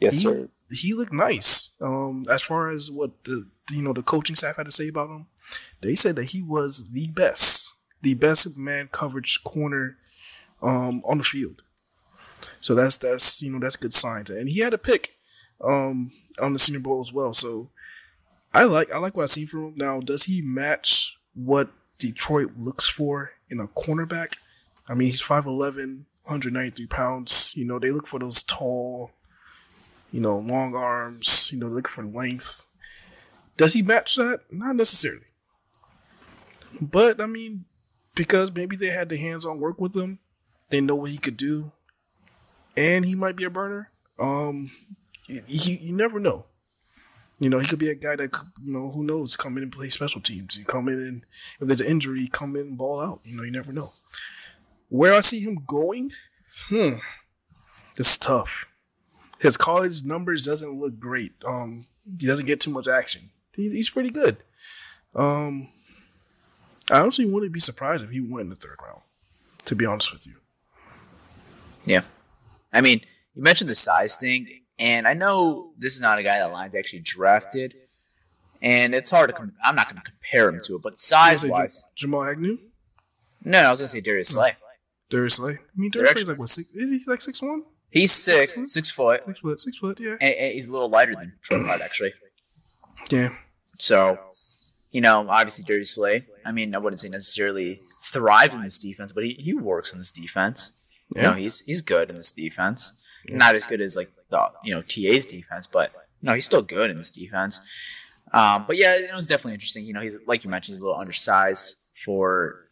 yes, 0.00 0.14
he, 0.16 0.22
sir. 0.26 0.48
he 0.82 0.94
looked 0.94 1.12
nice. 1.12 1.76
Um, 1.80 2.24
as 2.28 2.42
far 2.42 2.62
as 2.76 2.90
what 2.90 3.10
the 3.22 3.38
you 3.70 3.82
know 3.82 3.92
the 3.92 4.02
coaching 4.02 4.36
staff 4.36 4.56
had 4.56 4.66
to 4.66 4.72
say 4.72 4.88
about 4.88 5.10
him, 5.10 5.26
they 5.80 5.94
said 5.94 6.16
that 6.16 6.26
he 6.26 6.42
was 6.42 6.90
the 6.90 7.08
best, 7.08 7.74
the 8.02 8.14
best 8.14 8.56
man 8.56 8.88
coverage 8.90 9.42
corner, 9.44 9.96
um, 10.62 11.02
on 11.04 11.18
the 11.18 11.24
field. 11.24 11.62
So 12.60 12.74
that's 12.74 12.96
that's 12.96 13.42
you 13.42 13.50
know 13.50 13.58
that's 13.58 13.76
good 13.76 13.94
sign. 13.94 14.24
And 14.28 14.48
he 14.48 14.60
had 14.60 14.74
a 14.74 14.78
pick, 14.78 15.16
um, 15.62 16.10
on 16.40 16.52
the 16.52 16.58
Senior 16.58 16.80
Bowl 16.80 17.00
as 17.00 17.12
well. 17.12 17.32
So 17.32 17.70
I 18.52 18.64
like 18.64 18.92
I 18.92 18.98
like 18.98 19.16
what 19.16 19.24
I 19.24 19.26
seen 19.26 19.46
from 19.46 19.64
him. 19.66 19.74
Now, 19.76 20.00
does 20.00 20.24
he 20.24 20.42
match 20.42 21.18
what 21.34 21.70
Detroit 21.98 22.52
looks 22.58 22.88
for 22.88 23.32
in 23.50 23.60
a 23.60 23.68
cornerback? 23.68 24.36
I 24.88 24.94
mean, 24.94 25.08
he's 25.08 25.22
5'11", 25.22 26.04
193 26.24 26.86
pounds. 26.86 27.56
You 27.56 27.64
know, 27.64 27.78
they 27.78 27.90
look 27.90 28.06
for 28.06 28.20
those 28.20 28.42
tall, 28.42 29.10
you 30.12 30.20
know, 30.20 30.38
long 30.38 30.74
arms, 30.74 31.50
you 31.52 31.58
know, 31.58 31.66
looking 31.66 31.90
for 31.90 32.04
length. 32.04 32.66
Does 33.56 33.72
he 33.72 33.82
match 33.82 34.16
that? 34.16 34.40
Not 34.50 34.76
necessarily. 34.76 35.26
But 36.80 37.20
I 37.20 37.26
mean, 37.26 37.64
because 38.14 38.54
maybe 38.54 38.76
they 38.76 38.88
had 38.88 39.08
the 39.08 39.16
hands-on 39.16 39.60
work 39.60 39.80
with 39.80 39.96
him, 39.96 40.18
they 40.70 40.80
know 40.80 40.96
what 40.96 41.10
he 41.10 41.18
could 41.18 41.36
do, 41.36 41.72
and 42.76 43.04
he 43.04 43.14
might 43.14 43.36
be 43.36 43.44
a 43.44 43.50
burner. 43.50 43.90
Um, 44.18 44.70
you, 45.26 45.40
you, 45.46 45.78
you 45.80 45.92
never 45.92 46.20
know. 46.20 46.46
You 47.38 47.50
know, 47.50 47.58
he 47.58 47.66
could 47.66 47.78
be 47.78 47.90
a 47.90 47.94
guy 47.94 48.16
that 48.16 48.34
you 48.62 48.72
know 48.72 48.90
who 48.90 49.04
knows 49.04 49.36
come 49.36 49.56
in 49.56 49.62
and 49.62 49.72
play 49.72 49.88
special 49.88 50.20
teams. 50.20 50.56
He 50.56 50.64
come 50.64 50.88
in 50.88 50.94
and 50.94 51.26
if 51.60 51.68
there's 51.68 51.82
an 51.82 51.90
injury, 51.90 52.28
come 52.30 52.56
in 52.56 52.62
and 52.62 52.78
ball 52.78 53.00
out. 53.00 53.20
You 53.24 53.36
know, 53.36 53.42
you 53.42 53.52
never 53.52 53.72
know. 53.72 53.90
Where 54.88 55.14
I 55.14 55.20
see 55.20 55.40
him 55.40 55.62
going, 55.66 56.12
hmm, 56.68 56.94
it's 57.98 58.16
tough 58.16 58.66
his 59.40 59.56
college 59.56 60.04
numbers 60.04 60.42
doesn't 60.42 60.78
look 60.78 60.98
great. 60.98 61.32
Um, 61.44 61.86
he 62.18 62.26
doesn't 62.26 62.46
get 62.46 62.60
too 62.60 62.70
much 62.70 62.88
action. 62.88 63.30
He, 63.56 63.70
he's 63.70 63.90
pretty 63.90 64.10
good. 64.10 64.36
Um, 65.14 65.68
I 66.90 67.00
honestly 67.00 67.24
wouldn't 67.24 67.52
be 67.52 67.60
surprised 67.60 68.04
if 68.04 68.10
he 68.10 68.20
went 68.20 68.42
in 68.44 68.48
the 68.50 68.56
third 68.56 68.76
round. 68.84 69.00
To 69.64 69.74
be 69.74 69.84
honest 69.84 70.12
with 70.12 70.26
you, 70.28 70.34
Yeah. 71.84 72.02
I 72.72 72.80
mean, 72.80 73.00
you 73.34 73.42
mentioned 73.42 73.68
the 73.68 73.74
size 73.74 74.14
thing, 74.16 74.46
and 74.78 75.08
I 75.08 75.14
know 75.14 75.72
this 75.78 75.94
is 75.96 76.00
not 76.00 76.18
a 76.18 76.22
guy 76.22 76.38
that 76.38 76.52
Lions 76.52 76.74
actually 76.74 77.00
drafted, 77.00 77.74
and 78.62 78.94
it's 78.94 79.10
hard 79.10 79.30
to. 79.30 79.34
Com- 79.34 79.54
I'm 79.64 79.74
not 79.74 79.88
going 79.88 80.00
to 80.00 80.08
compare 80.08 80.50
him 80.50 80.60
to 80.64 80.76
it, 80.76 80.82
but 80.82 81.00
size 81.00 81.44
wise, 81.44 81.80
say 81.80 81.88
Jamal 81.96 82.22
Agnew, 82.24 82.58
no, 83.44 83.58
I 83.58 83.70
was 83.70 83.80
going 83.80 83.86
to 83.88 83.92
say 83.92 84.00
Darius 84.00 84.28
Slay. 84.28 84.52
Darius 85.10 85.34
Slay. 85.34 85.52
I 85.54 85.58
mean, 85.74 85.90
Darius 85.90 86.12
Slay's 86.12 86.28
like 86.28 86.38
what 86.38 86.48
six? 86.48 86.68
Is 86.76 86.90
he 86.90 87.02
like 87.06 87.20
six 87.20 87.42
one? 87.42 87.64
He's 87.90 88.12
six, 88.12 88.58
six 88.72 88.90
foot, 88.90 89.22
Six 89.26 89.40
foot, 89.40 89.60
six 89.60 89.78
foot. 89.78 89.98
Yeah, 89.98 90.16
and, 90.20 90.34
and 90.34 90.52
he's 90.52 90.66
a 90.66 90.72
little 90.72 90.88
lighter 90.90 91.14
than 91.14 91.32
Troy 91.42 91.62
Pride 91.64 91.80
actually. 91.80 92.12
yeah. 93.10 93.30
So, 93.78 94.18
you 94.90 95.00
know, 95.00 95.26
obviously 95.28 95.64
Darius 95.64 95.94
Slay. 95.94 96.26
I 96.44 96.52
mean, 96.52 96.74
I 96.74 96.78
wouldn't 96.78 97.00
say 97.00 97.08
necessarily 97.08 97.80
thrives 98.04 98.54
in 98.54 98.62
this 98.62 98.78
defense, 98.78 99.12
but 99.12 99.24
he, 99.24 99.34
he 99.34 99.54
works 99.54 99.92
in 99.92 99.98
this 99.98 100.12
defense. 100.12 100.72
You 101.14 101.22
know, 101.22 101.32
he's 101.34 101.60
he's 101.60 101.82
good 101.82 102.10
in 102.10 102.16
this 102.16 102.32
defense. 102.32 103.00
Not 103.28 103.54
as 103.54 103.64
good 103.64 103.80
as 103.80 103.96
like 103.96 104.10
the 104.30 104.50
you 104.64 104.74
know 104.74 104.82
TA's 104.82 105.24
defense, 105.24 105.66
but 105.66 105.92
no, 106.22 106.34
he's 106.34 106.46
still 106.46 106.62
good 106.62 106.90
in 106.90 106.96
this 106.96 107.10
defense. 107.10 107.60
Um, 108.32 108.64
but 108.66 108.76
yeah, 108.76 108.96
it 108.96 109.14
was 109.14 109.26
definitely 109.26 109.54
interesting. 109.54 109.84
You 109.84 109.92
know, 109.92 110.00
he's 110.00 110.18
like 110.26 110.44
you 110.44 110.50
mentioned, 110.50 110.74
he's 110.74 110.82
a 110.82 110.84
little 110.84 111.00
undersized 111.00 111.76
for 112.04 112.66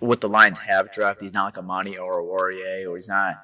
what 0.00 0.20
the 0.20 0.28
Lions 0.28 0.58
have 0.60 0.92
drafted. 0.92 1.22
He's 1.22 1.34
not 1.34 1.44
like 1.44 1.58
Amani 1.58 1.94
Oruwariye, 1.94 2.88
or 2.88 2.96
he's 2.96 3.08
not, 3.08 3.36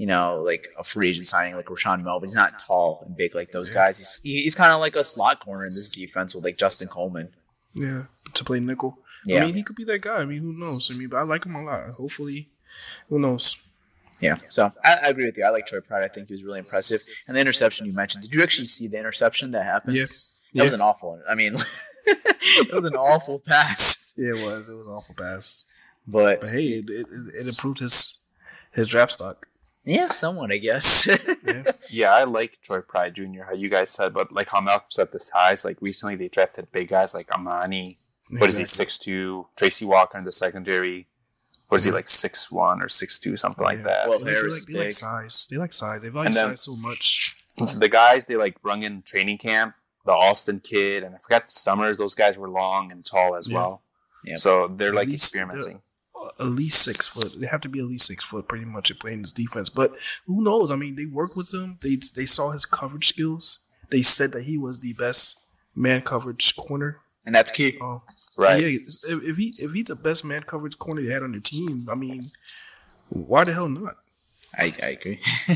you 0.00 0.06
know, 0.06 0.40
like 0.42 0.66
a 0.78 0.82
free 0.82 1.10
agent 1.10 1.26
signing 1.26 1.54
like 1.54 1.66
Rashaan 1.66 2.02
Melvin. 2.02 2.30
He's 2.30 2.34
not 2.34 2.58
tall 2.58 3.02
and 3.04 3.14
big 3.14 3.34
like 3.34 3.50
those 3.50 3.68
guys. 3.68 3.98
He's 3.98 4.18
he's 4.22 4.54
kind 4.54 4.72
of 4.72 4.80
like 4.80 4.96
a 4.96 5.04
slot 5.04 5.40
corner 5.40 5.62
in 5.64 5.68
this 5.68 5.90
defense 5.90 6.34
with 6.34 6.42
like 6.42 6.56
Justin 6.56 6.88
Coleman. 6.88 7.28
Yeah, 7.74 8.04
to 8.32 8.42
play 8.42 8.60
nickel. 8.60 8.96
Yeah. 9.26 9.42
I 9.42 9.44
mean, 9.44 9.54
he 9.56 9.62
could 9.62 9.76
be 9.76 9.84
that 9.84 10.00
guy. 10.00 10.22
I 10.22 10.24
mean, 10.24 10.40
who 10.40 10.54
knows? 10.54 10.90
I 10.90 10.98
mean, 10.98 11.10
but 11.10 11.18
I 11.18 11.22
like 11.24 11.44
him 11.44 11.54
a 11.54 11.62
lot. 11.62 11.90
Hopefully, 11.90 12.48
who 13.10 13.18
knows? 13.18 13.62
Yeah, 14.22 14.36
so 14.48 14.70
I, 14.82 14.96
I 15.04 15.08
agree 15.08 15.26
with 15.26 15.36
you. 15.36 15.44
I 15.44 15.50
like 15.50 15.66
Troy 15.66 15.80
Pride. 15.80 16.02
I 16.02 16.08
think 16.08 16.28
he 16.28 16.32
was 16.32 16.44
really 16.44 16.60
impressive. 16.60 17.02
And 17.28 17.36
the 17.36 17.40
interception 17.42 17.84
you 17.84 17.92
mentioned, 17.92 18.24
did 18.24 18.34
you 18.34 18.42
actually 18.42 18.68
see 18.68 18.88
the 18.88 18.98
interception 18.98 19.50
that 19.50 19.66
happened? 19.66 19.96
Yeah. 19.96 20.06
That 20.54 20.64
was 20.64 20.72
an 20.72 20.80
awful 20.80 21.10
one. 21.10 21.22
I 21.28 21.34
mean, 21.34 21.52
it 22.06 22.72
was 22.72 22.86
an 22.86 22.94
awful 22.94 23.38
pass. 23.46 24.14
Yeah, 24.16 24.30
it 24.30 24.46
was. 24.46 24.70
It 24.70 24.74
was 24.74 24.86
an 24.86 24.94
awful 24.94 25.14
pass. 25.14 25.64
But 26.06 26.40
But 26.40 26.50
hey, 26.50 26.64
it, 26.64 26.88
it, 26.88 27.06
it 27.34 27.46
improved 27.46 27.80
his 27.80 28.18
his 28.72 28.88
draft 28.88 29.12
stock. 29.12 29.46
Yeah, 29.84 30.08
somewhat, 30.08 30.52
I 30.52 30.58
guess. 30.58 31.08
Yeah, 31.92 32.12
I 32.14 32.22
like 32.24 32.58
Troy 32.62 32.80
Pride 32.82 33.14
Jr. 33.16 33.42
How 33.48 33.54
you 33.54 33.68
guys 33.68 33.90
said, 33.90 34.14
but 34.14 34.30
like 34.30 34.48
how 34.50 34.60
Malcolm 34.60 34.86
said, 34.90 35.10
the 35.10 35.18
size. 35.18 35.64
Like 35.64 35.78
recently, 35.80 36.14
they 36.14 36.28
drafted 36.28 36.70
big 36.70 36.88
guys 36.88 37.14
like 37.14 37.28
Amani. 37.32 37.96
What 38.38 38.48
is 38.48 38.58
he? 38.58 38.62
Exactly. 38.62 38.64
Six 38.84 38.98
two. 38.98 39.46
Tracy 39.56 39.84
Walker 39.84 40.16
in 40.16 40.24
the 40.24 40.30
secondary. 40.30 41.08
What 41.68 41.78
is 41.78 41.84
he 41.84 41.90
like? 41.90 42.06
Six 42.06 42.50
one 42.50 42.80
or 42.80 42.88
six 42.88 43.18
two, 43.18 43.34
something 43.36 43.64
like 43.64 43.82
that. 43.84 44.08
Well, 44.08 44.20
They 44.20 44.24
like, 44.26 44.34
they 44.34 44.40
like, 44.40 44.46
is 44.46 44.66
they 44.66 44.74
like 44.74 44.86
big. 44.86 44.92
size. 44.92 45.48
They 45.50 45.56
like 45.56 45.72
size. 45.72 46.00
They 46.02 46.10
like 46.10 46.24
then- 46.26 46.32
size 46.34 46.60
so 46.62 46.76
much. 46.76 47.36
the 47.76 47.88
guys 47.88 48.26
they 48.28 48.36
like 48.36 48.62
brung 48.62 48.82
in 48.84 49.02
training 49.02 49.38
camp, 49.38 49.74
the 50.06 50.12
Austin 50.12 50.60
kid, 50.60 51.02
and 51.02 51.14
I 51.16 51.18
forgot 51.18 51.50
Summers. 51.50 51.98
Those 51.98 52.14
guys 52.14 52.38
were 52.38 52.48
long 52.48 52.92
and 52.92 53.04
tall 53.04 53.34
as 53.34 53.48
Yeah. 53.48 53.56
well. 53.56 53.82
Yep. 54.24 54.36
So 54.36 54.68
they're 54.68 54.90
At 54.90 54.94
like 54.94 55.08
least 55.08 55.24
experimenting. 55.24 55.82
At 56.38 56.46
least 56.46 56.82
six 56.82 57.08
foot. 57.08 57.34
They 57.38 57.46
have 57.46 57.60
to 57.62 57.68
be 57.68 57.80
at 57.80 57.86
least 57.86 58.06
six 58.06 58.24
foot, 58.24 58.48
pretty 58.48 58.64
much, 58.66 58.88
to 58.88 58.94
play 58.94 59.12
in 59.12 59.22
this 59.22 59.32
defense. 59.32 59.68
But 59.68 59.92
who 60.26 60.42
knows? 60.42 60.70
I 60.70 60.76
mean, 60.76 60.96
they 60.96 61.06
worked 61.06 61.36
with 61.36 61.52
him. 61.54 61.78
They 61.82 61.96
they 62.14 62.26
saw 62.26 62.50
his 62.50 62.66
coverage 62.66 63.08
skills. 63.08 63.66
They 63.90 64.02
said 64.02 64.32
that 64.32 64.44
he 64.44 64.58
was 64.58 64.80
the 64.80 64.92
best 64.94 65.40
man 65.74 66.02
coverage 66.02 66.54
corner. 66.56 67.00
and 67.26 67.34
that's 67.34 67.50
key. 67.52 67.78
Oh, 67.80 68.02
Right. 68.38 68.60
Yeah, 68.62 68.78
if, 69.08 69.22
if 69.24 69.36
he 69.36 69.52
if 69.58 69.72
he's 69.72 69.86
the 69.86 69.96
best 69.96 70.24
man 70.24 70.42
coverage 70.42 70.78
corner 70.78 71.02
they 71.02 71.12
had 71.12 71.22
on 71.22 71.32
the 71.32 71.40
team, 71.40 71.88
I 71.90 71.94
mean, 71.94 72.30
why 73.08 73.44
the 73.44 73.52
hell 73.52 73.68
not? 73.68 73.96
I, 74.56 74.72
I 74.82 74.88
agree. 74.90 75.20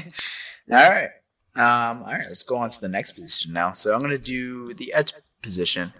all 0.70 0.90
right. 0.90 1.10
Um, 1.56 2.02
all 2.02 2.12
right, 2.12 2.22
let's 2.28 2.42
go 2.42 2.56
on 2.56 2.70
to 2.70 2.80
the 2.80 2.88
next 2.88 3.12
position 3.12 3.52
now. 3.52 3.72
So 3.72 3.92
I'm 3.92 4.00
going 4.00 4.10
to 4.10 4.18
do 4.18 4.74
the 4.74 4.92
edge 4.92 5.12
position. 5.42 5.92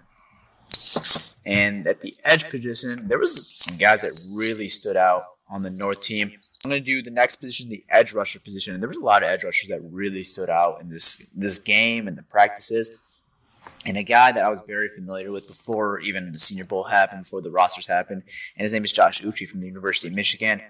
And 1.45 1.85
at 1.87 2.01
the 2.01 2.15
edge 2.23 2.49
position, 2.49 3.07
there 3.07 3.19
was 3.19 3.55
some 3.55 3.77
guys 3.77 4.01
that 4.01 4.19
really 4.31 4.67
stood 4.69 4.97
out 4.97 5.25
on 5.49 5.61
the 5.61 5.69
North 5.69 6.01
team. 6.01 6.31
I'm 6.63 6.71
going 6.71 6.83
to 6.83 6.91
do 6.91 7.03
the 7.03 7.11
next 7.11 7.35
position, 7.35 7.69
the 7.69 7.83
edge 7.89 8.13
rusher 8.13 8.39
position. 8.39 8.73
And 8.73 8.81
there 8.81 8.87
was 8.87 8.97
a 8.97 9.03
lot 9.03 9.21
of 9.21 9.29
edge 9.29 9.43
rushers 9.43 9.69
that 9.69 9.81
really 9.83 10.23
stood 10.23 10.49
out 10.49 10.81
in 10.81 10.89
this 10.89 11.27
this 11.35 11.59
game 11.59 12.07
and 12.07 12.17
the 12.17 12.23
practices. 12.23 12.91
And 13.85 13.97
a 13.97 14.03
guy 14.03 14.31
that 14.31 14.43
I 14.43 14.49
was 14.49 14.63
very 14.67 14.89
familiar 14.89 15.31
with 15.31 15.47
before 15.47 15.99
even 15.99 16.31
the 16.31 16.39
Senior 16.39 16.65
Bowl 16.65 16.85
happened, 16.85 17.23
before 17.23 17.41
the 17.41 17.51
rosters 17.51 17.85
happened, 17.85 18.23
and 18.55 18.63
his 18.63 18.73
name 18.73 18.83
is 18.83 18.91
Josh 18.91 19.21
Uche 19.21 19.47
from 19.47 19.59
the 19.59 19.67
University 19.67 20.07
of 20.07 20.15
Michigan. 20.15 20.61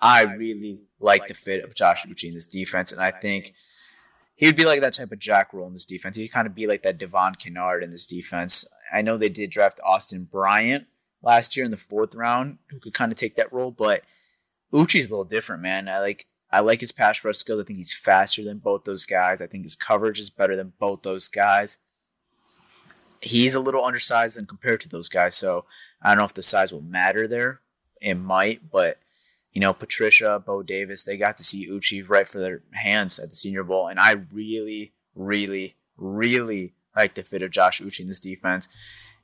I 0.00 0.22
really 0.22 0.80
like 1.00 1.28
the 1.28 1.34
fit 1.34 1.64
of 1.64 1.74
Josh 1.74 2.04
Uche 2.06 2.28
in 2.28 2.34
this 2.34 2.46
defense, 2.46 2.92
and 2.92 3.00
I 3.00 3.10
think 3.10 3.54
he 4.36 4.46
would 4.46 4.56
be 4.56 4.66
like 4.66 4.80
that 4.82 4.94
type 4.94 5.12
of 5.12 5.18
jack 5.18 5.52
role 5.52 5.66
in 5.66 5.72
this 5.72 5.84
defense. 5.84 6.16
He'd 6.16 6.28
kind 6.28 6.46
of 6.46 6.54
be 6.54 6.66
like 6.66 6.82
that 6.82 6.98
Devon 6.98 7.34
Kennard 7.34 7.82
in 7.82 7.90
this 7.90 8.06
defense. 8.06 8.66
I 8.92 9.02
know 9.02 9.16
they 9.16 9.28
did 9.28 9.50
draft 9.50 9.80
Austin 9.84 10.24
Bryant 10.24 10.86
last 11.22 11.56
year 11.56 11.64
in 11.64 11.70
the 11.70 11.76
fourth 11.76 12.14
round, 12.14 12.58
who 12.70 12.78
could 12.78 12.94
kind 12.94 13.12
of 13.12 13.18
take 13.18 13.36
that 13.36 13.52
role, 13.52 13.70
but 13.70 14.02
Uche's 14.72 15.06
a 15.06 15.10
little 15.10 15.24
different, 15.24 15.62
man. 15.62 15.88
I 15.88 15.98
like 16.00 16.26
I 16.50 16.60
like 16.60 16.80
his 16.80 16.92
pass 16.92 17.22
rush 17.24 17.36
skills. 17.36 17.60
I 17.60 17.64
think 17.64 17.76
he's 17.76 17.94
faster 17.94 18.42
than 18.42 18.58
both 18.58 18.84
those 18.84 19.04
guys. 19.04 19.42
I 19.42 19.46
think 19.46 19.64
his 19.64 19.76
coverage 19.76 20.18
is 20.18 20.30
better 20.30 20.56
than 20.56 20.72
both 20.78 21.02
those 21.02 21.28
guys. 21.28 21.78
He's 23.20 23.54
a 23.54 23.60
little 23.60 23.84
undersized 23.84 24.38
and 24.38 24.48
compared 24.48 24.80
to 24.82 24.88
those 24.88 25.08
guys, 25.08 25.34
so 25.34 25.64
I 26.00 26.10
don't 26.10 26.18
know 26.18 26.24
if 26.24 26.34
the 26.34 26.42
size 26.42 26.72
will 26.72 26.80
matter 26.80 27.26
there. 27.26 27.60
It 28.00 28.14
might, 28.14 28.70
but 28.70 28.98
you 29.52 29.60
know, 29.60 29.72
Patricia, 29.72 30.40
Bo 30.44 30.62
Davis, 30.62 31.02
they 31.02 31.16
got 31.16 31.36
to 31.38 31.44
see 31.44 31.68
Uchi 31.68 32.02
right 32.02 32.28
for 32.28 32.38
their 32.38 32.62
hands 32.72 33.18
at 33.18 33.30
the 33.30 33.36
Senior 33.36 33.64
Bowl, 33.64 33.88
and 33.88 33.98
I 33.98 34.12
really, 34.32 34.92
really, 35.14 35.76
really 35.96 36.74
like 37.02 37.14
the 37.14 37.22
fit 37.22 37.42
of 37.42 37.50
Josh 37.50 37.80
Uche 37.80 38.00
in 38.00 38.06
this 38.06 38.20
defense. 38.20 38.68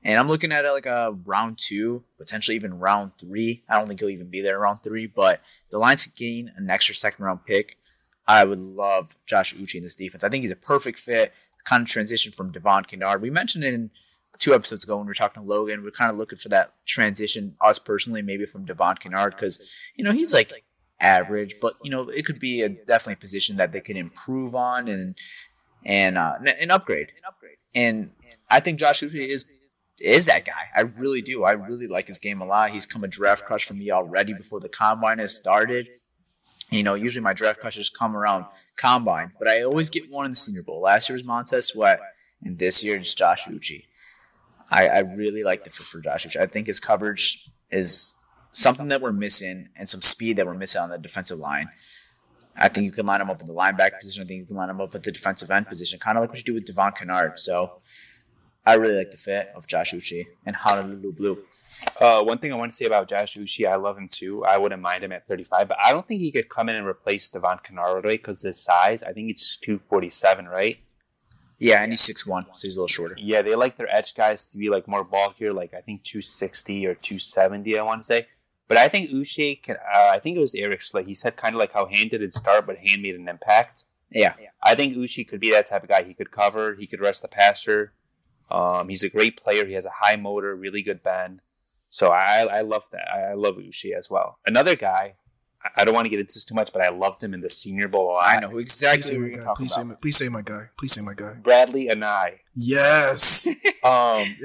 And 0.02 0.18
I'm 0.18 0.28
looking 0.28 0.52
at 0.52 0.66
it 0.66 0.70
like 0.70 0.86
a 0.86 1.16
round 1.24 1.56
two, 1.58 2.04
potentially 2.18 2.56
even 2.56 2.78
round 2.78 3.12
three. 3.18 3.62
I 3.68 3.78
don't 3.78 3.88
think 3.88 4.00
he'll 4.00 4.10
even 4.10 4.28
be 4.28 4.42
there 4.42 4.58
round 4.58 4.82
three, 4.82 5.06
but 5.06 5.40
if 5.64 5.70
the 5.70 5.78
Lions 5.78 6.06
gain 6.06 6.52
an 6.56 6.68
extra 6.68 6.94
second 6.94 7.24
round 7.24 7.46
pick, 7.46 7.78
I 8.26 8.44
would 8.44 8.58
love 8.58 9.16
Josh 9.26 9.54
Uche 9.54 9.76
in 9.76 9.82
this 9.82 9.96
defense. 9.96 10.24
I 10.24 10.28
think 10.28 10.42
he's 10.42 10.50
a 10.50 10.56
perfect 10.56 10.98
fit, 10.98 11.32
kind 11.64 11.82
of 11.82 11.88
transition 11.88 12.32
from 12.32 12.52
Devon 12.52 12.84
Kennard. 12.84 13.22
We 13.22 13.30
mentioned 13.30 13.64
it 13.64 13.72
in 13.72 13.90
two 14.38 14.54
episodes 14.54 14.84
ago 14.84 14.96
when 14.96 15.06
we 15.06 15.10
were 15.10 15.14
talking 15.14 15.42
to 15.42 15.48
Logan. 15.48 15.82
We 15.82 15.88
are 15.88 15.92
kind 15.92 16.10
of 16.10 16.18
looking 16.18 16.38
for 16.38 16.50
that 16.50 16.72
transition, 16.84 17.56
us 17.60 17.78
personally, 17.78 18.20
maybe 18.20 18.44
from 18.44 18.64
Devon 18.64 18.96
Kennard, 18.96 19.34
because, 19.34 19.70
you 19.94 20.04
know, 20.04 20.12
he's 20.12 20.34
like 20.34 20.64
average, 21.00 21.54
but, 21.62 21.74
you 21.82 21.90
know, 21.90 22.08
it 22.08 22.26
could 22.26 22.38
be 22.38 22.60
a 22.62 22.68
definitely 22.68 23.14
a 23.14 23.16
position 23.16 23.56
that 23.56 23.72
they 23.72 23.80
can 23.80 23.96
improve 23.96 24.54
on 24.54 24.88
and, 24.88 25.16
and, 25.84 26.18
uh, 26.18 26.34
an 26.60 26.70
upgrade. 26.70 27.12
And 27.74 28.10
I 28.50 28.60
think 28.60 28.78
Josh 28.78 29.00
Uche 29.00 29.28
is 29.28 29.50
is 30.00 30.26
that 30.26 30.44
guy. 30.44 30.68
I 30.74 30.82
really 30.82 31.22
do. 31.22 31.44
I 31.44 31.52
really 31.52 31.86
like 31.86 32.08
his 32.08 32.18
game 32.18 32.40
a 32.40 32.46
lot. 32.46 32.70
He's 32.70 32.86
come 32.86 33.04
a 33.04 33.08
draft 33.08 33.44
crush 33.44 33.64
for 33.64 33.74
me 33.74 33.90
already 33.90 34.34
before 34.34 34.60
the 34.60 34.68
combine 34.68 35.18
has 35.18 35.36
started. 35.36 35.88
You 36.70 36.82
know, 36.82 36.94
usually 36.94 37.22
my 37.22 37.32
draft 37.32 37.60
crushes 37.60 37.90
come 37.90 38.16
around 38.16 38.46
combine, 38.76 39.32
but 39.38 39.46
I 39.46 39.62
always 39.62 39.90
get 39.90 40.10
one 40.10 40.24
in 40.24 40.32
the 40.32 40.36
Senior 40.36 40.62
Bowl. 40.62 40.80
Last 40.80 41.08
year 41.08 41.14
was 41.14 41.24
Montez 41.24 41.68
Sweat, 41.68 42.00
and 42.42 42.58
this 42.58 42.82
year 42.82 42.96
it's 42.96 43.14
Josh 43.14 43.44
Uche. 43.44 43.84
I, 44.70 44.88
I 44.88 44.98
really 45.00 45.44
like 45.44 45.62
the 45.62 45.70
for 45.70 46.00
Josh 46.00 46.26
Uche. 46.26 46.40
I 46.40 46.46
think 46.46 46.66
his 46.66 46.80
coverage 46.80 47.50
is 47.70 48.16
something 48.50 48.88
that 48.88 49.00
we're 49.00 49.12
missing 49.12 49.68
and 49.76 49.88
some 49.88 50.02
speed 50.02 50.36
that 50.36 50.46
we're 50.46 50.54
missing 50.54 50.80
on 50.80 50.90
the 50.90 50.98
defensive 50.98 51.38
line. 51.38 51.68
I 52.56 52.68
think 52.68 52.84
you 52.84 52.92
can 52.92 53.06
line 53.06 53.20
him 53.20 53.30
up 53.30 53.40
in 53.40 53.46
the 53.46 53.52
linebacker 53.52 53.98
position. 54.00 54.22
I 54.22 54.26
think 54.26 54.40
you 54.40 54.46
can 54.46 54.56
line 54.56 54.70
him 54.70 54.80
up 54.80 54.94
at 54.94 55.02
the 55.02 55.12
defensive 55.12 55.50
end 55.50 55.66
position, 55.66 55.98
kind 55.98 56.16
of 56.16 56.22
like 56.22 56.30
what 56.30 56.38
you 56.38 56.44
do 56.44 56.54
with 56.54 56.66
Devon 56.66 56.92
Kennard. 56.92 57.38
So 57.38 57.80
I 58.64 58.74
really 58.74 58.96
like 58.96 59.10
the 59.10 59.16
fit 59.16 59.50
of 59.54 59.66
Josh 59.66 59.92
Uche 59.92 60.24
and 60.46 60.56
Honolulu 60.56 61.12
Blue. 61.12 61.38
Uh, 62.00 62.22
one 62.22 62.38
thing 62.38 62.52
I 62.52 62.56
want 62.56 62.70
to 62.70 62.76
say 62.76 62.86
about 62.86 63.08
Josh 63.08 63.36
Uche, 63.36 63.66
I 63.66 63.76
love 63.76 63.98
him 63.98 64.06
too. 64.10 64.44
I 64.44 64.58
wouldn't 64.58 64.80
mind 64.80 65.04
him 65.04 65.12
at 65.12 65.26
35, 65.26 65.68
but 65.68 65.76
I 65.84 65.92
don't 65.92 66.06
think 66.06 66.20
he 66.20 66.30
could 66.30 66.48
come 66.48 66.68
in 66.68 66.76
and 66.76 66.86
replace 66.86 67.28
Devon 67.28 67.58
Kennard 67.62 68.04
right 68.04 68.18
because 68.18 68.42
his 68.42 68.62
size. 68.62 69.02
I 69.02 69.12
think 69.12 69.30
it's 69.30 69.56
247, 69.58 70.46
right? 70.46 70.78
Yeah, 71.58 71.82
and 71.82 71.92
he's 71.92 72.00
6'1", 72.00 72.46
so 72.54 72.66
he's 72.66 72.76
a 72.76 72.80
little 72.80 72.88
shorter. 72.88 73.16
Yeah, 73.18 73.42
they 73.42 73.54
like 73.54 73.76
their 73.76 73.94
edge 73.94 74.14
guys 74.14 74.50
to 74.52 74.58
be 74.58 74.70
like 74.70 74.88
more 74.88 75.04
bulkier, 75.04 75.52
like 75.52 75.72
I 75.72 75.80
think 75.80 76.02
260 76.02 76.86
or 76.86 76.94
270, 76.94 77.78
I 77.78 77.82
want 77.82 78.02
to 78.02 78.06
say. 78.06 78.26
But 78.68 78.78
I 78.78 78.88
think 78.88 79.10
Uche 79.10 79.62
can, 79.62 79.76
uh, 79.76 80.10
I 80.12 80.18
think 80.18 80.36
it 80.36 80.40
was 80.40 80.54
Eric 80.54 80.80
he 81.06 81.14
said 81.14 81.36
kind 81.36 81.54
of 81.54 81.58
like 81.58 81.72
how 81.72 81.86
Hand 81.86 82.10
didn't 82.10 82.32
start, 82.32 82.66
but 82.66 82.78
Hand 82.78 83.02
made 83.02 83.14
an 83.14 83.28
impact. 83.28 83.84
Yeah. 84.10 84.34
I 84.62 84.74
think 84.74 84.94
Uche 84.94 85.28
could 85.28 85.40
be 85.40 85.50
that 85.50 85.66
type 85.66 85.82
of 85.82 85.88
guy. 85.88 86.02
He 86.02 86.14
could 86.14 86.30
cover, 86.30 86.74
he 86.78 86.86
could 86.86 87.00
rest 87.00 87.22
the 87.22 87.28
passer. 87.28 87.92
Um, 88.50 88.88
he's 88.88 89.02
a 89.02 89.10
great 89.10 89.36
player. 89.36 89.66
He 89.66 89.74
has 89.74 89.86
a 89.86 90.04
high 90.04 90.16
motor, 90.16 90.54
really 90.54 90.82
good 90.82 91.02
bend. 91.02 91.42
So 91.90 92.08
I, 92.08 92.46
I 92.50 92.60
love 92.62 92.84
that. 92.92 93.06
I 93.12 93.34
love 93.34 93.56
Uche 93.56 93.96
as 93.96 94.08
well. 94.10 94.38
Another 94.46 94.76
guy, 94.76 95.16
I 95.76 95.84
don't 95.84 95.94
want 95.94 96.04
to 96.06 96.10
get 96.10 96.20
into 96.20 96.34
this 96.34 96.44
too 96.44 96.54
much, 96.54 96.72
but 96.72 96.82
I 96.82 96.90
loved 96.90 97.22
him 97.22 97.34
in 97.34 97.40
the 97.40 97.48
Senior 97.48 97.88
Bowl. 97.88 98.18
I 98.20 98.38
know 98.40 98.58
exactly 98.58 99.16
please 99.16 99.42
say, 99.42 99.54
please, 99.54 99.74
say 99.74 99.84
my, 99.84 99.94
please 99.94 100.16
say 100.16 100.28
my 100.28 100.42
guy. 100.42 100.68
Please 100.76 100.92
say 100.92 101.00
my 101.00 101.14
guy. 101.14 101.36
Bradlee 101.42 101.90
Anae. 101.90 102.40
Yes. 102.54 103.46
um, 103.82 104.22
yes. 104.22 104.36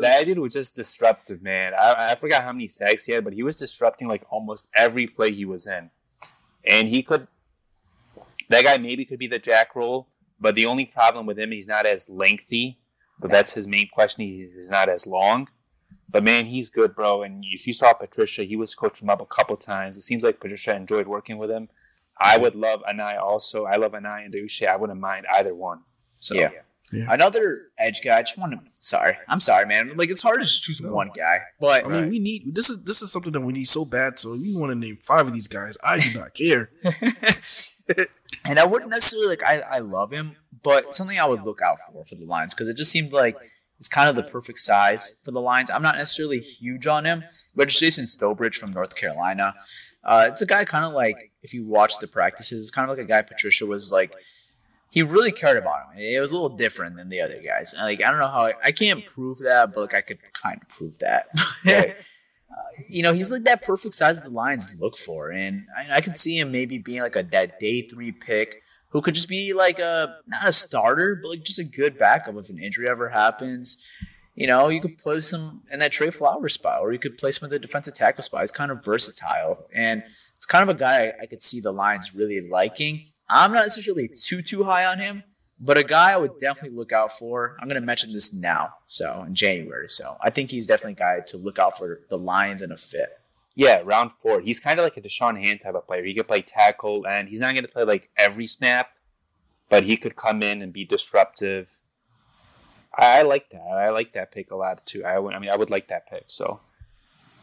That 0.00 0.22
dude 0.26 0.38
was 0.42 0.52
just 0.52 0.76
disruptive, 0.76 1.42
man. 1.42 1.72
I, 1.78 2.10
I 2.10 2.14
forgot 2.14 2.44
how 2.44 2.52
many 2.52 2.68
sacks 2.68 3.04
he 3.04 3.12
had, 3.12 3.24
but 3.24 3.32
he 3.32 3.42
was 3.42 3.56
disrupting 3.56 4.08
like 4.08 4.24
almost 4.30 4.68
every 4.76 5.06
play 5.06 5.32
he 5.32 5.44
was 5.44 5.66
in. 5.66 5.90
And 6.68 6.88
he 6.88 7.02
could, 7.02 7.28
that 8.48 8.64
guy 8.64 8.78
maybe 8.78 9.04
could 9.04 9.18
be 9.18 9.26
the 9.26 9.38
jack 9.38 9.74
roll, 9.74 10.08
but 10.38 10.54
the 10.54 10.66
only 10.66 10.86
problem 10.86 11.26
with 11.26 11.38
him, 11.38 11.50
he's 11.50 11.68
not 11.68 11.86
as 11.86 12.10
lengthy 12.10 12.78
but 13.20 13.30
that's 13.30 13.54
his 13.54 13.66
main 13.66 13.88
question. 13.88 14.24
He's 14.24 14.70
not 14.70 14.88
as 14.88 15.06
long. 15.06 15.48
But 16.10 16.24
man, 16.24 16.46
he's 16.46 16.70
good, 16.70 16.94
bro. 16.94 17.22
And 17.22 17.44
if 17.44 17.66
you 17.66 17.72
saw 17.72 17.92
Patricia, 17.92 18.44
he 18.44 18.56
was 18.56 18.74
coaching 18.74 19.06
him 19.06 19.10
up 19.10 19.20
a 19.20 19.26
couple 19.26 19.56
times. 19.56 19.96
It 19.98 20.02
seems 20.02 20.24
like 20.24 20.40
Patricia 20.40 20.74
enjoyed 20.74 21.06
working 21.06 21.36
with 21.36 21.50
him. 21.50 21.68
I 22.20 22.38
would 22.38 22.54
love 22.54 22.82
Anae 22.88 23.20
also. 23.20 23.64
I 23.66 23.76
love 23.76 23.92
Anae 23.92 24.24
and 24.24 24.34
Uche. 24.34 24.66
I 24.66 24.76
wouldn't 24.76 25.00
mind 25.00 25.26
either 25.34 25.54
one. 25.54 25.80
So 26.14 26.34
yeah. 26.34 26.50
yeah. 26.92 27.06
Another 27.08 27.68
edge 27.78 28.02
guy. 28.02 28.18
I 28.18 28.22
just 28.22 28.38
want 28.38 28.52
to. 28.52 28.60
Sorry, 28.80 29.16
I'm 29.28 29.40
sorry, 29.40 29.66
man. 29.66 29.92
Like 29.96 30.10
it's 30.10 30.22
hard 30.22 30.40
to 30.40 30.46
just 30.46 30.62
choose 30.62 30.82
one 30.82 31.10
guy, 31.14 31.38
but 31.60 31.84
I 31.84 31.88
mean, 31.88 32.08
we 32.08 32.18
need 32.18 32.54
this 32.54 32.70
is 32.70 32.82
this 32.84 33.02
is 33.02 33.12
something 33.12 33.32
that 33.32 33.40
we 33.40 33.52
need 33.52 33.68
so 33.68 33.84
bad. 33.84 34.18
So 34.18 34.34
you 34.34 34.58
want 34.58 34.72
to 34.72 34.74
name 34.74 34.98
five 35.02 35.26
of 35.26 35.32
these 35.32 35.48
guys? 35.48 35.76
I 35.84 36.00
do 36.00 36.18
not 36.18 36.34
care. 36.34 36.70
and 38.44 38.58
I 38.58 38.66
wouldn't 38.66 38.90
necessarily 38.90 39.28
like. 39.28 39.44
I 39.44 39.60
I 39.60 39.78
love 39.78 40.10
him, 40.10 40.36
but 40.62 40.94
something 40.94 41.18
I 41.18 41.26
would 41.26 41.42
look 41.42 41.60
out 41.62 41.78
for 41.86 42.04
for 42.04 42.14
the 42.14 42.26
Lions 42.26 42.54
because 42.54 42.68
it 42.68 42.76
just 42.76 42.90
seemed 42.90 43.12
like 43.12 43.36
it's 43.78 43.88
kind 43.88 44.08
of 44.08 44.16
the 44.16 44.22
perfect 44.22 44.58
size 44.58 45.14
for 45.24 45.30
the 45.30 45.40
Lions. 45.40 45.70
I'm 45.70 45.82
not 45.82 45.96
necessarily 45.96 46.40
huge 46.40 46.86
on 46.86 47.04
him, 47.04 47.24
but 47.54 47.68
it's 47.68 47.78
Jason 47.78 48.06
Strowbridge 48.06 48.56
from 48.56 48.72
North 48.72 48.96
Carolina. 48.96 49.54
Uh, 50.02 50.26
it's 50.28 50.42
a 50.42 50.46
guy 50.46 50.64
kind 50.64 50.84
of 50.84 50.92
like 50.92 51.32
if 51.42 51.54
you 51.54 51.64
watch 51.64 51.98
the 51.98 52.08
practices, 52.08 52.62
it's 52.62 52.70
kind 52.70 52.90
of 52.90 52.96
like 52.96 53.04
a 53.04 53.08
guy 53.08 53.22
Patricia 53.22 53.66
was 53.66 53.92
like. 53.92 54.12
He 54.90 55.02
really 55.02 55.32
cared 55.32 55.58
about 55.58 55.92
him. 55.92 55.98
It 55.98 56.18
was 56.18 56.30
a 56.30 56.34
little 56.34 56.56
different 56.56 56.96
than 56.96 57.10
the 57.10 57.20
other 57.20 57.42
guys. 57.44 57.74
Like 57.78 58.02
I 58.02 58.10
don't 58.10 58.20
know 58.20 58.26
how 58.26 58.46
I, 58.46 58.52
I 58.64 58.72
can't 58.72 59.04
prove 59.04 59.38
that, 59.40 59.74
but 59.74 59.82
like 59.82 59.94
I 59.94 60.00
could 60.00 60.18
kind 60.32 60.58
of 60.62 60.68
prove 60.70 60.98
that. 61.00 61.26
uh, 61.68 61.82
you 62.88 63.02
know, 63.02 63.12
he's 63.12 63.30
like 63.30 63.44
that 63.44 63.60
perfect 63.60 63.94
size 63.94 64.16
that 64.16 64.24
the 64.24 64.30
Lions 64.30 64.74
look 64.80 64.96
for, 64.96 65.30
and 65.30 65.66
I, 65.76 65.96
I 65.96 66.00
could 66.00 66.16
see 66.16 66.38
him 66.38 66.50
maybe 66.50 66.78
being 66.78 67.02
like 67.02 67.16
a 67.16 67.22
that 67.22 67.60
day 67.60 67.82
three 67.82 68.12
pick 68.12 68.62
who 68.90 69.00
could 69.00 69.14
just 69.14 69.28
be 69.28 69.52
like 69.52 69.78
a 69.78 70.16
not 70.26 70.48
a 70.48 70.52
starter, 70.52 71.18
but 71.20 71.28
like 71.28 71.44
just 71.44 71.58
a 71.58 71.64
good 71.64 71.98
backup 71.98 72.36
if 72.36 72.50
an 72.50 72.58
injury 72.58 72.88
ever 72.88 73.08
happens. 73.10 73.86
You 74.34 74.46
know, 74.46 74.68
you 74.68 74.80
could 74.80 74.98
place 74.98 75.32
him 75.32 75.62
in 75.70 75.80
that 75.80 75.90
Trey 75.90 76.10
Flowers 76.10 76.54
spot, 76.54 76.80
or 76.80 76.92
you 76.92 76.98
could 76.98 77.18
place 77.18 77.40
him 77.40 77.46
in 77.46 77.50
the 77.50 77.58
defensive 77.58 77.94
tackle 77.94 78.22
spot. 78.22 78.42
He's 78.42 78.52
kind 78.52 78.70
of 78.70 78.84
versatile, 78.84 79.66
and 79.74 80.04
it's 80.36 80.46
kind 80.46 80.62
of 80.62 80.68
a 80.68 80.78
guy 80.78 81.12
I 81.20 81.26
could 81.26 81.42
see 81.42 81.60
the 81.60 81.72
Lions 81.72 82.14
really 82.14 82.40
liking. 82.48 83.06
I'm 83.28 83.52
not 83.52 83.64
necessarily 83.64 84.08
too 84.08 84.42
too 84.42 84.62
high 84.64 84.84
on 84.84 85.00
him, 85.00 85.24
but 85.60 85.76
a 85.76 85.82
guy 85.82 86.12
I 86.12 86.16
would 86.16 86.38
definitely 86.38 86.78
look 86.78 86.92
out 86.92 87.12
for. 87.12 87.56
I'm 87.60 87.68
going 87.68 87.80
to 87.80 87.84
mention 87.84 88.12
this 88.12 88.32
now, 88.32 88.74
so 88.86 89.24
in 89.26 89.34
January. 89.34 89.88
So 89.88 90.16
I 90.22 90.30
think 90.30 90.50
he's 90.50 90.68
definitely 90.68 90.92
a 90.92 90.96
guy 90.96 91.20
to 91.26 91.36
look 91.36 91.58
out 91.58 91.76
for 91.76 92.02
the 92.08 92.16
Lions 92.16 92.62
in 92.62 92.70
a 92.70 92.76
fit. 92.76 93.10
Yeah, 93.58 93.82
round 93.84 94.12
four. 94.12 94.38
He's 94.38 94.60
kind 94.60 94.78
of 94.78 94.84
like 94.84 94.96
a 94.96 95.00
Da'Shawn 95.00 95.42
Hand 95.42 95.62
type 95.62 95.74
of 95.74 95.84
player. 95.84 96.04
He 96.04 96.14
could 96.14 96.28
play 96.28 96.42
tackle, 96.42 97.04
and 97.08 97.28
he's 97.28 97.40
not 97.40 97.54
going 97.54 97.64
to 97.64 97.70
play 97.70 97.82
like 97.82 98.08
every 98.16 98.46
snap, 98.46 98.90
but 99.68 99.82
he 99.82 99.96
could 99.96 100.14
come 100.14 100.44
in 100.44 100.62
and 100.62 100.72
be 100.72 100.84
disruptive. 100.84 101.82
I, 102.96 103.18
I 103.18 103.22
like 103.22 103.50
that. 103.50 103.60
I 103.60 103.88
like 103.88 104.12
that 104.12 104.30
pick 104.30 104.52
a 104.52 104.54
lot 104.54 104.86
too. 104.86 105.04
I, 105.04 105.16
I 105.16 105.38
mean, 105.40 105.50
I 105.50 105.56
would 105.56 105.70
like 105.70 105.88
that 105.88 106.08
pick. 106.08 106.26
So, 106.28 106.60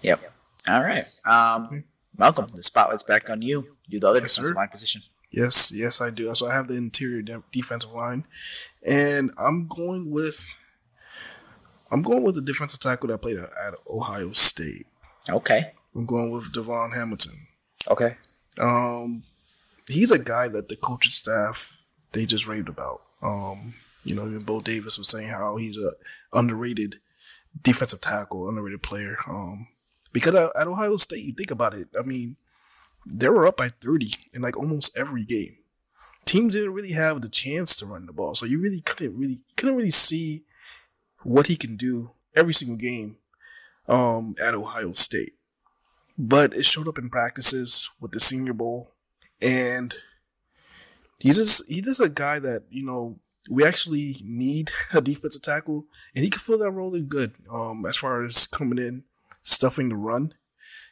yep. 0.01 0.21
All 0.69 0.79
right, 0.79 1.03
um, 1.25 1.83
Malcolm. 2.17 2.47
The 2.55 2.63
spotlight's 2.63 3.03
back 3.03 3.29
on 3.29 3.41
you. 3.41 3.65
Do 3.89 3.99
the 3.99 4.07
other 4.07 4.21
yes, 4.21 4.35
defensive 4.35 4.53
sir. 4.53 4.55
line 4.55 4.69
position. 4.69 5.01
Yes, 5.31 5.73
yes, 5.73 5.99
I 5.99 6.11
do. 6.11 6.33
So 6.33 6.47
I 6.47 6.53
have 6.53 6.69
the 6.69 6.75
interior 6.75 7.23
de- 7.23 7.43
defensive 7.51 7.91
line, 7.91 8.25
and 8.87 9.31
I'm 9.37 9.67
going 9.67 10.11
with 10.11 10.57
I'm 11.91 12.01
going 12.01 12.23
with 12.23 12.35
the 12.35 12.41
defensive 12.41 12.79
tackle 12.79 13.09
that 13.09 13.17
played 13.17 13.35
at, 13.35 13.49
at 13.61 13.73
Ohio 13.89 14.31
State. 14.31 14.87
Okay. 15.29 15.73
I'm 15.95 16.05
going 16.05 16.31
with 16.31 16.51
DaVon 16.51 16.93
Hamilton. 16.93 17.47
Okay. 17.89 18.17
Um, 18.59 19.23
he's 19.87 20.11
a 20.11 20.19
guy 20.19 20.47
that 20.49 20.67
the 20.67 20.75
coaching 20.75 21.11
staff 21.11 21.77
they 22.11 22.25
just 22.25 22.47
raved 22.47 22.69
about. 22.69 23.01
Um, 23.21 23.75
you 24.03 24.15
know, 24.15 24.25
even 24.27 24.43
Bo 24.43 24.61
Davis 24.61 24.97
was 24.97 25.09
saying 25.09 25.29
how 25.29 25.57
he's 25.57 25.77
a 25.77 25.93
underrated 26.33 26.95
defensive 27.61 28.01
tackle, 28.01 28.47
underrated 28.47 28.83
player. 28.83 29.17
Um, 29.27 29.67
because 30.13 30.35
at, 30.35 30.51
at 30.55 30.67
Ohio 30.67 30.95
State, 30.95 31.23
you 31.23 31.33
think 31.33 31.51
about 31.51 31.73
it. 31.73 31.87
I 31.97 32.03
mean, 32.03 32.37
they 33.05 33.29
were 33.29 33.47
up 33.47 33.57
by 33.57 33.69
30 33.69 34.13
in 34.33 34.41
like 34.41 34.57
almost 34.57 34.97
every 34.97 35.23
game. 35.23 35.57
Teams 36.25 36.55
didn't 36.55 36.73
really 36.73 36.93
have 36.93 37.21
the 37.21 37.29
chance 37.29 37.75
to 37.77 37.85
run 37.85 38.07
the 38.07 38.13
ball, 38.13 38.33
so 38.33 38.45
you 38.45 38.59
really 38.59 38.81
couldn't 38.81 39.15
really 39.15 39.43
couldn't 39.55 39.75
really 39.75 39.91
see 39.91 40.43
what 41.21 41.47
he 41.47 41.55
can 41.55 41.75
do 41.75 42.11
every 42.35 42.53
single 42.53 42.77
game 42.77 43.17
um, 43.87 44.35
at 44.41 44.55
Ohio 44.55 44.93
State. 44.93 45.33
But 46.17 46.53
it 46.53 46.63
showed 46.65 46.87
up 46.87 46.97
in 46.97 47.09
practices 47.09 47.89
with 47.99 48.11
the 48.11 48.19
Senior 48.19 48.53
Bowl, 48.53 48.91
and 49.41 49.93
he's 51.19 51.37
just 51.37 51.67
he's 51.67 51.83
just 51.83 52.01
a 52.01 52.09
guy 52.09 52.39
that 52.39 52.63
you 52.69 52.83
know 52.83 53.19
we 53.49 53.65
actually 53.65 54.15
need 54.23 54.71
a 54.93 55.01
defensive 55.01 55.41
tackle, 55.41 55.85
and 56.13 56.23
he 56.23 56.29
can 56.29 56.39
fill 56.39 56.59
that 56.59 56.71
role 56.71 56.95
in 56.95 57.05
good. 57.05 57.33
Um, 57.51 57.85
as 57.85 57.97
far 57.97 58.23
as 58.23 58.47
coming 58.47 58.77
in, 58.77 59.03
stuffing 59.43 59.89
the 59.89 59.95
run, 59.95 60.33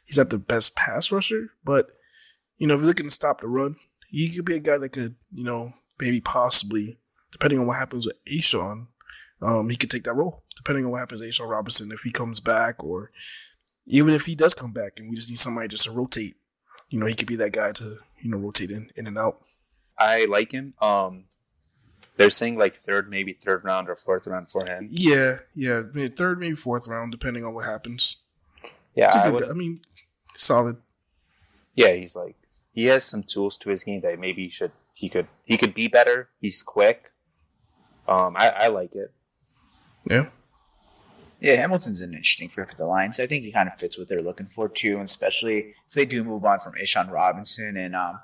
he's 0.04 0.18
not 0.18 0.30
the 0.30 0.38
best 0.38 0.76
pass 0.76 1.10
rusher, 1.10 1.52
but 1.64 1.90
you 2.58 2.66
know 2.66 2.74
if 2.74 2.80
you're 2.80 2.88
looking 2.88 3.06
to 3.06 3.10
stop 3.10 3.40
the 3.40 3.48
run, 3.48 3.76
he 4.08 4.28
could 4.28 4.44
be 4.44 4.56
a 4.56 4.60
guy 4.60 4.78
that 4.78 4.90
could 4.90 5.16
you 5.32 5.44
know 5.44 5.72
maybe 5.98 6.20
possibly, 6.20 6.98
depending 7.32 7.58
on 7.58 7.66
what 7.66 7.78
happens 7.78 8.06
with 8.06 8.22
A'Shawn, 8.26 8.88
um, 9.40 9.68
he 9.68 9.76
could 9.76 9.90
take 9.90 10.04
that 10.04 10.14
role. 10.14 10.42
Depending 10.56 10.84
on 10.84 10.92
what 10.92 11.00
happens 11.00 11.20
with 11.20 11.30
A'Shawn 11.30 11.50
Robinson, 11.50 11.92
if 11.92 12.00
he 12.00 12.10
comes 12.10 12.40
back, 12.40 12.82
or 12.82 13.10
even 13.86 14.14
if 14.14 14.26
he 14.26 14.34
does 14.34 14.54
come 14.54 14.72
back, 14.72 14.98
and 14.98 15.08
we 15.08 15.16
just 15.16 15.30
need 15.30 15.38
somebody 15.38 15.68
just 15.68 15.84
to 15.84 15.90
rotate, 15.90 16.36
you 16.88 16.98
know, 16.98 17.06
he 17.06 17.14
could 17.14 17.28
be 17.28 17.36
that 17.36 17.52
guy 17.52 17.72
to 17.72 17.98
you 18.20 18.30
know 18.30 18.38
rotate 18.38 18.70
in 18.70 18.90
in 18.96 19.06
and 19.06 19.18
out. 19.18 19.42
I 19.98 20.26
like 20.26 20.52
him. 20.52 20.74
Um, 20.80 21.24
they're 22.16 22.30
saying 22.30 22.58
like 22.58 22.76
third, 22.76 23.10
maybe 23.10 23.32
third 23.32 23.64
round 23.64 23.88
or 23.88 23.96
fourth 23.96 24.26
round 24.26 24.50
for 24.50 24.64
him. 24.64 24.88
Yeah, 24.90 25.38
yeah, 25.54 25.82
maybe 25.92 26.14
third, 26.14 26.38
maybe 26.38 26.54
fourth 26.54 26.88
round, 26.88 27.12
depending 27.12 27.44
on 27.44 27.54
what 27.54 27.64
happens. 27.64 28.22
Yeah, 28.94 29.10
I 29.12 29.28
would. 29.28 29.48
I 29.48 29.52
mean, 29.52 29.80
solid. 30.34 30.76
Yeah, 31.74 31.92
he's 31.92 32.14
like 32.14 32.36
he 32.72 32.86
has 32.86 33.04
some 33.04 33.22
tools 33.22 33.56
to 33.58 33.70
his 33.70 33.84
game 33.84 34.00
that 34.02 34.18
maybe 34.18 34.44
he 34.44 34.50
should 34.50 34.72
he 34.92 35.08
could 35.08 35.28
he 35.44 35.56
could 35.56 35.74
be 35.74 35.88
better. 35.88 36.28
He's 36.40 36.62
quick. 36.62 37.12
Um, 38.06 38.36
I, 38.36 38.52
I 38.56 38.68
like 38.68 38.94
it. 38.94 39.12
Yeah, 40.08 40.26
Yeah, 41.44 41.56
Hamilton's 41.60 42.00
an 42.00 42.10
interesting 42.10 42.48
fit 42.48 42.68
for 42.70 42.74
the 42.76 42.86
Lions. 42.86 43.20
I 43.20 43.26
think 43.26 43.44
he 43.44 43.52
kind 43.52 43.68
of 43.68 43.78
fits 43.78 43.98
what 43.98 44.08
they're 44.08 44.22
looking 44.22 44.46
for 44.46 44.68
too, 44.68 44.94
and 44.94 45.04
especially 45.04 45.74
if 45.86 45.92
they 45.94 46.04
do 46.06 46.24
move 46.24 46.44
on 46.44 46.58
from 46.60 46.72
A'Shawn 46.74 47.10
Robinson, 47.10 47.76
and 47.76 47.94
um, 47.94 48.20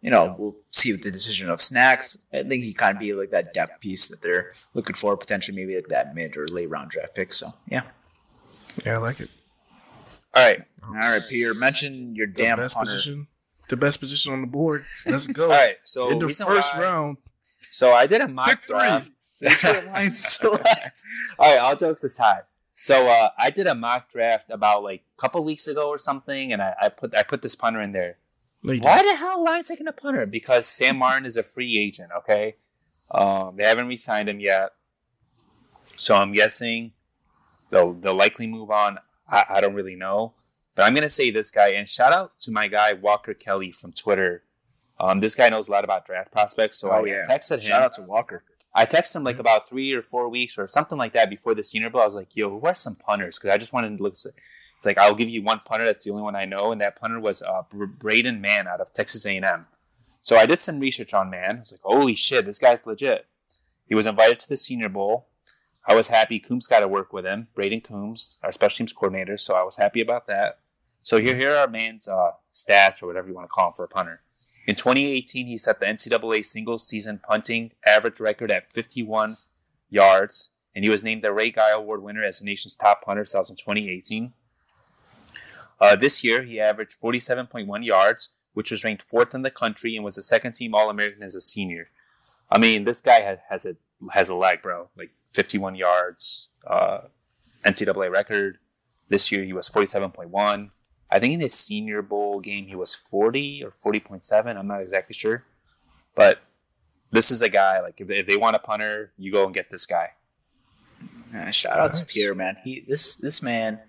you 0.00 0.10
know, 0.10 0.34
we'll 0.38 0.56
see 0.70 0.92
with 0.92 1.02
the 1.02 1.10
decision 1.10 1.48
of 1.50 1.60
Snacks. 1.60 2.18
I 2.32 2.42
think 2.42 2.64
he 2.64 2.72
kind 2.72 2.94
of 2.96 3.00
be 3.00 3.14
like 3.14 3.30
that 3.30 3.52
depth 3.54 3.80
piece 3.80 4.08
that 4.08 4.22
they're 4.22 4.52
looking 4.74 4.94
for, 4.94 5.16
potentially 5.16 5.56
maybe 5.56 5.74
like 5.76 5.88
that 5.88 6.14
mid 6.14 6.36
or 6.36 6.46
late 6.48 6.70
round 6.70 6.90
draft 6.90 7.14
pick. 7.14 7.32
So 7.32 7.48
yeah. 7.68 7.82
yeah, 8.84 8.94
I 8.94 8.98
like 8.98 9.20
it. 9.20 9.30
All 10.34 10.46
right, 10.46 10.62
All 10.86 10.94
right, 10.94 11.20
Peter, 11.28 11.52
mention 11.54 12.14
your 12.14 12.26
The 12.26 12.32
damn 12.32 12.56
best 12.58 12.74
punter. 12.74 12.92
position, 12.92 13.26
the 13.68 13.76
best 13.76 14.00
position 14.00 14.32
on 14.32 14.40
the 14.40 14.46
board. 14.46 14.84
Let's 15.06 15.26
go. 15.26 15.44
all 15.50 15.50
right. 15.50 15.76
So 15.84 16.10
In 16.10 16.18
the 16.20 16.28
first 16.28 16.74
why- 16.76 16.82
round, 16.82 17.16
So 17.70 17.92
I 17.92 18.06
did 18.06 18.20
a 18.22 18.28
mock 18.28 18.62
draft. 18.62 19.12
Detroit 19.40 19.86
Lions 19.86 20.18
select. 20.24 21.02
All 21.38 21.50
right, 21.52 21.60
all 21.60 21.74
jokes 21.76 22.04
aside. 22.04 22.42
So 22.82 23.06
uh, 23.08 23.28
I 23.38 23.50
did 23.50 23.68
a 23.68 23.76
mock 23.76 24.08
draft 24.08 24.50
about 24.50 24.82
like 24.82 25.04
a 25.16 25.20
couple 25.20 25.44
weeks 25.44 25.68
ago 25.68 25.88
or 25.88 25.98
something, 25.98 26.52
and 26.52 26.60
I, 26.60 26.74
I 26.82 26.88
put 26.88 27.16
I 27.16 27.22
put 27.22 27.40
this 27.40 27.54
punter 27.54 27.80
in 27.80 27.92
there. 27.92 28.16
no, 28.64 28.74
Why 28.74 29.00
the 29.04 29.14
hell 29.14 29.40
Lions 29.44 29.68
taking 29.68 29.86
a 29.86 29.92
punter? 29.92 30.26
Because 30.26 30.66
Sam 30.66 30.96
Martin 30.96 31.24
is 31.24 31.36
a 31.36 31.44
free 31.44 31.78
agent. 31.78 32.10
Okay, 32.18 32.56
um, 33.12 33.54
they 33.56 33.62
haven't 33.62 33.86
re-signed 33.86 34.28
him 34.28 34.40
yet, 34.40 34.70
so 35.94 36.16
I'm 36.16 36.32
guessing 36.32 36.90
they'll 37.70 37.94
they'll 37.94 38.16
likely 38.16 38.48
move 38.48 38.68
on. 38.72 38.98
I, 39.28 39.44
I 39.48 39.60
don't 39.60 39.74
really 39.74 39.94
know, 39.94 40.32
but 40.74 40.82
I'm 40.82 40.92
gonna 40.92 41.08
say 41.08 41.30
this 41.30 41.52
guy. 41.52 41.68
And 41.68 41.88
shout 41.88 42.12
out 42.12 42.40
to 42.40 42.50
my 42.50 42.66
guy 42.66 42.94
Walker 42.94 43.32
Kelly 43.32 43.70
from 43.70 43.92
Twitter. 43.92 44.42
Um, 44.98 45.20
this 45.20 45.36
guy 45.36 45.48
knows 45.50 45.68
a 45.68 45.70
lot 45.70 45.84
about 45.84 46.04
draft 46.04 46.32
prospects, 46.32 46.78
so 46.80 46.90
Oh 46.90 47.04
I 47.04 47.06
yeah. 47.06 47.24
texted 47.30 47.60
him. 47.60 47.68
Shout 47.70 47.82
out 47.82 47.92
to 47.92 48.02
Walker. 48.02 48.42
I 48.74 48.84
texted 48.84 49.16
him 49.16 49.24
like 49.24 49.38
about 49.38 49.68
three 49.68 49.92
or 49.92 50.02
four 50.02 50.28
weeks 50.28 50.58
or 50.58 50.66
something 50.66 50.98
like 50.98 51.12
that 51.12 51.28
before 51.28 51.54
the 51.54 51.62
Senior 51.62 51.90
Bowl. 51.90 52.02
I 52.02 52.06
was 52.06 52.14
like, 52.14 52.34
"Yo, 52.34 52.48
who 52.48 52.66
are 52.66 52.74
some 52.74 52.94
punters?" 52.94 53.38
Because 53.38 53.54
I 53.54 53.58
just 53.58 53.72
wanted 53.72 53.96
to 53.96 54.02
look. 54.02 54.12
It's 54.12 54.86
like 54.86 54.98
I'll 54.98 55.14
give 55.14 55.28
you 55.28 55.42
one 55.42 55.60
punter. 55.64 55.84
That's 55.84 56.04
the 56.04 56.10
only 56.10 56.22
one 56.22 56.36
I 56.36 56.44
know, 56.44 56.72
and 56.72 56.80
that 56.80 56.98
punter 56.98 57.20
was 57.20 57.42
uh, 57.42 57.62
Braden 57.72 58.40
Mann 58.40 58.66
out 58.66 58.80
of 58.80 58.92
Texas 58.92 59.26
A&M. 59.26 59.66
So 60.22 60.36
I 60.36 60.46
did 60.46 60.58
some 60.58 60.80
research 60.80 61.12
on 61.12 61.30
Mann. 61.30 61.56
I 61.56 61.58
was 61.60 61.72
like, 61.72 61.80
"Holy 61.82 62.14
shit, 62.14 62.44
this 62.44 62.58
guy's 62.58 62.86
legit." 62.86 63.26
He 63.86 63.94
was 63.94 64.06
invited 64.06 64.40
to 64.40 64.48
the 64.48 64.56
Senior 64.56 64.88
Bowl. 64.88 65.26
I 65.86 65.94
was 65.94 66.08
happy. 66.08 66.38
Coombs 66.38 66.66
got 66.66 66.80
to 66.80 66.88
work 66.88 67.12
with 67.12 67.26
him. 67.26 67.48
Brayden 67.54 67.82
Coombs, 67.82 68.40
our 68.42 68.52
special 68.52 68.78
teams 68.78 68.92
coordinator. 68.92 69.36
So 69.36 69.54
I 69.54 69.64
was 69.64 69.76
happy 69.76 70.00
about 70.00 70.26
that. 70.28 70.60
So 71.02 71.18
here, 71.18 71.34
here 71.34 71.54
are 71.54 71.68
Mann's 71.68 72.06
uh, 72.06 72.32
stats 72.52 73.02
or 73.02 73.06
whatever 73.06 73.28
you 73.28 73.34
want 73.34 73.46
to 73.46 73.50
call 73.50 73.68
him 73.68 73.72
for 73.72 73.84
a 73.84 73.88
punter. 73.88 74.22
In 74.66 74.76
2018, 74.76 75.46
he 75.46 75.58
set 75.58 75.80
the 75.80 75.86
NCAA 75.86 76.44
single 76.44 76.78
season 76.78 77.20
punting 77.22 77.72
average 77.86 78.20
record 78.20 78.50
at 78.50 78.72
51 78.72 79.36
yards, 79.90 80.54
and 80.74 80.84
he 80.84 80.90
was 80.90 81.02
named 81.02 81.22
the 81.22 81.32
Ray 81.32 81.50
Guy 81.50 81.70
Award 81.70 82.02
winner 82.02 82.22
as 82.22 82.38
the 82.38 82.46
nation's 82.46 82.76
top 82.76 83.04
punter. 83.04 83.24
So 83.24 83.40
in 83.40 83.56
2018. 83.56 84.32
Uh, 85.80 85.96
this 85.96 86.22
year, 86.22 86.42
he 86.42 86.60
averaged 86.60 87.00
47.1 87.00 87.84
yards, 87.84 88.30
which 88.54 88.70
was 88.70 88.84
ranked 88.84 89.02
fourth 89.02 89.34
in 89.34 89.42
the 89.42 89.50
country 89.50 89.96
and 89.96 90.04
was 90.04 90.16
a 90.16 90.22
second 90.22 90.52
team 90.52 90.76
All 90.76 90.88
American 90.88 91.24
as 91.24 91.34
a 91.34 91.40
senior. 91.40 91.88
I 92.50 92.58
mean, 92.58 92.84
this 92.84 93.00
guy 93.00 93.20
has, 93.20 93.38
has 93.48 93.66
a 93.66 93.76
has 94.12 94.28
a 94.28 94.36
leg, 94.36 94.62
bro. 94.62 94.90
Like 94.96 95.10
51 95.32 95.74
yards, 95.74 96.50
uh, 96.66 97.02
NCAA 97.66 98.12
record. 98.12 98.58
This 99.08 99.32
year, 99.32 99.42
he 99.42 99.52
was 99.52 99.68
47.1. 99.68 100.70
I 101.12 101.18
think 101.18 101.34
in 101.34 101.40
his 101.40 101.54
senior 101.54 102.00
bowl 102.02 102.40
game 102.40 102.66
he 102.66 102.74
was 102.74 102.94
40 102.94 103.62
or 103.64 103.70
40.7. 103.70 104.56
I'm 104.56 104.66
not 104.66 104.80
exactly 104.80 105.14
sure. 105.14 105.44
But 106.14 106.40
this 107.10 107.30
is 107.30 107.42
a 107.42 107.48
guy, 107.48 107.80
like, 107.80 108.00
if 108.00 108.08
they, 108.08 108.18
if 108.18 108.26
they 108.26 108.36
want 108.36 108.56
a 108.56 108.58
punter, 108.58 109.12
you 109.18 109.30
go 109.30 109.44
and 109.44 109.54
get 109.54 109.68
this 109.70 109.84
guy. 109.86 110.12
Uh, 111.34 111.50
shout 111.50 111.78
out 111.78 111.94
to 111.94 112.02
Nice. 112.02 112.12
Pierre, 112.14 112.34
man. 112.34 112.56
He 112.64 112.84
this 112.86 113.16
this 113.16 113.42
man, 113.42 113.80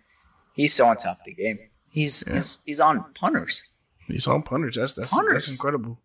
he's 0.53 0.73
so 0.73 0.85
on 0.85 0.95
top 0.97 1.19
of 1.19 1.25
the 1.25 1.33
game. 1.33 1.59
He's 1.91 2.23
Yeah. 2.27 2.35
he's, 2.35 2.63
he's 2.65 2.79
on 2.79 3.03
punters. 3.13 3.73
He's 4.07 4.27
on 4.27 4.43
punters. 4.43 4.75
That's 4.75 4.93
that's 4.93 5.13
Punters. 5.13 5.45
that's 5.45 5.51
incredible. 5.53 5.99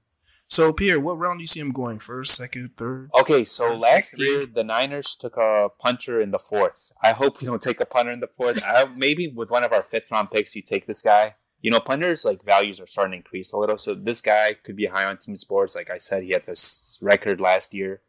So 0.49 0.73
Pierre, 0.73 0.99
what 0.99 1.19
round 1.19 1.39
do 1.39 1.43
you 1.43 1.47
see 1.47 1.61
him 1.61 1.73
going? 1.73 1.99
First, 1.99 2.35
second, 2.35 2.71
third? 2.77 3.11
Okay, 3.21 3.45
so 3.45 3.77
last 3.77 4.17
three. 4.17 4.27
year 4.27 4.47
the 4.47 4.65
Niners 4.65 5.15
took 5.15 5.37
a 5.37 5.69
punter 5.79 6.21
in 6.21 6.31
the 6.31 6.39
fourth. 6.39 6.91
I 7.03 7.13
hope 7.13 7.41
we 7.41 7.47
don't 7.47 7.61
take 7.61 7.81
a 7.81 7.87
punter 7.87 8.13
in 8.13 8.21
the 8.21 8.27
fourth. 8.27 8.63
I, 8.65 8.87
maybe 8.97 9.29
with 9.29 9.51
one 9.51 9.63
of 9.63 9.73
our 9.73 9.83
fifth 9.83 10.11
round 10.11 10.31
picks, 10.31 10.57
you 10.57 10.63
take 10.63 10.87
this 10.87 11.03
guy. 11.03 11.35
You 11.61 11.71
know, 11.71 11.81
punters 11.81 12.25
like 12.25 12.45
values 12.45 12.81
are 12.81 12.87
starting 12.87 13.13
to 13.13 13.17
increase 13.19 13.53
a 13.53 13.59
little, 13.59 13.77
so 13.77 13.95
this 13.95 14.21
guy 14.21 14.55
could 14.55 14.77
be 14.77 14.87
high 14.87 15.05
on 15.05 15.19
teams 15.19 15.45
boards. 15.45 15.75
Like 15.75 15.91
I 15.91 15.99
said, 15.99 16.23
he 16.23 16.31
had 16.31 16.47
this 16.47 16.99
record 17.03 17.41
last 17.41 17.75
year. 17.75 18.01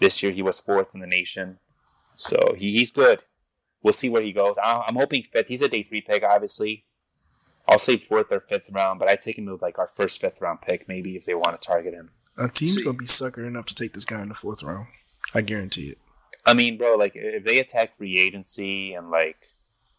This 0.00 0.22
year 0.22 0.32
he 0.32 0.42
was 0.42 0.58
fourth 0.58 0.94
in 0.94 1.00
the 1.00 1.06
nation, 1.06 1.58
so 2.16 2.54
he, 2.56 2.72
he's 2.72 2.90
good. 2.90 3.24
We'll 3.82 3.92
see 3.92 4.08
where 4.08 4.22
he 4.22 4.32
goes. 4.32 4.56
I, 4.58 4.82
I'm 4.88 4.96
hoping 4.96 5.22
fifth. 5.22 5.48
He's 5.48 5.62
a 5.62 5.68
day 5.68 5.82
three 5.82 6.00
pick, 6.00 6.24
obviously. 6.24 6.86
I'll 7.68 7.78
say 7.78 7.96
fourth 7.96 8.30
or 8.30 8.40
fifth 8.40 8.70
round, 8.72 8.98
but 8.98 9.08
I 9.08 9.16
take 9.16 9.38
him 9.38 9.46
with 9.46 9.62
like 9.62 9.78
our 9.78 9.86
first 9.86 10.20
fifth 10.20 10.40
round 10.40 10.60
pick, 10.62 10.86
maybe 10.88 11.16
if 11.16 11.24
they 11.24 11.34
want 11.34 11.60
to 11.60 11.66
target 11.66 11.94
him. 11.94 12.10
A 12.36 12.48
team's 12.48 12.74
See- 12.74 12.84
gonna 12.84 12.98
be 12.98 13.06
sucker 13.06 13.44
enough 13.44 13.66
to 13.66 13.74
take 13.74 13.92
this 13.92 14.04
guy 14.04 14.20
in 14.22 14.28
the 14.28 14.34
fourth 14.34 14.62
round. 14.62 14.88
I 15.34 15.40
guarantee 15.40 15.88
it. 15.90 15.98
I 16.46 16.52
mean, 16.52 16.76
bro, 16.76 16.94
like 16.96 17.12
if 17.14 17.42
they 17.44 17.58
attack 17.58 17.94
free 17.94 18.18
agency 18.20 18.92
and 18.92 19.10
like 19.10 19.46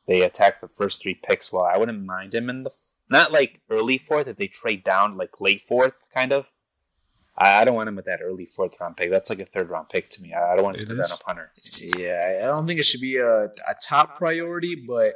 they 0.07 0.21
attack 0.21 0.61
the 0.61 0.67
first 0.67 1.01
three 1.01 1.15
picks, 1.15 1.51
well, 1.51 1.63
I 1.63 1.77
wouldn't 1.77 2.05
mind 2.05 2.35
him 2.35 2.49
in 2.49 2.63
the 2.63 2.71
not 3.09 3.31
like 3.31 3.61
early 3.69 3.97
fourth 3.97 4.27
if 4.27 4.37
they 4.37 4.47
trade 4.47 4.83
down 4.83 5.17
like 5.17 5.41
late 5.41 5.61
fourth, 5.61 6.07
kind 6.13 6.31
of. 6.31 6.51
I, 7.37 7.61
I 7.61 7.65
don't 7.65 7.75
want 7.75 7.89
him 7.89 7.95
with 7.95 8.05
that 8.05 8.21
early 8.23 8.45
fourth 8.45 8.79
round 8.79 8.95
pick. 8.97 9.09
That's 9.11 9.29
like 9.29 9.41
a 9.41 9.45
third 9.45 9.69
round 9.69 9.89
pick 9.89 10.09
to 10.09 10.21
me. 10.21 10.33
I, 10.33 10.53
I 10.53 10.55
don't 10.55 10.63
want 10.63 10.77
to 10.77 10.83
It 10.83 10.85
spend 10.85 10.99
that 10.99 11.05
is. 11.05 11.11
on 11.13 11.17
a 11.19 11.23
punter. 11.23 11.51
Yeah, 11.97 12.43
I 12.43 12.47
don't 12.47 12.65
think 12.67 12.79
it 12.79 12.85
should 12.85 13.01
be 13.01 13.17
a, 13.17 13.45
a 13.45 13.75
top 13.81 14.15
priority, 14.17 14.75
but 14.87 15.13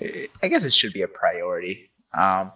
I 0.00 0.48
guess 0.48 0.64
it 0.64 0.72
should 0.72 0.92
be 0.92 1.02
a 1.02 1.08
priority. 1.08 1.90
Um, 2.18 2.52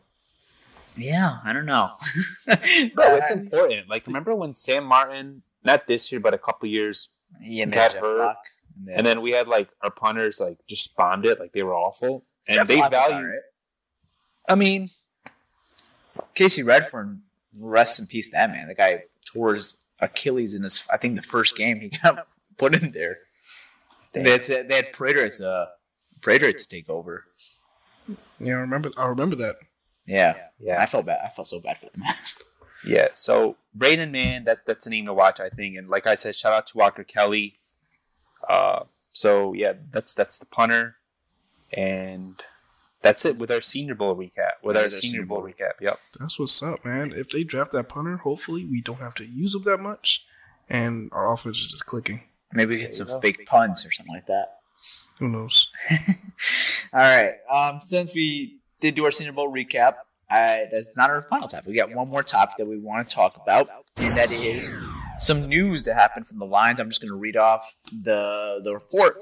yeah, 0.97 1.39
I 1.45 1.53
don't 1.53 1.67
know. 1.67 1.91
Bro, 2.47 3.17
it's 3.17 3.31
important. 3.31 3.89
Like 3.89 4.07
remember 4.07 4.35
when 4.35 4.55
Sam 4.55 4.85
Martin, 4.85 5.43
not 5.65 5.87
this 5.87 6.11
year, 6.11 6.21
but 6.21 6.35
a 6.35 6.39
couple 6.39 6.69
years, 6.69 7.13
yeah, 7.43 7.65
and 7.65 7.73
Got 7.73 7.93
then 7.93 8.03
hurt. 8.03 8.37
And 8.79 8.89
then, 8.89 8.97
and 8.99 9.07
then 9.07 9.23
we 9.23 9.33
had 9.33 9.49
like 9.49 9.69
our 9.83 9.91
punters 9.91 10.41
like 10.41 10.61
just 10.67 10.97
bombed 10.97 11.27
it, 11.27 11.39
like 11.39 11.53
they 11.53 11.63
were 11.63 11.75
awful, 11.75 12.25
and 12.49 12.57
Jeff 12.57 12.69
they 12.69 12.81
Locke 12.81 12.91
value. 12.91 13.17
alright. 13.17 13.41
I 14.49 14.55
mean, 14.55 14.89
Kasey 16.35 16.65
Redfern, 16.65 17.23
rest 17.61 18.01
in 18.01 18.07
peace, 18.07 18.31
that 18.31 18.51
man. 18.51 18.69
The 18.69 18.75
guy 18.75 19.05
tore 19.25 19.55
his 19.55 19.85
Achilles 20.01 20.55
in 20.55 20.63
his, 20.63 20.87
I 20.93 20.97
think, 20.97 21.17
the 21.17 21.23
first 21.23 21.57
game 21.57 21.81
he 21.81 21.91
got 22.03 22.27
put 22.59 22.81
in 22.81 22.93
there. 22.93 23.19
They 24.13 24.31
had, 24.31 24.45
to, 24.45 24.65
they 24.67 24.77
had 24.77 24.93
Prater 24.93 25.29
uh, 25.45 25.67
Prater 25.67 25.76
to 26.23 26.69
take 26.69 26.89
over. 26.89 27.25
Yeah, 28.39 28.57
I 28.57 28.61
remember. 28.61 28.91
I 28.97 29.07
remember 29.07 29.37
that. 29.37 29.57
Yeah, 30.07 30.37
yeah, 30.59 30.81
I 30.81 30.87
felt 30.87 31.07
bad. 31.07 31.21
I 31.25 31.29
felt 31.29 31.49
so 31.49 31.61
bad 31.61 31.79
for 31.79 31.87
them. 31.87 32.03
Yeah, 32.87 33.09
so 33.15 33.57
Braden 33.75 34.13
Mann, 34.13 34.45
that 34.45 34.67
that's 34.67 34.87
a 34.87 34.91
name 34.91 35.07
to 35.07 35.15
watch, 35.15 35.41
I 35.41 35.49
think. 35.49 35.77
And 35.77 35.89
like 35.89 36.07
I 36.07 36.15
said, 36.15 36.37
shout 36.37 36.53
out 36.53 36.67
to 36.69 36.79
Walker 36.79 37.03
Kelly. 37.03 37.57
Uh, 38.49 38.85
so 39.11 39.53
yeah, 39.55 39.73
that's 39.91 40.15
that's 40.15 40.39
the 40.39 40.47
punter, 40.47 40.97
and 41.73 42.41
that's 43.03 43.25
it 43.25 43.39
with 43.39 43.51
our 43.51 43.61
Senior 43.61 43.97
Bowl 43.97 44.15
recap. 44.15 44.63
With 44.63 44.77
our 44.77 44.89
Senior 44.89 45.01
Senior 45.01 45.27
Bowl 45.27 45.41
Bowl. 45.41 45.49
recap. 45.49 45.73
Yep. 45.81 45.99
That's 46.21 46.39
what's 46.39 46.63
up, 46.63 46.85
man. 46.85 47.13
If 47.13 47.31
they 47.31 47.43
draft 47.43 47.73
that 47.73 47.89
punter, 47.89 48.19
hopefully 48.19 48.65
we 48.65 48.81
don't 48.81 49.01
have 49.01 49.15
to 49.17 49.25
use 49.25 49.55
him 49.55 49.63
that 49.63 49.81
much, 49.81 50.27
and 50.69 51.09
our 51.13 51.33
offense 51.33 51.61
is 51.61 51.73
just 51.73 51.87
clicking. 51.87 52.25
Maybe 52.53 52.77
we 52.77 52.81
get 52.81 52.95
some 52.95 53.21
fake 53.21 53.47
puns 53.47 53.85
or 53.85 53.91
something 53.91 54.15
like 54.15 54.27
that. 54.27 54.59
Who 55.19 55.29
knows? 55.29 55.73
All 56.93 57.01
right. 57.01 57.35
Um, 57.51 57.81
since 57.83 58.15
we 58.15 58.59
did 58.81 58.95
do 58.95 59.05
our 59.05 59.11
Senior 59.11 59.33
Bowl 59.33 59.53
recap, 59.53 59.95
I, 60.31 60.67
that's 60.71 60.97
not 60.97 61.11
our 61.11 61.23
final 61.23 61.49
topic. 61.49 61.67
We 61.67 61.77
got 61.77 61.95
one 61.95 62.09
more 62.09 62.23
topic 62.23 62.57
that 62.59 62.67
we 62.67 62.79
want 62.79 63.09
to 63.09 63.15
talk 63.15 63.37
about, 63.41 63.69
and 63.97 64.17
that 64.17 64.33
is 64.33 64.75
some 65.19 65.49
news 65.49 65.85
that 65.85 65.95
happened 65.95 66.27
from 66.27 66.39
the 66.39 66.47
Lions. 66.47 66.81
I'm 66.81 66.89
just 66.89 67.01
going 67.01 67.11
to 67.11 67.17
read 67.17 67.37
off 67.37 67.77
the 67.91 68.61
the 68.63 68.75
report. 68.75 69.19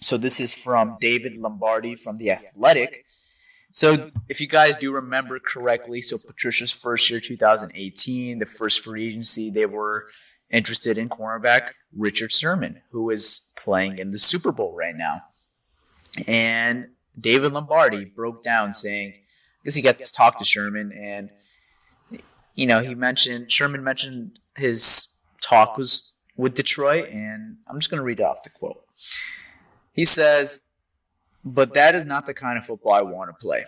So 0.00 0.16
this 0.16 0.40
is 0.40 0.54
from 0.54 0.96
David 1.00 1.36
Lombardi 1.36 1.94
from 1.94 2.18
the 2.18 2.30
Athletic. 2.30 3.04
So 3.70 4.10
if 4.28 4.40
you 4.40 4.48
guys 4.48 4.76
do 4.76 4.92
remember 4.92 5.38
correctly, 5.38 6.00
so 6.02 6.18
Patricia's 6.18 6.72
first 6.72 7.08
year, 7.08 7.20
2018, 7.20 8.38
the 8.40 8.46
first 8.46 8.80
free 8.80 9.06
agency, 9.06 9.50
they 9.50 9.66
were 9.66 10.06
interested 10.50 10.98
in 10.98 11.08
cornerback 11.08 11.70
Richard 11.96 12.32
Sherman, 12.32 12.82
who 12.90 13.10
is 13.10 13.52
playing 13.56 13.98
in 13.98 14.10
the 14.10 14.18
Super 14.18 14.52
Bowl 14.52 14.74
right 14.74 14.96
now. 14.96 15.20
And 16.26 16.88
David 17.18 17.52
Lombardi 17.52 18.04
broke 18.04 18.42
down 18.42 18.74
saying, 18.74 19.14
I 19.14 19.64
guess 19.64 19.74
he 19.74 19.82
got 19.82 19.98
to 19.98 20.12
talk 20.12 20.38
to 20.38 20.44
Sherman, 20.44 20.92
and 20.92 21.30
you 22.54 22.66
know 22.66 22.80
he 22.80 22.94
mentioned 22.94 23.52
Sherman 23.52 23.84
mentioned 23.84 24.38
his 24.56 25.18
talk 25.42 25.76
was 25.76 26.14
with 26.36 26.54
Detroit, 26.54 27.10
and 27.10 27.58
I'm 27.66 27.78
just 27.78 27.90
going 27.90 27.98
to 27.98 28.04
read 28.04 28.20
off 28.20 28.42
the 28.42 28.50
quote. 28.50 28.82
He 29.92 30.06
says, 30.06 30.70
"But 31.44 31.74
that 31.74 31.94
is 31.94 32.06
not 32.06 32.26
the 32.26 32.32
kind 32.32 32.56
of 32.56 32.64
football 32.64 32.92
I 32.92 33.02
want 33.02 33.28
to 33.28 33.34
play. 33.34 33.64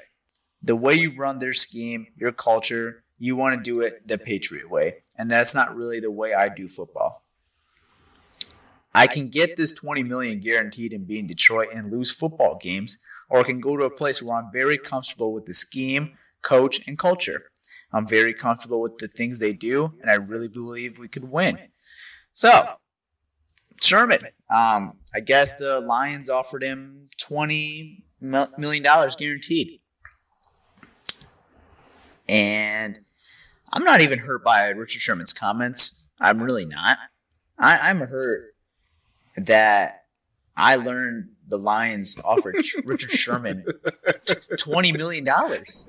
The 0.62 0.76
way 0.76 0.94
you 0.94 1.14
run 1.14 1.38
their 1.38 1.52
scheme, 1.52 2.06
your 2.16 2.32
culture, 2.32 3.01
you 3.24 3.36
want 3.36 3.56
to 3.56 3.62
do 3.62 3.80
it 3.80 4.06
the 4.06 4.18
Patriot 4.18 4.70
way, 4.70 4.96
and 5.16 5.30
that's 5.30 5.54
not 5.54 5.76
really 5.76 6.00
the 6.00 6.10
way 6.10 6.34
I 6.34 6.48
do 6.48 6.68
football." 6.68 7.24
I 8.94 9.06
can 9.06 9.28
get 9.28 9.56
this 9.56 9.72
20 9.72 10.02
million 10.02 10.40
guaranteed 10.40 10.92
and 10.92 11.06
be 11.06 11.18
in 11.18 11.26
Detroit 11.26 11.68
and 11.72 11.90
lose 11.90 12.10
football 12.10 12.58
games, 12.60 12.98
or 13.30 13.40
I 13.40 13.42
can 13.42 13.60
go 13.60 13.76
to 13.76 13.84
a 13.84 13.90
place 13.90 14.22
where 14.22 14.36
I'm 14.36 14.50
very 14.52 14.76
comfortable 14.76 15.32
with 15.32 15.46
the 15.46 15.54
scheme, 15.54 16.12
coach, 16.42 16.86
and 16.86 16.98
culture. 16.98 17.44
I'm 17.92 18.06
very 18.06 18.34
comfortable 18.34 18.82
with 18.82 18.98
the 18.98 19.08
things 19.08 19.38
they 19.38 19.52
do, 19.52 19.94
and 20.00 20.10
I 20.10 20.14
really 20.14 20.48
believe 20.48 20.98
we 20.98 21.08
could 21.08 21.30
win. 21.30 21.58
So, 22.32 22.50
Sherman, 23.82 24.26
um, 24.54 24.98
I 25.14 25.20
guess 25.20 25.52
the 25.52 25.80
Lions 25.80 26.28
offered 26.28 26.62
him 26.62 27.08
20 27.18 28.04
million 28.20 28.82
dollars 28.82 29.16
guaranteed. 29.16 29.80
And 32.28 33.00
I'm 33.72 33.84
not 33.84 34.00
even 34.00 34.18
hurt 34.20 34.44
by 34.44 34.68
Richard 34.68 35.00
Sherman's 35.00 35.32
comments. 35.32 36.06
I'm 36.20 36.42
really 36.42 36.64
not. 36.66 36.98
I, 37.58 37.78
I'm 37.82 38.00
hurt 38.00 38.54
that 39.36 40.04
I 40.56 40.76
learned 40.76 41.30
the 41.48 41.56
Lions 41.58 42.18
offered 42.24 42.56
Richard 42.86 43.10
Sherman 43.10 43.64
twenty 44.58 44.92
million 44.92 45.24
dollars 45.24 45.86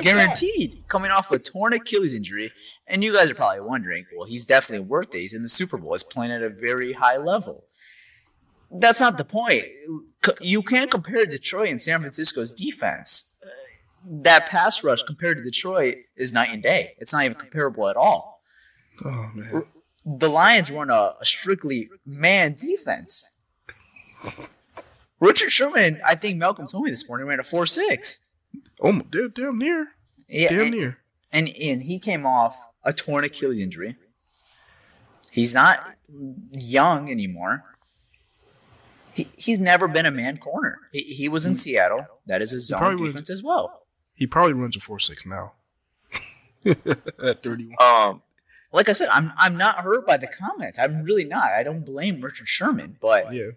guaranteed, 0.00 0.82
coming 0.88 1.10
off 1.10 1.30
a 1.30 1.38
torn 1.38 1.72
Achilles 1.72 2.14
injury. 2.14 2.52
And 2.86 3.02
you 3.04 3.14
guys 3.14 3.30
are 3.30 3.34
probably 3.34 3.60
wondering, 3.60 4.04
well, 4.16 4.26
he's 4.26 4.46
definitely 4.46 4.86
worth 4.86 5.14
it. 5.14 5.18
He's 5.20 5.34
in 5.34 5.42
the 5.42 5.48
Super 5.48 5.78
Bowl. 5.78 5.92
He's 5.92 6.02
playing 6.02 6.32
at 6.32 6.42
a 6.42 6.50
very 6.50 6.92
high 6.92 7.16
level. 7.16 7.64
That's 8.70 9.00
not 9.00 9.16
the 9.18 9.24
point. 9.24 9.64
You 10.40 10.62
can't 10.62 10.90
compare 10.90 11.24
Detroit 11.26 11.68
and 11.68 11.80
San 11.80 12.00
Francisco's 12.00 12.52
defense. 12.52 13.33
That 14.06 14.46
pass 14.46 14.84
rush 14.84 15.02
compared 15.02 15.38
to 15.38 15.44
Detroit 15.44 15.96
is 16.16 16.32
night 16.32 16.50
and 16.52 16.62
day. 16.62 16.94
It's 16.98 17.12
not 17.12 17.24
even 17.24 17.36
comparable 17.36 17.88
at 17.88 17.96
all 17.96 18.42
Oh 19.04 19.30
man. 19.34 19.62
the 20.04 20.28
Lions 20.28 20.70
run 20.70 20.90
a, 20.90 21.14
a 21.20 21.24
strictly 21.24 21.88
man 22.04 22.54
defense. 22.54 23.30
Richard 25.20 25.50
Sherman, 25.50 26.00
I 26.04 26.14
think 26.14 26.36
Malcolm 26.38 26.66
told 26.66 26.84
me 26.84 26.90
this 26.90 27.08
morning, 27.08 27.26
ran 27.26 27.40
a 27.40 27.44
four 27.44 27.66
six. 27.66 28.32
Oh, 28.80 29.00
damn, 29.10 29.30
damn 29.30 29.58
near, 29.58 29.88
Yeah, 30.28 30.48
damn 30.50 30.60
and, 30.62 30.70
near. 30.70 30.98
and 31.32 31.48
and 31.60 31.82
he 31.82 31.98
came 31.98 32.26
off 32.26 32.68
a 32.84 32.92
torn 32.92 33.24
Achilles 33.24 33.60
injury. 33.60 33.96
He's 35.30 35.54
not 35.54 35.96
young 36.52 37.10
anymore. 37.10 37.62
He, 39.14 39.28
he's 39.36 39.58
never 39.60 39.86
been 39.88 40.06
a 40.06 40.10
man 40.10 40.38
corner. 40.38 40.78
He, 40.92 41.00
he 41.02 41.28
was 41.28 41.46
in 41.46 41.52
mm. 41.54 41.56
Seattle. 41.56 42.06
That 42.26 42.42
is 42.42 42.52
a 42.52 42.58
zone 42.58 43.00
was- 43.00 43.12
defense 43.12 43.30
as 43.30 43.42
well. 43.42 43.80
He 44.14 44.26
probably 44.26 44.52
runs 44.54 44.76
a 44.76 44.80
four 44.80 44.98
six 44.98 45.26
now. 45.26 45.52
At 46.66 47.42
thirty 47.42 47.66
one. 47.66 47.76
Um, 47.80 48.22
Like 48.72 48.88
I 48.88 48.92
said, 48.92 49.08
I'm 49.12 49.32
I'm 49.36 49.56
not 49.56 49.76
hurt 49.80 50.06
by 50.06 50.16
the 50.16 50.26
comments. 50.28 50.78
I'm 50.78 51.02
really 51.02 51.24
not. 51.24 51.50
I 51.50 51.62
don't 51.62 51.84
blame 51.84 52.20
Richard 52.20 52.48
Sherman, 52.48 52.96
but 53.00 53.32
Yeah. 53.32 53.50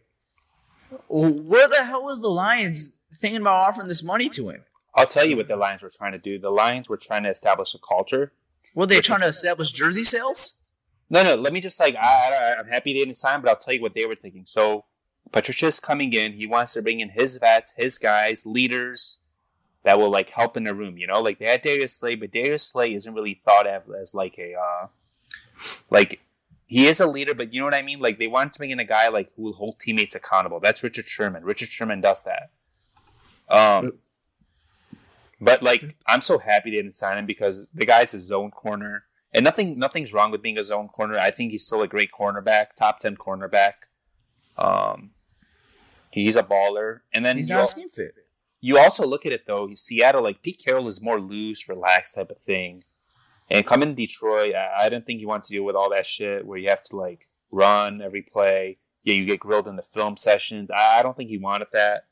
Where 1.09 1.67
the 1.67 1.83
hell 1.85 2.03
was 2.05 2.21
the 2.21 2.29
Lions 2.29 2.93
thinking 3.19 3.41
about 3.41 3.67
offering 3.67 3.87
this 3.87 4.03
money 4.03 4.29
to 4.29 4.49
him? 4.49 4.63
I'll 4.95 5.05
tell 5.05 5.25
you 5.25 5.35
what 5.35 5.47
the 5.47 5.55
Lions 5.57 5.83
were 5.83 5.91
trying 5.95 6.13
to 6.13 6.17
do. 6.17 6.39
The 6.39 6.49
Lions 6.49 6.89
were 6.89 6.97
trying 6.97 7.23
to 7.23 7.29
establish 7.29 7.73
a 7.75 7.79
culture. 7.79 8.31
Were 8.73 8.85
they 8.85 8.99
trying 9.01 9.19
to 9.21 9.27
establish 9.27 9.71
jersey 9.71 10.03
sales? 10.03 10.61
No, 11.09 11.23
no. 11.23 11.35
Let 11.35 11.53
me 11.53 11.61
just 11.61 11.79
like 11.79 11.95
I, 11.95 11.99
I, 12.41 12.55
I'm 12.59 12.67
happy 12.67 12.93
they 12.93 12.99
didn't 12.99 13.15
sign, 13.15 13.41
but 13.41 13.49
I'll 13.49 13.57
tell 13.57 13.73
you 13.73 13.81
what 13.81 13.93
they 13.93 14.05
were 14.05 14.15
thinking. 14.15 14.43
So 14.45 14.85
Patricia's 15.31 15.79
coming 15.79 16.13
in. 16.13 16.33
He 16.33 16.47
wants 16.47 16.73
to 16.73 16.81
bring 16.81 16.99
in 16.99 17.09
his 17.09 17.37
vets, 17.37 17.75
his 17.77 17.97
guys, 17.97 18.45
leaders 18.45 19.19
that 19.88 19.97
will 19.97 20.11
like 20.11 20.29
help 20.31 20.57
in 20.57 20.65
the 20.65 20.73
room. 20.73 20.97
You 20.97 21.07
know, 21.07 21.21
like 21.21 21.39
they 21.39 21.45
had 21.45 21.61
Darius 21.61 21.93
Slay, 21.93 22.15
but 22.15 22.29
Darius 22.29 22.67
Slay 22.67 22.93
isn't 22.93 23.13
really 23.13 23.41
thought 23.45 23.65
of 23.65 23.89
as 23.97 24.13
like 24.13 24.38
a 24.38 24.53
uh, 24.53 24.88
like 25.89 26.21
he 26.65 26.88
is 26.88 26.99
a 26.99 27.07
leader, 27.07 27.33
but 27.33 27.53
you 27.53 27.61
know 27.61 27.67
what 27.67 27.73
I 27.73 27.81
mean. 27.81 28.01
Like 28.01 28.19
they 28.19 28.27
want 28.27 28.51
to 28.51 28.59
bring 28.59 28.71
in 28.71 28.81
a 28.81 28.83
guy 28.83 29.07
like 29.07 29.31
who 29.38 29.43
will 29.43 29.53
hold 29.53 29.79
teammates 29.79 30.13
accountable. 30.13 30.59
That's 30.59 30.83
Richard 30.83 31.07
Sherman. 31.07 31.45
Richard 31.45 31.69
Sherman 31.69 32.01
does 32.01 32.25
that. 32.25 32.49
Um, 33.47 33.93
but 35.39 35.63
like 35.63 35.95
I'm 36.05 36.19
so 36.19 36.39
happy 36.39 36.71
they 36.71 36.75
didn't 36.75 36.91
sign 36.91 37.17
him 37.17 37.25
because 37.25 37.65
the 37.73 37.85
guy's 37.85 38.13
a 38.13 38.19
zone 38.19 38.51
corner. 38.51 39.05
And 39.33 39.45
nothing 39.45 39.79
nothing's 39.79 40.13
wrong 40.13 40.31
with 40.31 40.41
being 40.41 40.57
a 40.57 40.63
zone 40.63 40.89
corner. 40.89 41.17
I 41.17 41.31
think 41.31 41.51
he's 41.51 41.65
still 41.65 41.81
a 41.81 41.88
great 41.88 42.11
cornerback, 42.11 42.73
top 42.77 42.99
ten 42.99 43.15
cornerback. 43.15 43.88
Um 44.57 45.11
he's 46.11 46.35
a 46.35 46.43
baller. 46.43 46.99
And 47.13 47.25
then 47.25 47.38
He's 47.38 47.49
not 47.49 47.63
a 47.63 47.67
scheme 47.67 47.88
fit. 47.88 48.15
You 48.59 48.77
also 48.77 49.05
look 49.05 49.25
at 49.25 49.31
it 49.31 49.45
though, 49.45 49.69
Seattle, 49.73 50.23
like 50.23 50.41
Pete 50.41 50.61
Carroll 50.63 50.87
is 50.87 51.03
more 51.03 51.19
loose, 51.19 51.69
relaxed 51.69 52.15
type 52.15 52.29
of 52.29 52.39
thing. 52.39 52.83
And 53.49 53.65
coming 53.65 53.89
to 53.89 53.95
Detroit, 53.95 54.55
I, 54.55 54.85
I 54.85 54.89
didn't 54.89 55.05
think 55.05 55.21
you 55.21 55.27
want 55.27 55.43
to 55.45 55.53
deal 55.53 55.63
with 55.63 55.75
all 55.75 55.89
that 55.91 56.05
shit 56.05 56.45
where 56.45 56.57
you 56.57 56.69
have 56.69 56.83
to 56.83 56.95
like 56.95 57.23
run 57.51 58.01
every 58.01 58.21
play. 58.21 58.79
Yeah, 59.03 59.15
you 59.15 59.25
get 59.25 59.39
grilled 59.39 59.67
in 59.67 59.77
the 59.77 59.81
film 59.81 60.17
sessions. 60.17 60.69
I, 60.69 60.99
I 60.99 61.03
don't 61.03 61.15
think 61.15 61.29
he 61.29 61.37
wanted 61.37 61.67
that. 61.71 62.05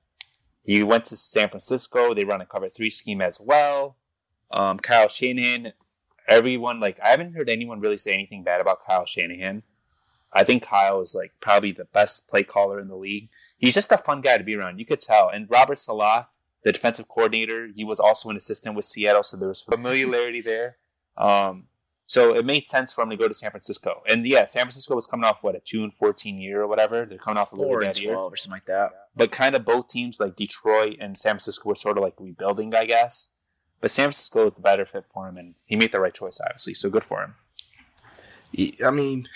He 0.63 0.81
went 0.81 1.05
to 1.05 1.17
San 1.17 1.49
Francisco. 1.49 2.13
They 2.13 2.23
run 2.23 2.41
a 2.41 2.45
cover 2.45 2.69
three 2.69 2.89
scheme 2.89 3.21
as 3.21 3.39
well. 3.39 3.97
Um, 4.55 4.77
Kyle 4.77 5.07
Shanahan, 5.07 5.73
everyone 6.27 6.79
like 6.79 6.99
I 7.03 7.09
haven't 7.09 7.33
heard 7.33 7.49
anyone 7.49 7.79
really 7.79 7.97
say 7.97 8.13
anything 8.13 8.43
bad 8.43 8.61
about 8.61 8.79
Kyle 8.87 9.05
Shanahan. 9.05 9.63
I 10.33 10.43
think 10.43 10.63
Kyle 10.63 10.99
is 11.01 11.15
like 11.17 11.33
probably 11.39 11.71
the 11.71 11.85
best 11.85 12.27
play 12.27 12.43
caller 12.43 12.79
in 12.79 12.87
the 12.87 12.95
league. 12.95 13.29
He's 13.57 13.73
just 13.73 13.91
a 13.91 13.97
fun 13.97 14.21
guy 14.21 14.37
to 14.37 14.43
be 14.43 14.55
around. 14.55 14.79
You 14.79 14.85
could 14.85 15.01
tell. 15.01 15.29
And 15.29 15.47
Robert 15.49 15.77
Saleh, 15.77 16.25
the 16.65 16.71
defensive 16.71 17.07
coordinator, 17.07 17.69
he 17.73 17.85
was 17.85 17.99
also 17.99 18.29
an 18.31 18.35
assistant 18.35 18.75
with 18.75 18.85
Seattle, 18.85 19.21
so 19.21 19.37
there 19.37 19.47
was 19.47 19.61
familiarity 19.61 20.41
there. 20.41 20.77
Um, 21.15 21.67
so 22.07 22.35
it 22.35 22.43
made 22.43 22.65
sense 22.65 22.91
for 22.91 23.03
him 23.03 23.11
to 23.11 23.17
go 23.17 23.27
to 23.27 23.35
San 23.35 23.51
Francisco. 23.51 24.01
And 24.09 24.25
yeah, 24.25 24.45
San 24.45 24.63
Francisco 24.63 24.95
was 24.95 25.05
coming 25.05 25.25
off 25.25 25.43
what 25.43 25.55
a 25.55 25.59
two 25.59 25.83
and 25.83 25.93
fourteen 25.93 26.39
year 26.39 26.63
or 26.63 26.67
whatever. 26.67 27.05
They're 27.05 27.19
coming 27.19 27.37
off 27.37 27.53
a 27.53 27.55
really 27.55 27.67
Four 27.67 27.77
and 27.81 27.85
bad 27.85 27.99
year 27.99 28.13
twelve 28.13 28.33
or 28.33 28.35
something 28.35 28.55
like 28.55 28.65
that. 28.65 28.91
but 29.15 29.31
kind 29.31 29.55
of 29.55 29.63
both 29.63 29.87
teams 29.87 30.19
like 30.19 30.35
Detroit 30.35 30.97
and 30.99 31.15
San 31.17 31.33
Francisco 31.33 31.69
were 31.69 31.75
sort 31.75 31.99
of 31.99 32.03
like 32.03 32.15
rebuilding, 32.19 32.73
I 32.75 32.85
guess. 32.87 33.29
But 33.79 33.91
San 33.91 34.05
Francisco 34.05 34.45
was 34.45 34.55
the 34.55 34.61
better 34.61 34.85
fit 34.85 35.03
for 35.03 35.27
him, 35.27 35.37
and 35.37 35.53
he 35.67 35.75
made 35.75 35.91
the 35.91 35.99
right 35.99 36.13
choice, 36.13 36.41
obviously. 36.43 36.73
So 36.73 36.89
good 36.89 37.03
for 37.03 37.21
him. 37.21 37.35
I 38.83 38.89
mean, 38.89 39.27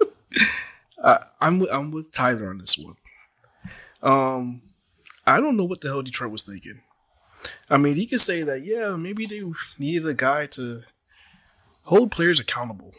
I, 1.04 1.18
I'm 1.40 1.58
with, 1.58 1.72
I'm 1.72 1.90
with 1.90 2.12
Tyler 2.12 2.50
on 2.50 2.58
this 2.58 2.78
one. 2.78 2.94
Um, 4.00 4.62
I 5.26 5.40
don't 5.40 5.56
know 5.56 5.64
what 5.64 5.80
the 5.80 5.88
hell 5.88 6.02
Detroit 6.02 6.32
was 6.32 6.42
thinking. 6.42 6.80
I 7.70 7.76
mean, 7.76 7.96
he 7.96 8.06
could 8.06 8.20
say 8.20 8.42
that 8.42 8.64
yeah, 8.64 8.96
maybe 8.96 9.26
they 9.26 9.42
needed 9.78 10.06
a 10.06 10.14
guy 10.14 10.46
to 10.46 10.82
hold 11.84 12.10
players 12.10 12.40
accountable. 12.40 12.92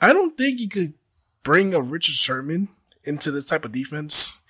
I 0.00 0.12
don't 0.12 0.36
think 0.36 0.58
you 0.60 0.68
could 0.68 0.94
bring 1.42 1.74
a 1.74 1.80
Richard 1.80 2.14
Sherman 2.14 2.68
into 3.04 3.30
this 3.30 3.46
type 3.46 3.64
of 3.64 3.72
defense 3.72 4.40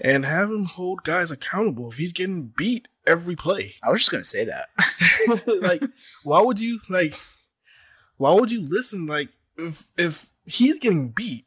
and 0.00 0.24
have 0.24 0.50
him 0.50 0.64
hold 0.64 1.04
guys 1.04 1.30
accountable 1.30 1.90
if 1.90 1.96
he's 1.96 2.12
getting 2.12 2.52
beat 2.56 2.88
every 3.06 3.36
play. 3.36 3.72
I 3.82 3.90
was 3.90 4.00
just 4.00 4.10
gonna 4.10 4.24
say 4.24 4.44
that. 4.44 4.68
like, 5.62 5.82
why 6.22 6.40
would 6.40 6.60
you 6.60 6.80
like? 6.88 7.14
Why 8.16 8.34
would 8.34 8.50
you 8.50 8.62
listen? 8.66 9.06
Like, 9.06 9.30
if 9.56 9.86
if 9.96 10.26
he's 10.46 10.78
getting 10.78 11.10
beat, 11.10 11.44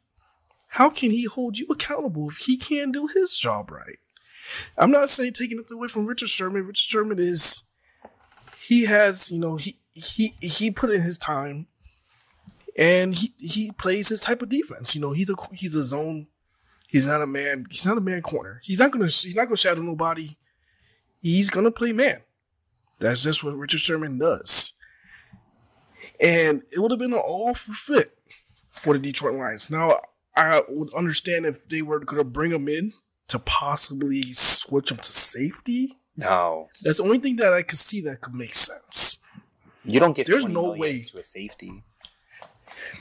how 0.76 0.90
can 0.90 1.10
he 1.10 1.24
hold 1.24 1.56
you 1.56 1.66
accountable 1.70 2.28
if 2.28 2.36
he 2.36 2.58
can't 2.58 2.92
do 2.92 3.06
his 3.06 3.38
job 3.38 3.70
right? 3.70 3.96
I'm 4.76 4.90
not 4.90 5.08
saying 5.08 5.32
taking 5.32 5.58
it 5.58 5.72
away 5.72 5.88
from 5.88 6.04
Richard 6.04 6.28
Sherman. 6.28 6.66
Richard 6.66 6.84
Sherman 6.84 7.18
is 7.18 7.62
he 8.60 8.84
has 8.84 9.30
you 9.30 9.38
know 9.38 9.56
he 9.56 9.78
he 9.94 10.34
he 10.40 10.70
put 10.70 10.90
in 10.90 11.00
his 11.00 11.16
time, 11.16 11.66
and 12.76 13.14
he 13.14 13.32
he 13.38 13.70
plays 13.72 14.10
his 14.10 14.20
type 14.20 14.42
of 14.42 14.50
defense. 14.50 14.94
You 14.94 15.00
know 15.00 15.12
he's 15.12 15.30
a 15.30 15.34
he's 15.52 15.74
a 15.74 15.82
zone. 15.82 16.26
He's 16.88 17.06
not 17.06 17.22
a 17.22 17.26
man. 17.26 17.64
He's 17.70 17.86
not 17.86 17.96
a 17.96 18.02
man 18.02 18.20
corner. 18.20 18.60
He's 18.62 18.78
not 18.78 18.92
gonna 18.92 19.06
he's 19.06 19.34
not 19.34 19.46
gonna 19.46 19.56
shadow 19.56 19.80
nobody. 19.80 20.28
He's 21.22 21.48
gonna 21.48 21.70
play 21.70 21.92
man. 21.92 22.20
That's 23.00 23.22
just 23.22 23.42
what 23.42 23.56
Richard 23.56 23.80
Sherman 23.80 24.18
does. 24.18 24.74
And 26.20 26.62
it 26.70 26.80
would 26.80 26.90
have 26.90 27.00
been 27.00 27.14
an 27.14 27.18
awful 27.18 27.72
fit 27.72 28.18
for 28.70 28.92
the 28.92 28.98
Detroit 28.98 29.34
Lions. 29.36 29.70
Now 29.70 30.00
I 30.36 30.62
would 30.68 30.92
understand 30.94 31.46
if 31.46 31.66
they 31.68 31.82
were 31.82 31.98
going 32.00 32.18
to 32.20 32.24
bring 32.24 32.50
him 32.52 32.68
in 32.68 32.92
to 33.28 33.38
possibly 33.38 34.32
switch 34.32 34.90
him 34.90 34.98
to 34.98 35.12
safety. 35.12 35.98
No, 36.16 36.68
That's 36.82 36.98
the 36.98 37.04
only 37.04 37.18
thing 37.18 37.36
that 37.36 37.52
I 37.52 37.62
could 37.62 37.78
see 37.78 38.00
that 38.02 38.20
could 38.22 38.34
make 38.34 38.54
sense. 38.54 39.18
you 39.84 40.00
don't 40.00 40.16
get. 40.16 40.26
There's 40.26 40.46
no 40.46 40.72
way. 40.72 41.02
to 41.02 41.18
a 41.18 41.24
safety. 41.24 41.82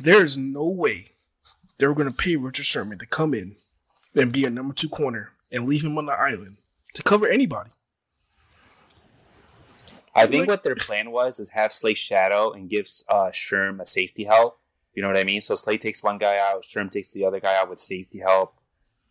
There 0.02 0.24
is 0.24 0.38
no 0.38 0.66
way 0.68 1.12
they 1.78 1.88
were 1.88 1.94
going 1.94 2.10
to 2.10 2.16
pay 2.16 2.36
Richard 2.36 2.66
Sherman 2.66 2.98
to 3.00 3.06
come 3.06 3.34
in 3.34 3.56
and 4.16 4.32
be 4.34 4.46
a 4.46 4.50
number 4.50 4.74
two 4.74 4.90
corner 4.90 5.32
and 5.52 5.66
leave 5.68 5.84
him 5.84 5.98
on 5.98 6.06
the 6.06 6.14
island 6.14 6.58
to 6.94 7.04
cover 7.04 7.28
anybody. 7.28 7.72
I 10.16 10.26
think 10.28 10.42
Like- 10.42 10.50
what 10.50 10.64
their 10.64 10.76
plan 10.76 11.12
was 11.12 11.40
is 11.40 11.50
have 11.52 11.74
Slay 11.74 11.94
shadow 11.94 12.52
and 12.52 12.70
give 12.70 12.88
uh, 13.10 13.32
Sherm 13.32 13.82
a 13.82 13.86
safety 13.86 14.24
help. 14.26 14.60
You 14.96 15.02
know 15.04 15.10
what 15.10 15.20
I 15.20 15.24
mean? 15.24 15.42
So 15.42 15.56
Slay 15.56 15.78
takes 15.78 16.02
one 16.04 16.18
guy 16.18 16.38
out, 16.38 16.64
Sherm 16.64 16.90
takes 16.90 17.12
the 17.12 17.26
other 17.26 17.40
guy 17.40 17.56
out 17.60 17.70
with 17.70 17.80
safety 17.80 18.20
help, 18.20 18.56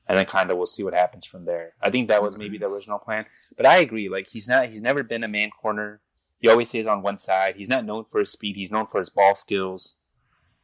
and 0.08 0.18
then 0.18 0.24
kind 0.26 0.50
of 0.50 0.56
we'll 0.56 0.66
see 0.66 0.82
what 0.82 0.94
happens 0.94 1.26
from 1.26 1.44
there. 1.44 1.74
I 1.82 1.90
think 1.90 2.08
that 2.08 2.22
was 2.22 2.36
maybe 2.38 2.56
the 2.58 2.66
original 2.66 2.98
plan. 2.98 3.26
But 3.56 3.66
I 3.66 3.76
agree. 3.78 4.08
Like 4.08 4.28
he's 4.28 4.48
not. 4.48 4.68
He's 4.70 4.82
never 4.82 5.02
been 5.02 5.22
a 5.24 5.28
man 5.28 5.50
corner. 5.50 6.00
He 6.40 6.48
always 6.48 6.68
stays 6.70 6.86
on 6.86 7.02
one 7.02 7.18
side. 7.18 7.56
He's 7.56 7.68
not 7.68 7.84
known 7.84 8.04
for 8.04 8.18
his 8.18 8.32
speed. 8.32 8.56
He's 8.56 8.72
known 8.72 8.86
for 8.86 8.98
his 8.98 9.08
ball 9.10 9.34
skills. 9.34 9.96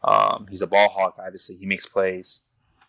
Um, 0.02 0.46
he's 0.48 0.62
a 0.62 0.66
ball 0.66 0.88
hawk. 0.90 1.16
Obviously, 1.18 1.56
he 1.56 1.66
makes 1.66 1.86
plays. 1.86 2.44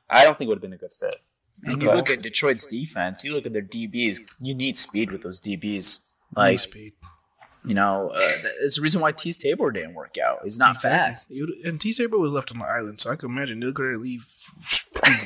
I 0.09 0.23
don't 0.23 0.37
think 0.37 0.47
it 0.47 0.49
would 0.49 0.57
have 0.57 0.61
been 0.61 0.73
a 0.73 0.77
good 0.77 0.91
fit. 0.93 1.15
And 1.63 1.81
you 1.81 1.89
Okay. 1.89 1.97
look 1.97 2.09
at 2.09 2.21
Detroit's 2.21 2.65
defense, 2.67 3.23
you 3.23 3.33
look 3.33 3.45
at 3.45 3.53
their 3.53 3.61
DBs, 3.61 4.35
you 4.41 4.53
need 4.53 4.77
speed 4.77 5.11
with 5.11 5.23
those 5.23 5.39
DBs. 5.41 6.15
High 6.35 6.51
Like, 6.51 6.59
speed. 6.59 6.93
You 7.63 7.75
know, 7.75 8.09
uh, 8.15 8.19
it's 8.61 8.77
the 8.77 8.81
reason 8.81 9.01
why 9.01 9.11
Teez 9.11 9.37
Tabor 9.37 9.71
didn't 9.71 9.93
work 9.93 10.15
out. 10.17 10.39
He's 10.43 10.57
not 10.57 10.81
fast. 10.81 11.31
And 11.63 11.79
T. 11.79 11.91
Saber 11.91 12.17
was 12.17 12.31
left 12.31 12.51
on 12.51 12.57
the 12.59 12.65
island, 12.65 12.99
so 12.99 13.11
I 13.11 13.15
can 13.15 13.29
imagine 13.29 13.59
they're 13.59 13.71
going 13.71 13.91
to 13.91 13.99
leave 13.99 14.25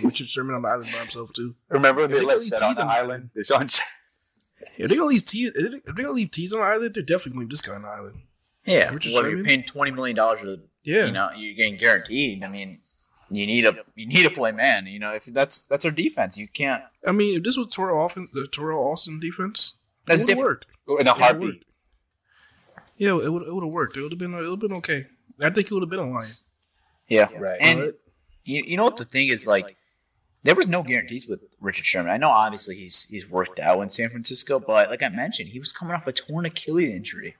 Richard 0.03 0.27
Sherman 0.27 0.53
on 0.55 0.61
the 0.63 0.67
island 0.67 0.89
by 0.91 0.99
himself 0.99 1.31
too. 1.33 1.55
Remember 1.69 2.01
when 2.01 2.11
If 2.11 2.17
they 2.17 2.19
they 2.21 2.25
left 2.25 2.39
leave 2.41 2.49
Shed 2.49 2.61
on 2.61 2.75
the 2.75 2.81
on 2.81 2.87
the 2.87 2.93
island? 2.93 3.29
Deshaun 3.37 3.81
If 4.77 4.89
they're 4.89 4.97
gonna 4.97 5.05
leave 5.09 5.25
T, 5.25 5.45
if 5.53 5.53
they're 5.85 5.93
gonna 5.93 6.11
leave 6.11 6.31
T's 6.31 6.51
on 6.51 6.59
the 6.59 6.65
island, 6.65 6.93
they're 6.95 7.03
definitely 7.03 7.31
gonna 7.33 7.39
leave 7.41 7.49
this 7.51 7.61
guy 7.61 7.75
on 7.75 7.83
the 7.83 7.87
island. 7.87 8.21
Yeah. 8.65 8.89
Richard 8.91 9.13
well, 9.13 9.25
if 9.25 9.31
you're 9.31 9.43
paying 9.45 9.63
twenty 9.63 9.91
million 9.91 10.15
dollars, 10.17 10.41
Yeah, 10.83 11.05
you 11.05 11.11
know, 11.13 11.29
you're 11.35 11.55
getting 11.55 11.77
guaranteed. 11.77 12.43
I 12.43 12.49
mean, 12.49 12.79
you 13.29 13.45
need 13.45 13.65
a 13.65 13.77
you 13.95 14.07
need 14.07 14.23
to 14.23 14.29
play 14.29 14.51
man. 14.51 14.87
You 14.87 14.99
know, 14.99 15.13
if 15.13 15.25
that's 15.25 15.61
that's 15.61 15.85
our 15.85 15.91
defense, 15.91 16.37
you 16.37 16.47
can't. 16.49 16.83
I 17.07 17.11
mean, 17.13 17.37
if 17.37 17.43
this 17.43 17.55
was 17.57 17.67
Teryl 17.67 17.95
Austin, 17.95 18.27
the 18.33 18.49
Teryl 18.53 18.81
Austin 18.91 19.19
defense, 19.21 19.79
That's 20.05 20.23
it 20.23 20.25
would 20.25 20.29
have 20.29 20.37
different. 20.37 20.65
worked. 20.87 21.01
in 21.01 21.07
a 21.07 21.11
It 21.11 21.17
heartbeat. 21.17 21.65
Worked. 22.99 23.01
Yeah, 23.23 23.25
it 23.25 23.31
would 23.31 23.43
it 23.47 23.53
would 23.53 23.63
have 23.63 23.71
worked. 23.73 23.97
It 23.97 24.01
would 24.01 24.11
have 24.11 24.19
been 24.19 24.33
it 24.33 24.37
would 24.41 24.49
have 24.51 24.59
been 24.59 24.73
okay. 24.77 25.03
I 25.41 25.49
think 25.49 25.67
it 25.67 25.71
would 25.71 25.83
have 25.83 25.89
been 25.89 25.99
a 25.99 26.09
lion. 26.09 26.29
Yeah. 27.07 27.27
Right. 27.37 27.57
And 27.61 27.79
But- 27.79 27.99
you, 28.43 28.63
you 28.65 28.77
know 28.77 28.83
what 28.83 28.97
the 28.97 29.05
thing 29.05 29.27
is 29.29 29.47
like 29.47 29.75
there 30.43 30.53
was 30.55 30.67
no 30.67 30.83
guarantees 30.83 31.27
with 31.27 31.39
Richard 31.59 31.85
Sherman. 31.85 32.11
I 32.11 32.17
know 32.17 32.29
obviously 32.29 32.75
he's 32.75 33.05
he's 33.09 33.27
worked 33.29 33.59
out 33.59 33.81
in 33.81 33.89
San 33.89 34.09
Francisco, 34.09 34.59
but 34.59 34.89
like 34.89 35.01
I 35.01 35.09
mentioned, 35.09 35.49
he 35.49 35.59
was 35.59 35.73
coming 35.73 35.95
off 35.95 36.05
a 36.07 36.11
torn 36.11 36.45
Achilles 36.45 36.89
injury. 36.93 37.35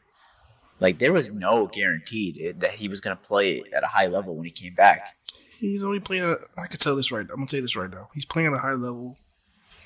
Like 0.80 0.98
there 0.98 1.14
was 1.14 1.32
no 1.32 1.68
guaranteed 1.68 2.60
that 2.60 2.72
he 2.72 2.88
was 2.90 3.00
going 3.02 3.16
to 3.16 3.24
play 3.24 3.64
at 3.74 3.84
a 3.84 3.88
high 3.88 4.08
level 4.08 4.36
when 4.36 4.46
he 4.46 4.52
came 4.52 4.74
back. 4.74 5.16
He's 5.60 5.82
only 5.84 6.00
playing. 6.02 6.24
At, 6.30 6.40
I 6.58 6.68
can 6.68 6.80
tell 6.80 6.96
this 6.98 7.12
right. 7.12 7.22
I'm 7.30 7.36
gonna 7.38 7.48
say 7.48 7.62
this 7.62 7.76
right 7.78 7.90
now. 7.90 8.10
He's 8.14 8.26
playing 8.26 8.48
at 8.48 8.54
a 8.56 8.58
high 8.60 8.74
level 8.74 9.18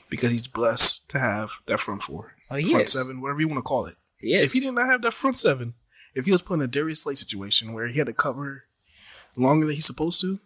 because 0.09 0.32
he's 0.32 0.47
blessed 0.47 1.09
to 1.11 1.20
have 1.20 1.51
that 1.67 1.80
front 1.80 2.01
four, 2.01 2.34
Oh, 2.49 2.59
front 2.59 2.84
is. 2.86 2.93
seven, 2.93 3.22
whatever 3.22 3.39
you 3.41 3.47
want 3.47 3.59
to 3.59 3.61
call 3.63 3.86
it. 3.86 3.95
He 4.22 4.34
If 4.34 4.53
he 4.53 4.59
did 4.59 4.74
not 4.74 4.88
have 4.88 5.01
that 5.03 5.13
front 5.13 5.38
seven, 5.38 5.74
if 6.15 6.26
he 6.26 6.32
was 6.32 6.41
put 6.41 6.55
in 6.55 6.61
a 6.61 6.67
Darius 6.67 7.03
Slay 7.03 7.15
situation 7.15 7.74
where 7.74 7.88
he 7.88 7.97
had 7.99 8.07
to 8.07 8.13
cover 8.13 8.63
longer 9.36 9.65
than 9.65 9.76
he's 9.76 9.86
supposed 9.86 10.20
to, 10.22 10.39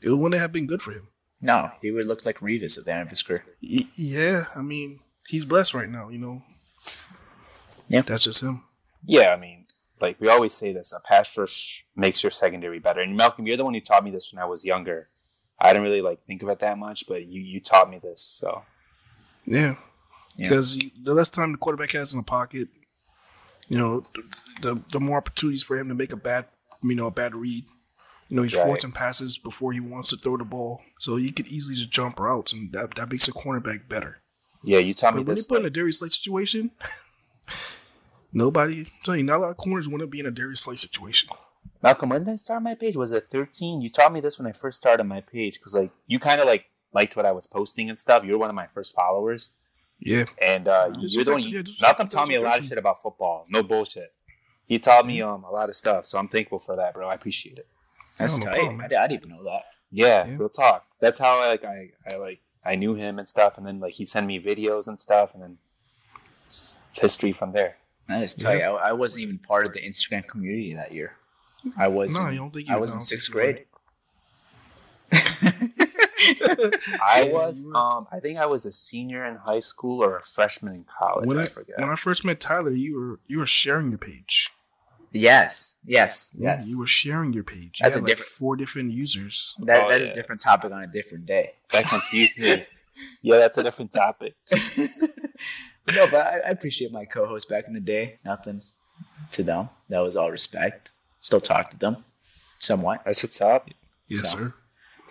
it 0.00 0.10
wouldn't 0.10 0.40
have 0.40 0.52
been 0.52 0.66
good 0.66 0.82
for 0.82 0.92
him. 0.92 1.08
no, 1.42 1.70
he 1.82 1.90
would 1.90 2.06
look 2.06 2.24
like 2.24 2.38
Revis 2.38 2.78
at 2.78 2.84
the 2.84 2.92
end 2.92 3.02
of 3.02 3.08
his 3.10 3.22
career. 3.22 3.44
Y- 3.62 3.80
yeah, 3.96 4.44
I 4.54 4.62
mean, 4.62 5.00
he's 5.28 5.44
blessed 5.44 5.74
right 5.74 5.88
now. 5.88 6.08
You 6.08 6.18
know. 6.18 6.42
Yeah. 7.88 8.00
that's 8.02 8.24
just 8.24 8.42
him. 8.42 8.64
Yeah, 9.04 9.32
I 9.32 9.36
mean, 9.36 9.64
like 10.00 10.20
we 10.20 10.28
always 10.28 10.54
say 10.54 10.72
this: 10.72 10.92
a 10.92 11.00
pass 11.00 11.36
rush 11.38 11.84
makes 11.94 12.22
your 12.22 12.30
secondary 12.30 12.78
better. 12.78 13.00
And 13.00 13.16
Malcolm, 13.16 13.46
you're 13.46 13.56
the 13.56 13.64
one 13.64 13.74
who 13.74 13.80
taught 13.80 14.04
me 14.04 14.10
this 14.10 14.32
when 14.32 14.42
I 14.42 14.46
was 14.46 14.64
younger. 14.64 15.08
I 15.60 15.68
didn't 15.72 15.84
really 15.84 16.00
like 16.02 16.20
think 16.20 16.42
of 16.42 16.48
it 16.48 16.58
that 16.60 16.78
much, 16.78 17.04
but 17.08 17.26
you 17.26 17.40
you 17.40 17.60
taught 17.60 17.90
me 17.90 17.98
this. 17.98 18.20
So 18.22 18.62
Yeah, 19.44 19.76
Yeah. 20.36 20.48
because 20.48 20.78
the 21.00 21.14
less 21.14 21.30
time 21.30 21.52
the 21.52 21.58
quarterback 21.58 21.92
has 21.92 22.12
in 22.12 22.18
the 22.18 22.24
pocket, 22.24 22.68
you 23.68 23.78
know, 23.78 24.04
the 24.62 24.82
the 24.92 25.00
more 25.00 25.18
opportunities 25.18 25.62
for 25.62 25.76
him 25.78 25.88
to 25.88 25.94
make 25.94 26.12
a 26.12 26.16
bad, 26.16 26.46
you 26.82 26.94
know, 26.94 27.06
a 27.06 27.10
bad 27.10 27.34
read. 27.34 27.64
You 28.28 28.36
know, 28.36 28.42
he's 28.42 28.54
Right. 28.56 28.64
forcing 28.64 28.90
passes 28.92 29.38
before 29.38 29.72
he 29.72 29.78
wants 29.80 30.10
to 30.10 30.16
throw 30.16 30.36
the 30.36 30.44
ball, 30.44 30.82
so 30.98 31.16
he 31.16 31.30
could 31.30 31.46
easily 31.46 31.76
just 31.76 31.90
jump 31.90 32.18
routes, 32.18 32.52
and 32.52 32.72
that, 32.72 32.94
that 32.96 33.10
makes 33.10 33.28
a 33.28 33.32
cornerback 33.32 33.88
better. 33.88 34.20
yeah, 34.64 34.78
you 34.78 34.92
taught 34.94 35.14
me 35.14 35.20
But 35.20 35.28
when 35.28 35.36
you 35.36 35.44
put 35.48 35.60
in 35.60 35.66
a 35.66 35.70
Darius 35.70 36.00
Slay 36.00 36.08
situation, 36.08 36.72
nobody, 38.32 38.80
I'm 38.80 38.86
telling 39.04 39.20
you, 39.20 39.26
not 39.26 39.36
a 39.38 39.42
lot 39.42 39.50
of 39.50 39.56
corners 39.56 39.88
want 39.88 40.00
to 40.00 40.06
be 40.06 40.20
in 40.20 40.26
a 40.26 40.30
Darius 40.30 40.60
Slay 40.62 40.76
situation. 40.76 41.30
Malcolm, 41.82 42.08
when 42.10 42.24
did 42.24 42.32
I 42.32 42.36
start 42.36 42.62
my 42.62 42.74
page? 42.74 42.96
Was 42.96 43.12
it 43.12 43.28
13? 43.30 43.80
You 43.80 43.90
taught 43.90 44.12
me 44.12 44.20
this 44.20 44.38
when 44.38 44.46
I 44.48 44.52
first 44.52 44.78
started 44.78 45.04
my 45.04 45.20
page 45.20 45.58
because 45.58 45.74
like 45.74 45.92
you 46.06 46.18
kind 46.18 46.40
of 46.40 46.46
like 46.46 46.66
liked 46.92 47.16
what 47.16 47.26
I 47.26 47.32
was 47.32 47.46
posting 47.46 47.88
and 47.88 47.98
stuff. 47.98 48.24
You 48.24 48.32
were 48.32 48.38
one 48.38 48.48
of 48.50 48.56
my 48.56 48.66
first 48.66 48.94
followers, 48.94 49.54
Yeah, 49.98 50.24
and 50.42 50.68
uh, 50.68 50.90
you're 50.98 51.24
the 51.24 51.32
one. 51.32 51.40
like- 51.42 51.50
You, 51.50 51.56
yeah, 51.56 51.62
just 51.62 51.80
Malcolm 51.82 52.04
like 52.04 52.10
taught 52.10 52.28
me 52.28 52.34
a 52.36 52.40
lot 52.40 52.58
of 52.58 52.64
shit 52.64 52.78
about 52.78 53.00
football. 53.02 53.46
No 53.48 53.62
bullshit. 53.62 54.12
He 54.66 54.78
taught 54.78 55.06
me 55.06 55.22
um 55.22 55.44
a 55.44 55.50
lot 55.50 55.68
of 55.68 55.76
stuff, 55.76 56.06
so 56.06 56.18
I'm 56.18 56.28
thankful 56.28 56.58
for 56.58 56.76
that, 56.76 56.92
bro. 56.94 57.08
I 57.08 57.14
appreciate 57.14 57.58
it. 57.58 57.66
That's 58.18 58.38
no 58.38 58.46
tight. 58.46 58.54
problem, 58.58 58.80
I, 58.80 58.84
I 58.84 58.88
didn't 58.88 59.12
even 59.12 59.30
know 59.30 59.44
that. 59.44 59.62
Yeah, 59.90 60.26
Yeah. 60.26 60.36
real 60.36 60.48
talk. 60.48 60.84
That's 61.00 61.18
how 61.18 61.40
I, 61.42 61.48
like 61.48 61.64
I, 61.64 61.90
I 62.12 62.16
like 62.16 62.40
I 62.64 62.74
knew 62.74 62.94
him 62.94 63.18
and 63.18 63.26
stuff, 63.28 63.56
and 63.58 63.66
then 63.66 63.78
like 63.80 63.94
he 63.94 64.04
sent 64.04 64.26
me 64.26 64.40
videos 64.40 64.88
and 64.88 64.98
stuff, 64.98 65.32
and 65.34 65.42
then 65.42 65.58
it's, 66.46 66.78
it's 66.88 67.00
history 67.00 67.32
from 67.32 67.52
there. 67.52 67.76
That 68.08 68.22
is 68.22 68.34
tight. 68.34 68.62
I, 68.62 68.68
I 68.70 68.92
wasn't 68.92 69.24
even 69.24 69.38
part 69.38 69.66
of 69.66 69.72
the 69.72 69.80
Instagram 69.80 70.26
community 70.26 70.74
that 70.74 70.92
year. 70.92 71.12
I 71.76 71.88
was. 71.88 72.14
No, 72.16 72.26
in- 72.26 72.32
you 72.34 72.38
don't 72.40 72.52
think 72.52 72.68
you- 72.68 72.74
I 72.74 72.78
was 72.78 72.92
in 72.92 73.00
sixth 73.00 73.32
think 73.32 73.42
you 73.42 73.46
were. 73.48 73.52
grade. 73.52 73.66
I 77.02 77.28
was 77.32 77.66
um 77.74 78.06
I 78.12 78.20
think 78.20 78.38
I 78.38 78.46
was 78.46 78.66
a 78.66 78.72
senior 78.72 79.24
in 79.24 79.36
high 79.36 79.60
school 79.60 80.02
or 80.04 80.16
a 80.16 80.22
freshman 80.22 80.74
in 80.74 80.84
college. 80.84 81.26
when 81.28 81.38
I, 81.38 81.42
I 81.42 81.46
forget. 81.46 81.78
when 81.78 81.90
I 81.90 81.96
first 81.96 82.24
met 82.24 82.40
Tyler, 82.40 82.70
you 82.72 82.98
were 82.98 83.20
you 83.26 83.38
were 83.38 83.46
sharing 83.46 83.90
your 83.90 83.98
page. 83.98 84.50
Yes, 85.12 85.78
yes, 85.84 86.34
Yeah, 86.38 86.54
yes. 86.54 86.68
you 86.68 86.78
were 86.78 86.86
sharing 86.86 87.32
your 87.32 87.44
page. 87.44 87.80
You 87.80 87.84
That's 87.84 87.94
had 87.94 88.00
a 88.00 88.04
like 88.04 88.08
different- 88.10 88.28
four 88.28 88.56
different 88.56 88.92
users. 88.92 89.54
that 89.60 89.84
Oh, 89.84 89.88
that 89.88 90.00
is 90.02 90.08
yeah. 90.08 90.12
a 90.12 90.16
different 90.16 90.40
topic 90.42 90.72
on 90.72 90.82
a 90.84 90.86
different 90.86 91.24
day. 91.26 91.52
that 91.72 91.84
confused 91.84 92.38
me. 92.40 92.64
Yeah, 93.20 93.36
that's 93.36 93.58
a 93.58 93.62
different 93.62 93.92
topic. 93.92 94.34
No, 95.94 96.06
but 96.10 96.20
I, 96.26 96.38
I 96.46 96.48
appreciate 96.50 96.90
my 96.92 97.04
co-host 97.04 97.48
back 97.48 97.68
in 97.68 97.72
the 97.74 97.80
day. 97.80 98.14
Nothing 98.24 98.60
to 99.32 99.42
them. 99.44 99.68
That 99.88 100.00
was 100.00 100.16
all 100.16 100.30
respect. 100.32 100.90
Still 101.20 101.40
talk 101.40 101.70
to 101.70 101.78
them, 101.78 101.96
somewhat. 102.58 103.02
That's 103.04 103.22
what's 103.22 103.40
up. 103.40 103.68
Yes, 104.08 104.28
So- 104.32 104.38
sir. 104.38 104.54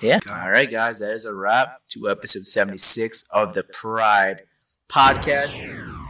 Yeah. 0.02 0.20
All 0.30 0.50
right, 0.50 0.70
guys. 0.70 1.00
That 1.00 1.12
is 1.14 1.26
a 1.26 1.34
wrap 1.34 1.82
to 1.90 2.10
episode 2.10 2.48
76 2.48 3.24
of 3.32 3.54
the 3.54 3.64
Pride 3.64 4.42
podcast. 4.90 5.60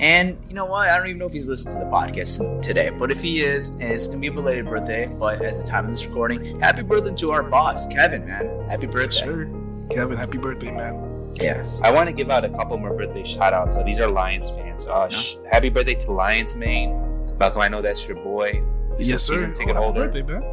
And 0.01 0.37
you 0.49 0.55
know 0.55 0.65
what? 0.65 0.89
I 0.89 0.97
don't 0.97 1.07
even 1.07 1.19
know 1.19 1.27
if 1.27 1.33
he's 1.33 1.47
listened 1.47 1.73
to 1.73 1.79
the 1.79 1.85
podcast 1.85 2.61
today, 2.61 2.89
but 2.89 3.11
if 3.11 3.21
he 3.21 3.39
is, 3.41 3.69
and 3.75 3.83
it's 3.83 4.07
going 4.07 4.17
to 4.17 4.21
be 4.21 4.27
a 4.27 4.31
belated 4.31 4.65
birthday, 4.65 5.07
but 5.19 5.41
at 5.41 5.55
the 5.55 5.63
time 5.63 5.85
of 5.85 5.91
this 5.91 6.05
recording, 6.05 6.59
happy 6.59 6.83
birthday 6.83 7.13
to 7.15 7.31
our 7.31 7.43
boss, 7.43 7.85
Kevin, 7.85 8.25
man. 8.25 8.69
Happy 8.69 8.87
birthday. 8.87 9.11
sir. 9.25 9.45
Kevin, 9.91 10.17
happy 10.17 10.37
birthday, 10.39 10.71
man. 10.75 11.31
Yes. 11.39 11.81
I 11.83 11.91
want 11.91 12.07
to 12.07 12.13
give 12.13 12.29
out 12.29 12.43
a 12.43 12.49
couple 12.49 12.77
more 12.77 12.93
birthday 12.95 13.23
shout 13.23 13.53
outs. 13.53 13.75
So 13.75 13.83
these 13.83 13.99
are 13.99 14.09
Lions 14.09 14.49
fans. 14.51 14.87
Uh, 14.87 15.07
sh- 15.09 15.35
happy 15.51 15.69
birthday 15.69 15.95
to 15.95 16.11
Lions 16.11 16.55
Main. 16.57 16.91
Malcolm, 17.37 17.61
I 17.61 17.67
know 17.67 17.81
that's 17.81 18.07
your 18.07 18.17
boy. 18.17 18.63
He's 18.97 19.11
yes, 19.11 19.23
sir. 19.23 19.33
season 19.35 19.51
Oh, 19.51 19.53
ticket 19.53 19.73
happy 19.75 19.83
holder. 19.83 20.05
birthday, 20.07 20.23
man. 20.23 20.51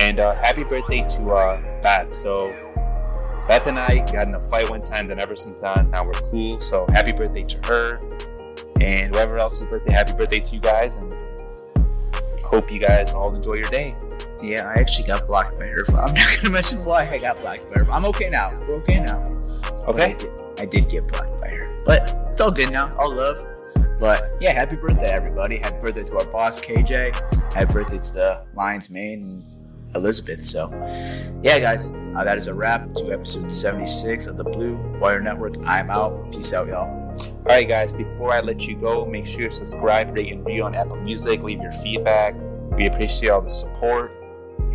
And 0.00 0.20
uh, 0.20 0.34
happy 0.36 0.62
birthday 0.64 1.04
to 1.16 1.30
uh, 1.32 1.60
Beth. 1.82 2.12
So, 2.12 2.50
Beth 3.48 3.66
and 3.66 3.78
I 3.78 4.04
got 4.12 4.28
in 4.28 4.34
a 4.34 4.40
fight 4.40 4.68
one 4.68 4.82
time, 4.82 5.06
then 5.08 5.18
ever 5.18 5.34
since 5.36 5.60
then, 5.60 5.90
now 5.90 6.04
we're 6.04 6.12
cool. 6.12 6.60
So, 6.60 6.86
happy 6.90 7.12
birthday 7.12 7.42
to 7.44 7.66
her. 7.66 7.98
And 8.80 9.12
whoever 9.12 9.36
else's 9.38 9.66
birthday, 9.66 9.92
happy 9.92 10.12
birthday 10.12 10.38
to 10.38 10.54
you 10.54 10.60
guys. 10.60 10.96
And 10.96 11.12
hope 12.42 12.70
you 12.70 12.78
guys 12.78 13.12
all 13.12 13.34
enjoy 13.34 13.54
your 13.54 13.68
day. 13.70 13.96
Yeah, 14.40 14.68
I 14.68 14.74
actually 14.74 15.06
got 15.08 15.26
blocked 15.26 15.58
by 15.58 15.66
her. 15.66 15.84
I'm 15.96 16.14
not 16.14 16.28
to 16.44 16.50
mention 16.50 16.84
why 16.84 17.08
I 17.08 17.18
got 17.18 17.40
blocked 17.40 17.66
by 17.68 17.84
her. 17.84 17.90
I'm 17.90 18.04
okay 18.06 18.30
now. 18.30 18.52
We're 18.68 18.76
okay 18.76 19.00
now. 19.00 19.20
But 19.86 20.00
I 20.00 20.12
Okay? 20.12 20.14
did, 20.16 20.30
I 20.58 20.64
did 20.66 20.88
get 20.88 21.08
blocked 21.08 21.40
by 21.40 21.48
her. 21.48 21.82
But 21.84 22.14
it's 22.30 22.40
all 22.40 22.50
good 22.52 22.70
now. 22.70 22.94
All 22.96 23.12
love. 23.14 23.44
But 23.98 24.22
yeah, 24.40 24.52
happy 24.52 24.76
birthday, 24.76 25.08
everybody. 25.10 25.58
Happy 25.58 25.80
birthday 25.80 26.04
to 26.04 26.18
our 26.18 26.24
boss, 26.26 26.60
KJ. 26.60 27.14
Happy 27.52 27.72
birthday 27.72 27.98
to 27.98 28.12
the 28.12 28.44
Lions 28.54 28.90
main 28.90 29.22
and 29.22 29.42
Elizabeth. 29.94 30.44
So, 30.44 30.70
yeah, 31.42 31.58
guys, 31.58 31.92
uh, 32.16 32.24
that 32.24 32.36
is 32.36 32.48
a 32.48 32.54
wrap 32.54 32.92
to 32.94 33.12
episode 33.12 33.52
76 33.52 34.26
of 34.26 34.36
the 34.36 34.44
Blue 34.44 34.76
Wire 34.98 35.20
Network. 35.20 35.54
I'm 35.64 35.90
out. 35.90 36.32
Peace 36.32 36.52
out, 36.52 36.68
y'all. 36.68 36.88
All 36.88 37.42
right, 37.46 37.68
guys, 37.68 37.92
before 37.92 38.32
I 38.32 38.40
let 38.40 38.66
you 38.68 38.76
go, 38.76 39.04
make 39.04 39.26
sure 39.26 39.48
to 39.48 39.54
subscribe, 39.54 40.14
rate, 40.14 40.32
and 40.32 40.44
review 40.44 40.64
on 40.64 40.74
Apple 40.74 40.98
Music. 40.98 41.42
Leave 41.42 41.60
your 41.60 41.72
feedback. 41.72 42.34
We 42.72 42.86
appreciate 42.86 43.30
all 43.30 43.40
the 43.40 43.50
support. 43.50 44.12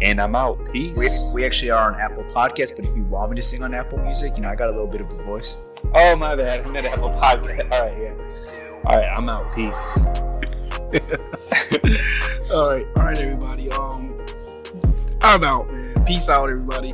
And 0.02 0.20
I'm 0.20 0.36
out. 0.36 0.60
Peace. 0.72 0.98
We, 0.98 1.34
we 1.34 1.46
actually 1.46 1.72
are 1.72 1.94
on 1.94 2.00
Apple 2.00 2.24
Podcasts, 2.26 2.76
but 2.76 2.86
if 2.86 2.96
you 2.96 3.04
want 3.04 3.32
me 3.32 3.36
to 3.38 3.42
sing 3.42 3.64
on 3.64 3.74
Apple 3.74 4.00
Music, 4.00 4.36
you 4.36 4.42
know, 4.42 4.50
I 4.50 4.56
got 4.56 4.70
a 4.70 4.72
little 4.72 4.88
bit 4.88 5.02
of 5.02 5.12
a 5.12 5.24
voice. 5.24 5.58
Oh, 5.94 6.16
my 6.16 6.36
bad. 6.36 6.66
I'm 6.66 6.76
at 6.76 6.86
Apple 6.86 7.12
Podcast. 7.12 7.72
All 7.72 7.82
right, 7.84 7.98
yeah. 8.02 8.14
All 8.86 9.00
right, 9.00 9.10
I'm 9.16 9.30
out. 9.30 9.54
Peace. 9.54 9.98
All 12.54 12.70
right, 12.70 12.86
all 12.96 13.04
right, 13.04 13.18
everybody. 13.18 13.72
Um, 13.72 14.16
I'm 15.24 15.44
out, 15.46 15.72
man. 15.72 16.04
Peace 16.06 16.30
out, 16.30 16.50
everybody. 16.50 16.94